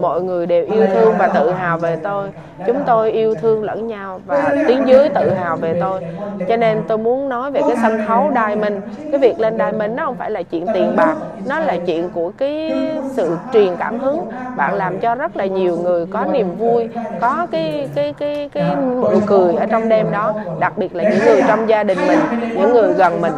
[0.00, 2.28] mọi người đều yêu thương và tự hào về tôi.
[2.66, 6.00] chúng tôi yêu thương lẫn nhau và tiếng dưới tự hào về tôi.
[6.48, 9.72] cho nên tôi muốn nói về cái sân khấu đài mình cái việc lên đài
[9.72, 11.14] mình nó không phải là chuyện tiền bạc
[11.46, 12.72] nó là chuyện của cái
[13.10, 14.20] sự truyền cảm hứng.
[14.56, 16.88] bạn làm cho rất là nhiều người có niềm vui
[17.20, 21.24] có cái cái cái, cái nụ cười ở trong đêm đó đặc biệt là những
[21.24, 22.18] người trong gia đình mình
[22.56, 23.32] những người gần mình.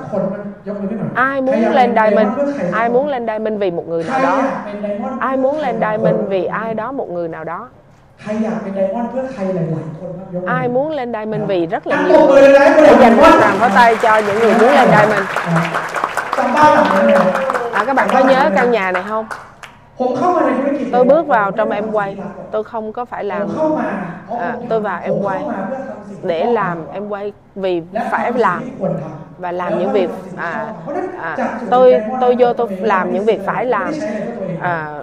[1.15, 2.29] Ai muốn lên đài mình
[2.73, 4.43] ai muốn lên đài mình vì một người nào đó?
[5.21, 7.69] Ai muốn lên đài mình vì ai đó một người nào đó?
[10.47, 12.59] Ai muốn lên đài mình vì rất là nhiều người?
[12.59, 15.25] Hãy dành một tràng pháo tay cho những người muốn lên đài mình
[17.73, 19.27] à, các bạn có nhớ căn nhà này không?
[20.93, 22.17] tôi bước vào trong em quay.
[22.51, 23.49] Tôi không có phải làm
[24.39, 25.45] à, tôi vào em quay
[26.23, 28.63] để làm em quay vì phải làm
[29.39, 30.75] và làm những việc à,
[31.21, 31.37] à,
[31.71, 33.93] tôi tôi vô tôi làm những việc phải làm
[34.61, 34.99] à,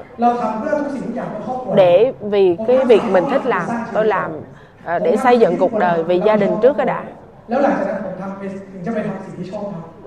[1.75, 4.31] để vì cái việc mình thích làm tôi làm
[4.85, 7.03] à, để xây dựng cuộc đời vì gia đình trước cái đã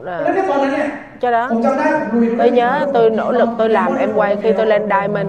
[0.02, 0.24] là
[1.20, 1.50] cho đó.
[2.38, 5.28] Tôi nhớ tôi nỗ lực tôi làm em quay khi tôi lên Diamond.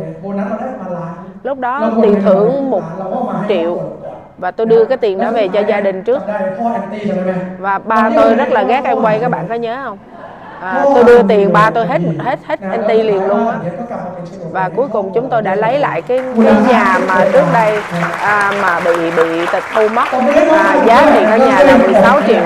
[1.43, 2.83] lúc đó tiền thưởng một
[3.47, 3.79] triệu.
[4.37, 6.21] và tôi đưa cái tiền đó về cho gia đình trước.
[7.59, 9.97] Và ba tôi rất là ghét em quay các bạn có nhớ không?
[10.61, 13.57] À, tôi đưa tiền ba tôi hết hết hết anh ti liền luôn á.
[14.51, 17.79] Và cuối cùng chúng tôi đã lấy lại cái, cái nhà mà trước đây
[18.21, 20.05] à, mà bị bị tịch thu mất.
[20.51, 22.41] À, giá tiền căn nhà là 16 triệu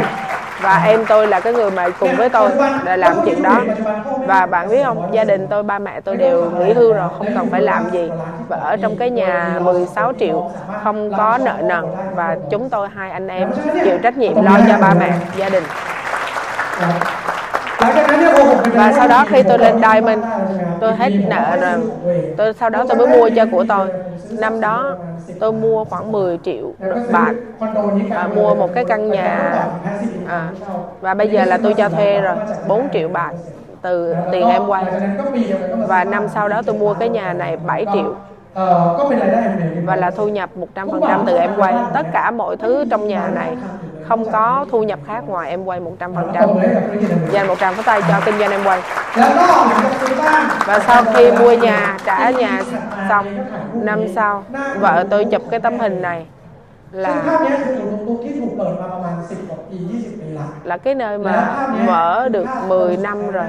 [0.62, 2.50] và em tôi là cái người mà cùng với tôi
[2.86, 3.62] để làm chuyện đó.
[4.28, 7.28] Và bạn biết không, gia đình tôi, ba mẹ tôi đều nghỉ hưu rồi, không
[7.36, 8.12] cần phải làm gì.
[8.48, 10.52] Và ở trong cái nhà 16 triệu,
[10.84, 11.86] không có nợ nần.
[12.16, 13.50] Và chúng tôi, hai anh em,
[13.84, 15.64] chịu trách nhiệm lo cho ba mẹ, gia đình
[18.74, 20.22] và sau đó khi tôi lên đài mình
[20.82, 21.92] tôi hết nợ rồi
[22.38, 23.88] tôi sau đó tôi mới mua cho của tôi.
[24.40, 24.96] Năm đó
[25.40, 26.74] tôi mua khoảng 10 triệu
[27.12, 27.34] bạc
[28.12, 29.64] à, mua một cái căn nhà
[30.28, 30.50] à,
[31.02, 32.36] và bây giờ là tôi cho thuê rồi
[32.68, 33.32] 4 triệu bạc
[33.82, 34.86] từ tiền em quay.
[35.88, 38.16] Và năm sau đó tôi mua cái nhà này 7 triệu
[39.86, 41.74] và là thu nhập 100% từ em quay.
[41.94, 43.56] Tất cả mọi thứ trong nhà này
[44.08, 46.60] không có thu nhập khác ngoài em quay 100%
[47.32, 48.82] dành 100 phần tay cho kinh doanh em quay.
[50.66, 52.62] Và sau khi mua nhà trả nhà
[53.10, 53.26] xong
[53.74, 54.44] năm sau
[54.80, 56.26] vợ tôi chụp cái tấm hình này
[56.92, 57.24] là
[60.64, 63.46] là cái nơi mà mở được 10 năm rồi.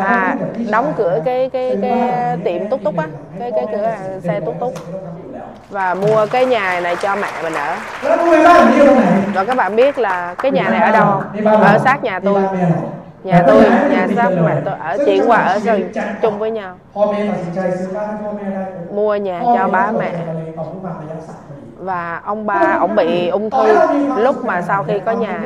[0.00, 0.36] à
[0.70, 3.08] đóng cửa cái cái cái, cái tiệm túc túc á.
[3.38, 4.72] cái cái cửa xe túc túc
[5.74, 7.76] và mua cái nhà này cho mẹ mình ở.
[9.34, 11.22] Rồi các bạn biết là cái nhà này ở đâu?
[11.60, 12.42] Ở sát nhà tôi.
[13.24, 14.74] nhà tôi nhà sát mẹ tôi.
[14.78, 15.92] Ở chuyển qua ở gần
[16.22, 16.76] chung với nhau.
[18.94, 20.12] mua nhà cho ba mẹ.
[21.78, 23.76] và ông ba ông bị ung thư
[24.18, 25.40] lúc mà sau khi có nhà.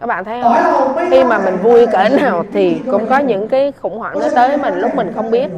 [0.00, 0.96] các bạn thấy không?
[1.10, 4.56] khi mà mình vui cỡ nào thì cũng có những cái khủng hoảng nó tới
[4.56, 5.48] mình lúc mình không biết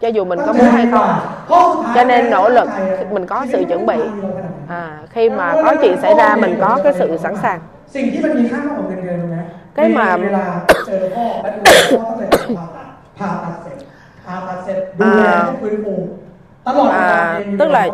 [0.00, 1.10] cho dù mình có muốn hay không.
[1.94, 2.68] cho nên nỗ lực
[3.10, 3.96] mình có sự chuẩn bị.
[4.68, 7.60] à, khi mà có chuyện xảy ra mình có cái sự sẵn sàng.
[9.74, 10.16] Cái mà
[14.98, 15.52] à,
[16.92, 17.88] à, tức là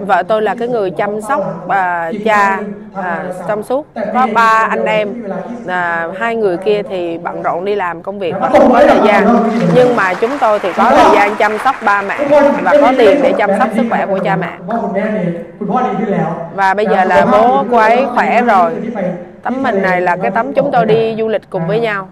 [0.00, 2.60] vợ tôi là cái người chăm sóc à, cha
[2.94, 5.08] à, trong suốt có ba anh em
[5.66, 8.98] à, hai người kia thì bận rộn đi làm công việc và không có thời
[9.06, 9.36] gian
[9.74, 12.16] nhưng mà chúng tôi thì có thời gian chăm sóc ba mẹ
[12.62, 14.52] và có tiền để chăm sóc sức khỏe của cha mẹ
[16.54, 18.72] và bây giờ là bố cô ấy khỏe rồi
[19.42, 22.08] tấm mình này là cái tấm chúng tôi đi du lịch cùng với nhau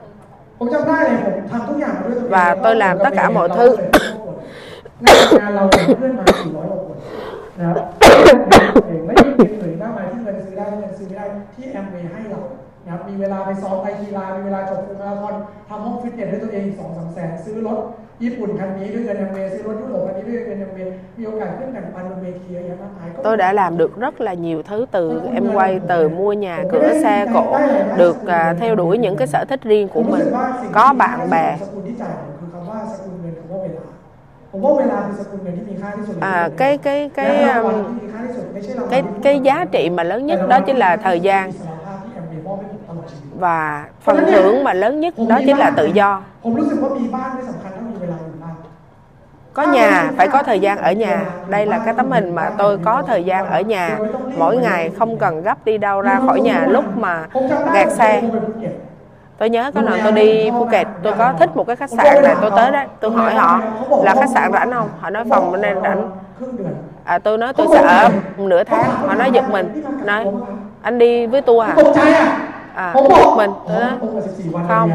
[2.28, 3.76] và tôi làm tất cả mọi thứ
[5.03, 6.97] งานงานเราเป็นเพื่อนมา400กว่าคน
[7.59, 7.77] นะครับ
[8.87, 12.41] เองไม่ได้เงินหรือมากมายที่เงินซื้อได้เงินซื้อไม่ได้ที่แอมเวย์ให้เรา
[12.85, 15.35] นะครับมีเวลาไปซ้อมไตรกีฬามีเวลาจบฟูลมาราธอน
[15.69, 17.79] ทำห้องฟิตเนสด้วยตัวเองอีกสองสามแสนซื้อรถ
[18.23, 26.93] ญี่ปุ่นคันนี้ด้วยเงินแอมเวย์ซื้อรถยุโรปคันนี้ด้วยเงินแอมเวย์มีโอกาสขึ้นแข่งขันบนเวทีเยอะแยะมากมายก็ tôi đã làm được rất là nhiều thứ từ em quay từ mua nhà cửa
[27.03, 27.45] xe cổ
[27.97, 31.19] được à, theo đuổi những cái sở thích riêng của ผมรู้ mình สึกว่าสิ่ง có bạn
[31.33, 31.47] bè
[34.51, 40.03] ผมว่าเวลาคือสกุลเงินที่มีค่าที่สุด à, cái cái และ cái รางวัล um, ที่มีค่าที่สุดไม่ใช่รางวัล cái ที่ cái giá trị mà
[40.11, 43.59] lớn nhất đó chính là thời gian อิสรภาพที่แอมเบย์มอบให้ผมตลอดชีวิต và
[44.05, 46.09] phần thưởng mà lớn nhất đó chính là tự do
[46.43, 48.55] ผมรู้สึกว่ามีบ้านไม่สำคัญเท่ามีเวลาอยู่บ้าน
[49.57, 52.77] có nhà phải có thời gian ở nhà đây là cái tấm hình mà tôi
[52.77, 53.97] có thời gian ở nhà
[54.37, 58.11] mỗi ngày không cần gấp đi đâu ra khỏi nhà lúc mà ผมจำได้ gạt xe
[58.21, 58.73] ผมไปภูเก็ต
[59.38, 62.34] tôi nhớ có lần tôi đi Phuket tôi có thích một cái khách sạn này
[62.40, 63.60] tôi tới đó tôi hỏi họ
[64.04, 64.88] là khách sạn rảnh không?
[65.00, 66.10] Họ nói phòng bên đây rảnh.
[67.04, 70.26] À, tôi nói tôi sẽ ở nửa tháng họ nói giật mình nói
[70.82, 71.76] anh đi với tôi à?
[72.74, 73.50] À giật mình.
[73.68, 73.98] Tôi nói,
[74.68, 74.90] không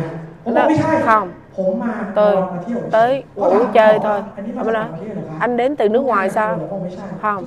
[0.46, 0.68] nó,
[1.06, 1.30] không
[2.16, 2.36] tôi
[2.92, 4.20] tới ngủ chơi thôi.
[4.58, 4.86] Anh nói
[5.40, 6.58] anh đến từ nước ngoài sao?
[7.22, 7.46] Không.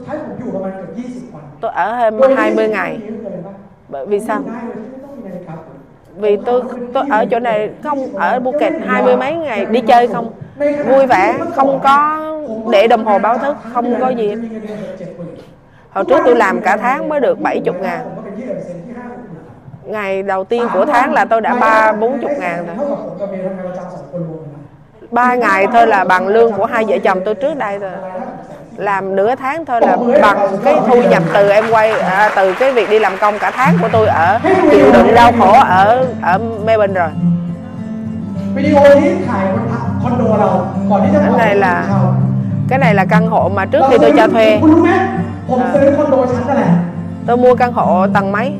[1.60, 2.98] Tôi ở thêm 20 ngày.
[3.88, 4.40] bởi vì sao?
[6.16, 6.62] vì tôi
[6.94, 10.32] tôi ở chỗ này không ở Phuket hai mươi mấy ngày đi chơi không.
[10.86, 12.22] Vui vẻ, không có
[12.70, 14.34] để đồng hồ báo thức, không có gì
[15.90, 18.00] hồi trước tôi làm cả tháng mới được 70 ngàn.
[19.84, 22.76] Ngày đầu tiên của tháng là tôi đã ba, bốn chục ngàn rồi.
[25.10, 27.90] Ba ngày thôi là bằng lương của hai vợ chồng tôi trước đây rồi
[28.76, 32.72] làm nửa tháng thôi là bằng cái thu nhập từ em quay à, từ cái
[32.72, 34.38] việc đi làm công cả tháng của tôi ở
[34.70, 37.08] chịu đựng đau khổ ở ở Melbourne rồi.
[41.12, 41.84] Cái này là
[42.68, 44.60] cái này là căn hộ mà trước khi tôi cho thuê.
[46.56, 46.76] À.
[47.26, 48.54] tôi mua căn hộ tầng mấy?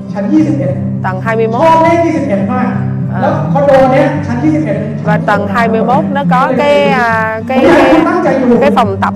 [1.03, 1.61] Tầng 21
[3.13, 3.51] Ờ.
[5.05, 7.67] và tầng 21 nó có cái à, cái
[8.25, 9.15] cái, cái phòng tập.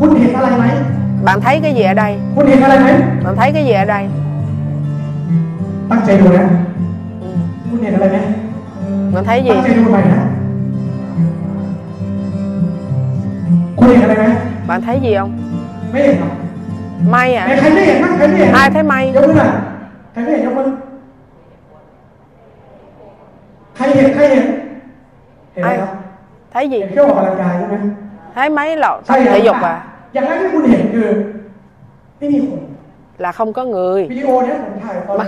[1.25, 2.17] Bạn thấy cái gì ở đây?
[3.25, 4.07] Bạn thấy cái gì ở đây?
[9.15, 9.51] Bạn thấy gì?
[14.67, 15.39] Bạn thấy gì không?
[17.11, 17.47] May à?
[18.55, 19.13] Ai thấy may?
[23.81, 24.45] thấy thiệt thấy thiệt
[25.55, 25.97] hiểu không
[26.53, 27.77] thấy gì cái họ làm dài chứ
[28.35, 31.33] thấy mấy lọ tập thể dục à chẳng lẽ cái quân hiện được
[32.21, 32.49] cái
[33.19, 34.09] là không có người
[35.19, 35.25] mà,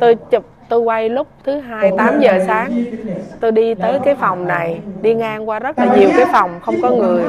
[0.00, 2.84] tôi chụp tôi quay lúc thứ hai 8 giờ sáng
[3.40, 6.74] tôi đi tới cái phòng này đi ngang qua rất là nhiều cái phòng không
[6.82, 7.24] có người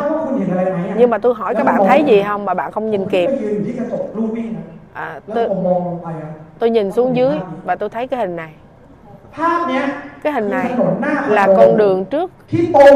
[0.98, 3.30] nhưng mà tôi hỏi các bạn thấy gì không mà bạn không nhìn kịp
[4.94, 5.48] à, tôi,
[6.60, 8.54] tôi nhìn xuống dưới và tôi thấy cái hình này
[10.24, 10.76] cái hình này
[11.28, 12.32] là con đường trước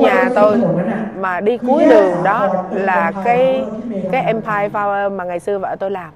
[0.02, 0.62] nhà tôi
[1.18, 3.66] mà đi cuối đường đó là cái
[4.12, 6.10] cái Empire Flower mà ngày xưa vợ tôi làm.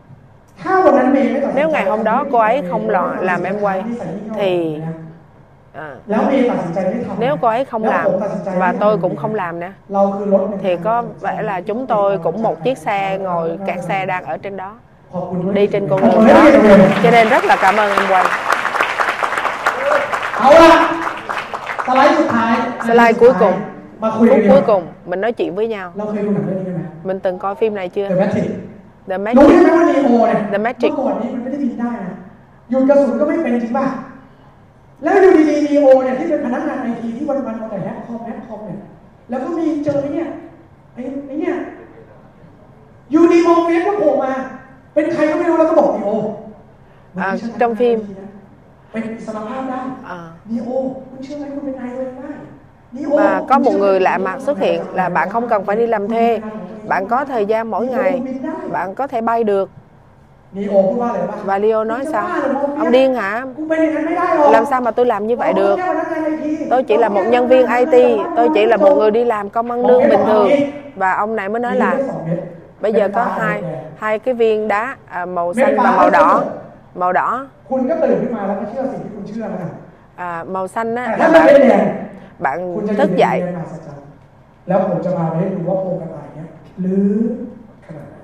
[1.55, 2.89] Nếu ngày hôm đó cô ấy không
[3.19, 3.83] làm em quay
[4.35, 4.79] thì
[5.73, 5.91] À.
[7.19, 8.07] nếu cô ấy không làm
[8.57, 9.71] và tôi cũng không làm nữa.
[10.63, 14.37] thì có vẻ là chúng tôi cũng một chiếc xe ngồi kẹt xe đang ở
[14.37, 14.71] trên đó
[15.53, 16.45] đi trên con đường đó.
[17.03, 18.25] cho nên rất là cảm ơn em quang
[20.40, 20.72] เอาละ
[21.86, 22.52] สไลด์สุดท้าย
[22.86, 23.54] slide cuối cùng
[24.02, 27.52] มาคุยกัน phút ดีก cuối ว่า cùng mình nói chuyện với nhau เราเคยดูหนังเรื่องนี้กันไหม mình từng coi
[27.58, 28.46] phim này chưa The Matrix
[29.10, 32.14] The รู้ Matrix ใช่ไหมว่านีโอเนี่ย The Matrix เมื่อก่อนนี้มันไม่ได้บินได้นะ
[32.70, 33.86] หยุดกระสุนก็ไม่เป็นจริงป่ะ
[35.02, 38.78] แล้วอยู่ดีๆนีโอเนี่ยที่เป็นพนักงานไอทีที่วันๆมาแต่แฮกคอมแฮกคอมเนี่ย
[39.30, 40.28] แล้วก็มีเจอไอ้เนี่ย
[40.94, 41.54] ไอ้ไอ้เนี่ย
[43.10, 44.30] อยูดีมองเฟซก็โผล่มา
[44.94, 46.10] เป็นใครก็ไม่รู้แล้วก็บอกนีโอ
[47.18, 47.28] อ่า
[47.60, 47.98] trong phim
[48.92, 49.80] เป็นอิสรภาพได้
[50.16, 50.18] à.
[50.50, 50.68] นีโอ
[51.08, 52.32] คุณเชื่อไหมคุณเป็นนายตัวเองได้
[52.96, 56.08] นีโอ và có một người lạ mặt xuất hiện là bạn không cần phải đi làm
[56.08, 56.40] thuê
[56.88, 58.22] bạn có thời gian mỗi ngày
[58.72, 59.68] bạn có thể bay được
[60.56, 62.26] นีโอพูดว่าอะไรบ้าง và Leo nói sao
[62.82, 66.82] ông điên hả กูเป็นอย่างนั้นไม่ได้หรอก làm sao mà tôi làm như vậy được แค่พนักงาน IT tôi
[66.88, 67.94] chỉ là một nhân viên IT
[68.36, 70.48] tôi chỉ là một người đi làm công ăn lương bình thường
[70.96, 72.40] và ông này mới nói là มีแค่สองเม็ด
[72.82, 73.62] bây giờ có hai
[74.02, 76.28] hai cái viên đá à, màu xanh và màu đỏ
[77.00, 77.28] màu đỏ
[77.70, 79.70] คุณก็ตื่นขึ้นมาแล้วก็เชื่อสิ่งที่คุณเชื่อแล้วกัน
[80.26, 81.86] à, màu xanh แต่ á ถ้า là มันเป็น bạn แดง
[82.44, 84.04] bạn คุณจะอยู่ thức ใน dậy เดือนมหัศจรรย์
[84.68, 86.48] แล้วผมจะพาไปให้ดูว่าโพรงกระต่ายเนี้ย
[86.84, 86.98] ลึ
[87.28, 87.30] ก
[87.86, 88.16] ขนาดไหน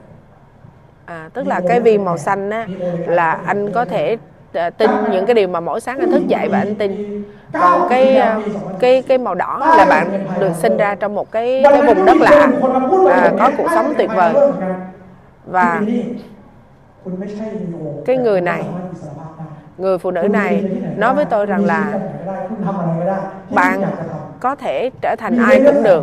[1.14, 2.66] à, tức là cái viên màu xanh á
[3.18, 4.16] là anh có thể
[4.52, 7.22] à, tin những cái điều mà mỗi sáng anh thức dậy và anh tin
[7.52, 8.38] còn cái à,
[8.80, 10.06] cái cái màu đỏ là bạn
[10.40, 12.48] được sinh ra trong một cái cái vùng đất lạ
[13.10, 14.32] à, có cuộc sống tuyệt vời
[15.46, 15.82] và
[18.06, 19.46] cái người này แต่คุณสามารถอิสรภาพได้
[19.82, 20.52] người phụ nữ này
[21.02, 21.82] nói với tôi rằng là
[22.48, 23.16] คุณทำอะไรก็ได้
[23.48, 26.02] ที่คุณ bạn อยากจะทำ có thể trở thành ai cũng được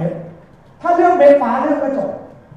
[0.81, 2.09] ถ้าเรื่องเบนฟ้าเรื่องกระจก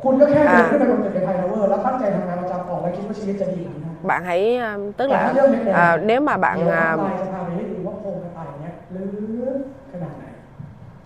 [0.02, 5.52] คุณก็แค่เดิน อ่า ขึ้นไปบนตึกไทยทาวเวอร์แล้วตั้งใจทำงานประจำออกแล้วคิดว่าชีวิตจะดีกว่านี้นะ bạn hãy à, tức Bạn là thấy không?
[5.52, 6.96] Cái này- à, nếu mà เดี๋ยว bạn อ à,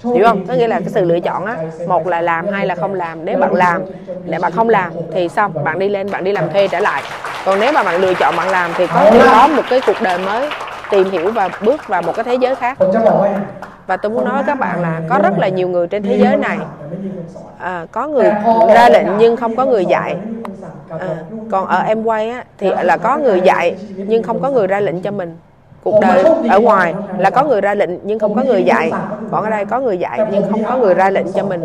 [0.03, 0.48] hiểu không?
[0.48, 1.57] Có nghĩa là cái sự lựa chọn á
[1.88, 3.26] một là làm hai là không làm.
[3.26, 3.82] Nếu bạn làm
[4.26, 7.02] để bạn không làm thì xong bạn đi lên bạn đi làm thuê trở lại.
[7.45, 10.18] Còn nếu mà bạn lựa chọn bạn làm thì có có một cái cuộc đời
[10.18, 10.49] mới
[10.91, 12.78] tìm hiểu và bước vào một cái thế giới khác.
[13.88, 16.18] Và tôi muốn nói với các bạn là có rất là nhiều người trên thế
[16.18, 16.57] giới này.
[17.60, 18.32] À, có người
[18.73, 20.15] ra lệnh nhưng không có người dạy.
[20.99, 21.07] À,
[21.52, 24.80] còn ở em quay á thì là có người dạy nhưng không có người ra
[24.80, 25.38] lệnh cho mình
[25.84, 28.91] cuộc đời ở ngoài là có người ra lệnh nhưng không có người dạy
[29.32, 31.62] còn ở đây có người dạy nhưng không có người ra lệnh cho mình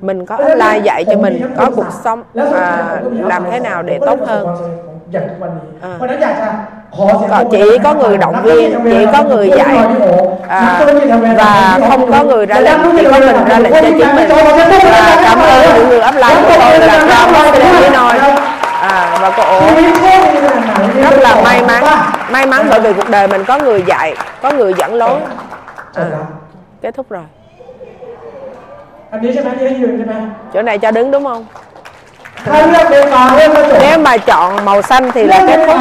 [0.00, 2.22] mình có lai dạy cho mình có cuộc sống
[2.54, 4.46] à, làm thế nào để tốt hơn
[5.80, 5.96] à.
[7.28, 9.78] Còn chỉ có người động viên chỉ có người dạy
[10.48, 10.84] à,
[11.36, 15.20] và không có người ra lệnh chỉ có mình ra lệnh cho chính mình và
[15.24, 17.28] cảm ơn mọi người ấp lòng của tôi là cao
[17.80, 18.18] với nói
[18.80, 19.60] à, và cô
[21.02, 21.84] rất là may mắn
[22.30, 25.20] may mắn bởi vì cuộc đời mình có người dạy có người dẫn lối
[25.94, 26.04] à,
[26.82, 27.24] kết thúc rồi
[30.54, 31.46] chỗ này cho đứng đúng không
[33.80, 35.76] nếu mà chọn màu xanh thì là kết thúc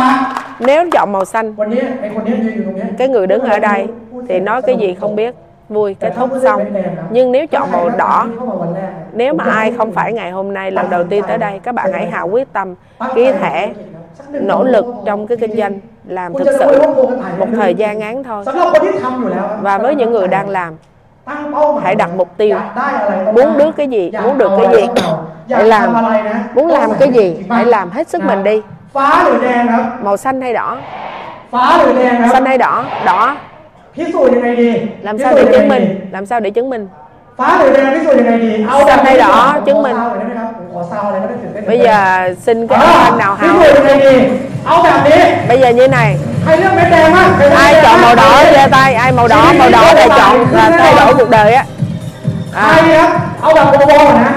[0.60, 1.56] nếu chọn màu xanh
[2.98, 3.88] cái người đứng ở đây
[4.30, 5.35] thì nói cái gì không biết
[5.69, 6.64] vui kết thúc xong
[7.10, 8.27] nhưng nếu chọn màu đỏ
[9.14, 11.94] nếu mà ai không phải ngày hôm nay lần đầu tiên tới đây các bạn
[11.94, 12.76] hãy hào quyết tâm
[13.15, 13.69] ký thẻ
[14.31, 16.81] nỗ lực trong cái kinh doanh làm thực sự
[17.39, 18.45] một thời gian ngắn thôi.
[19.61, 20.73] Và với những người đang làm
[21.84, 22.57] hãy đặt mục tiêu.
[23.34, 24.88] Muốn được cái gì muốn được cái gì
[25.49, 25.94] hãy làm.
[26.56, 28.61] muốn làm cái gì hãy làm hết sức mình đi.
[30.02, 30.77] Màu xanh hay đỏ?
[32.31, 32.85] Xanh hay đỏ?
[33.06, 33.38] Đỏ.
[35.02, 36.10] Làm sao để chứng minh?
[36.11, 36.88] làm sao để chứng minh?
[37.39, 41.90] ฟ้าหรือแดงพิสูจน์ยังไงดีเอาแบบ Xanh hay đỏ ขอ chứng minh ซาวหน่อยได้ไหมครับผมขอซาวอะไรก็ได้ตื่นเต้น bây giờ
[42.47, 44.14] xin cái âm thanh nào พิสูจ hào น์ยังไงดี
[44.66, 46.10] เอาแบบนี้ bây giờ như này
[46.44, 50.06] ใครเลือกเม็ดแดงบ้างใครเลือก ai เม็ดแดง chọn màu บ้าง đỏ giơ tay ai màu đỏ màu đỏ để
[50.18, 51.64] chọn là thay đổi cuộc đời á
[52.55, 53.10] ใคร à, ครับ
[53.40, 54.34] เอาแบบวอลๆนะ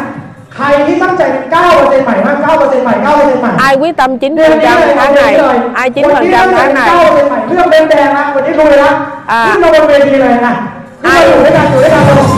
[0.55, 5.31] ใครที่ตั้งใจเป็น9%ใหม่บ้าง9%ใหม่9%ใหม่ ai quyết tâm 9 phần trăm tháng này
[5.73, 8.91] ai 9 phần trăm tháng này 9%ใหม่เลือกเป็นแดงนะวันนี้ลุยนะ
[9.31, 10.53] อ่า ขึ้นมาบนเวทีเลยนะ
[11.02, 11.26] ai?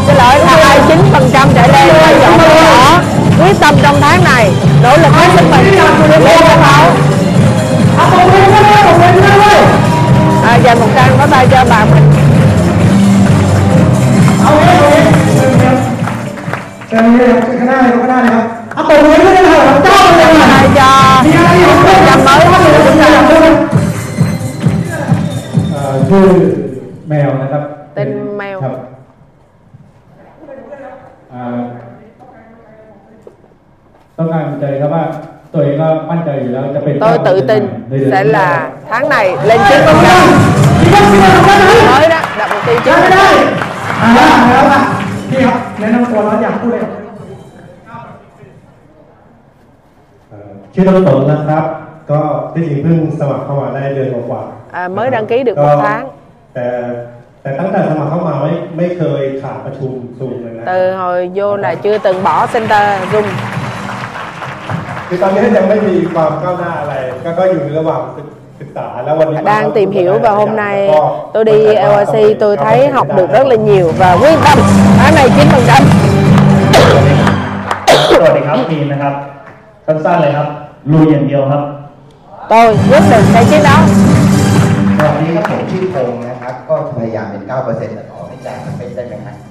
[0.06, 2.98] xin lỗi là ai chín phần trăm trở lên phải dọn bỏ
[3.44, 4.50] quyết tâm trong tháng này
[4.82, 5.91] nỗ lực hết sức mình.
[46.17, 46.81] วแล้วอยากพูดเลย
[50.29, 51.63] เอ่อชื่อต้นตนนะครับ
[52.11, 52.19] ก็
[52.53, 56.03] ที่จริงเพิ่งสมัครเข้ามาได้เดือนกว่าๆ à, mới đăng ký được ก็ một tháng
[56.53, 56.67] แต่
[57.41, 63.25] แต่ตั้งแต่สมัครเข้ามาไม่ไม่เคยขาดประชุมสูงเลยนะ từ hồi vô là chưa từng bỏ center zoom
[65.11, 66.93] คือตอนนี้ยังไม่มีความก้าวหน้าอะไร
[67.23, 68.27] ก็ก็อยู่ในระหว่างศึก
[68.59, 71.01] ศึกษาแล้ววันนี้ đang tìm hiểu và hôm nay ก็
[71.33, 71.59] tôi đi
[71.91, 74.57] LRC tôi thấy học được rất là nhiều và quyết tâm
[74.99, 75.81] tháng này 9 phần trăm
[78.11, 79.13] สวัสดีครับทีมนะครับ
[79.85, 80.47] สั้นๆเลยครับ
[80.91, 81.63] ลุยอย่างเดียวครับ
[82.51, 83.75] tôi quyết định cái chiến đó
[84.97, 89.50] สวัสดีครับผมชื่อพงษ์นะครับ ก็พยายามเป็น 9%แต่ขอไม่แรงมันเป็นได้ไหมฮะขอ à, ไม่แรงก่อนเล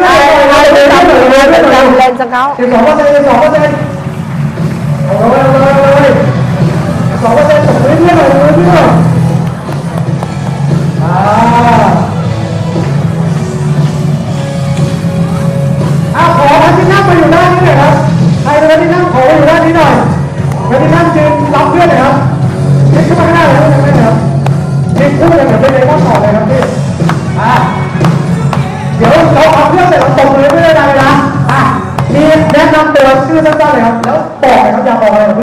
[0.00, 0.18] ด้วย
[0.50, 3.76] ไล่ด้วยไล่ด้วยไล่ด้วยไล่ด้วยเล่นสังเขาสิบสองเปอร์เซ็นต์สิบสองเปอร์เซ็นต์
[5.06, 6.12] เอาเลยเอาเลยเอาเลย
[7.22, 9.26] สองเปอร์เซ็นต์ตกเรื่อยๆเรื่อยๆ
[11.02, 11.12] อ่า
[16.14, 17.94] เอาขอให้ที่นั่งมาอยู่ด้านนี้หน่อยครับ
[18.42, 19.92] ใครเป็นที่นั่งขอมาอยู่ด้านนี้หน่อย
[20.68, 22.14] เป็นที่นั่งยืนรับเพื่อนหน่อยครับ
[22.92, 23.58] ยืนขึ้นมาข้างหน้าเลย
[24.04, 24.14] ครับ
[24.98, 26.60] ยืนขึ้นมาเลยเหมือนเป็นเลมอนต่อเลยครับพี่
[27.40, 27.52] อ่า
[28.96, 31.12] เดี๋ยวเราเอาเพื่องเสร็จเราตรงเลยไม่ได้เลยนะ
[31.50, 31.60] อะ
[32.14, 35.34] มีแนะนำตัวชื่อสั้นๆเลยครับ แล้วบอกเลยครับอยากบอกอะไรกับ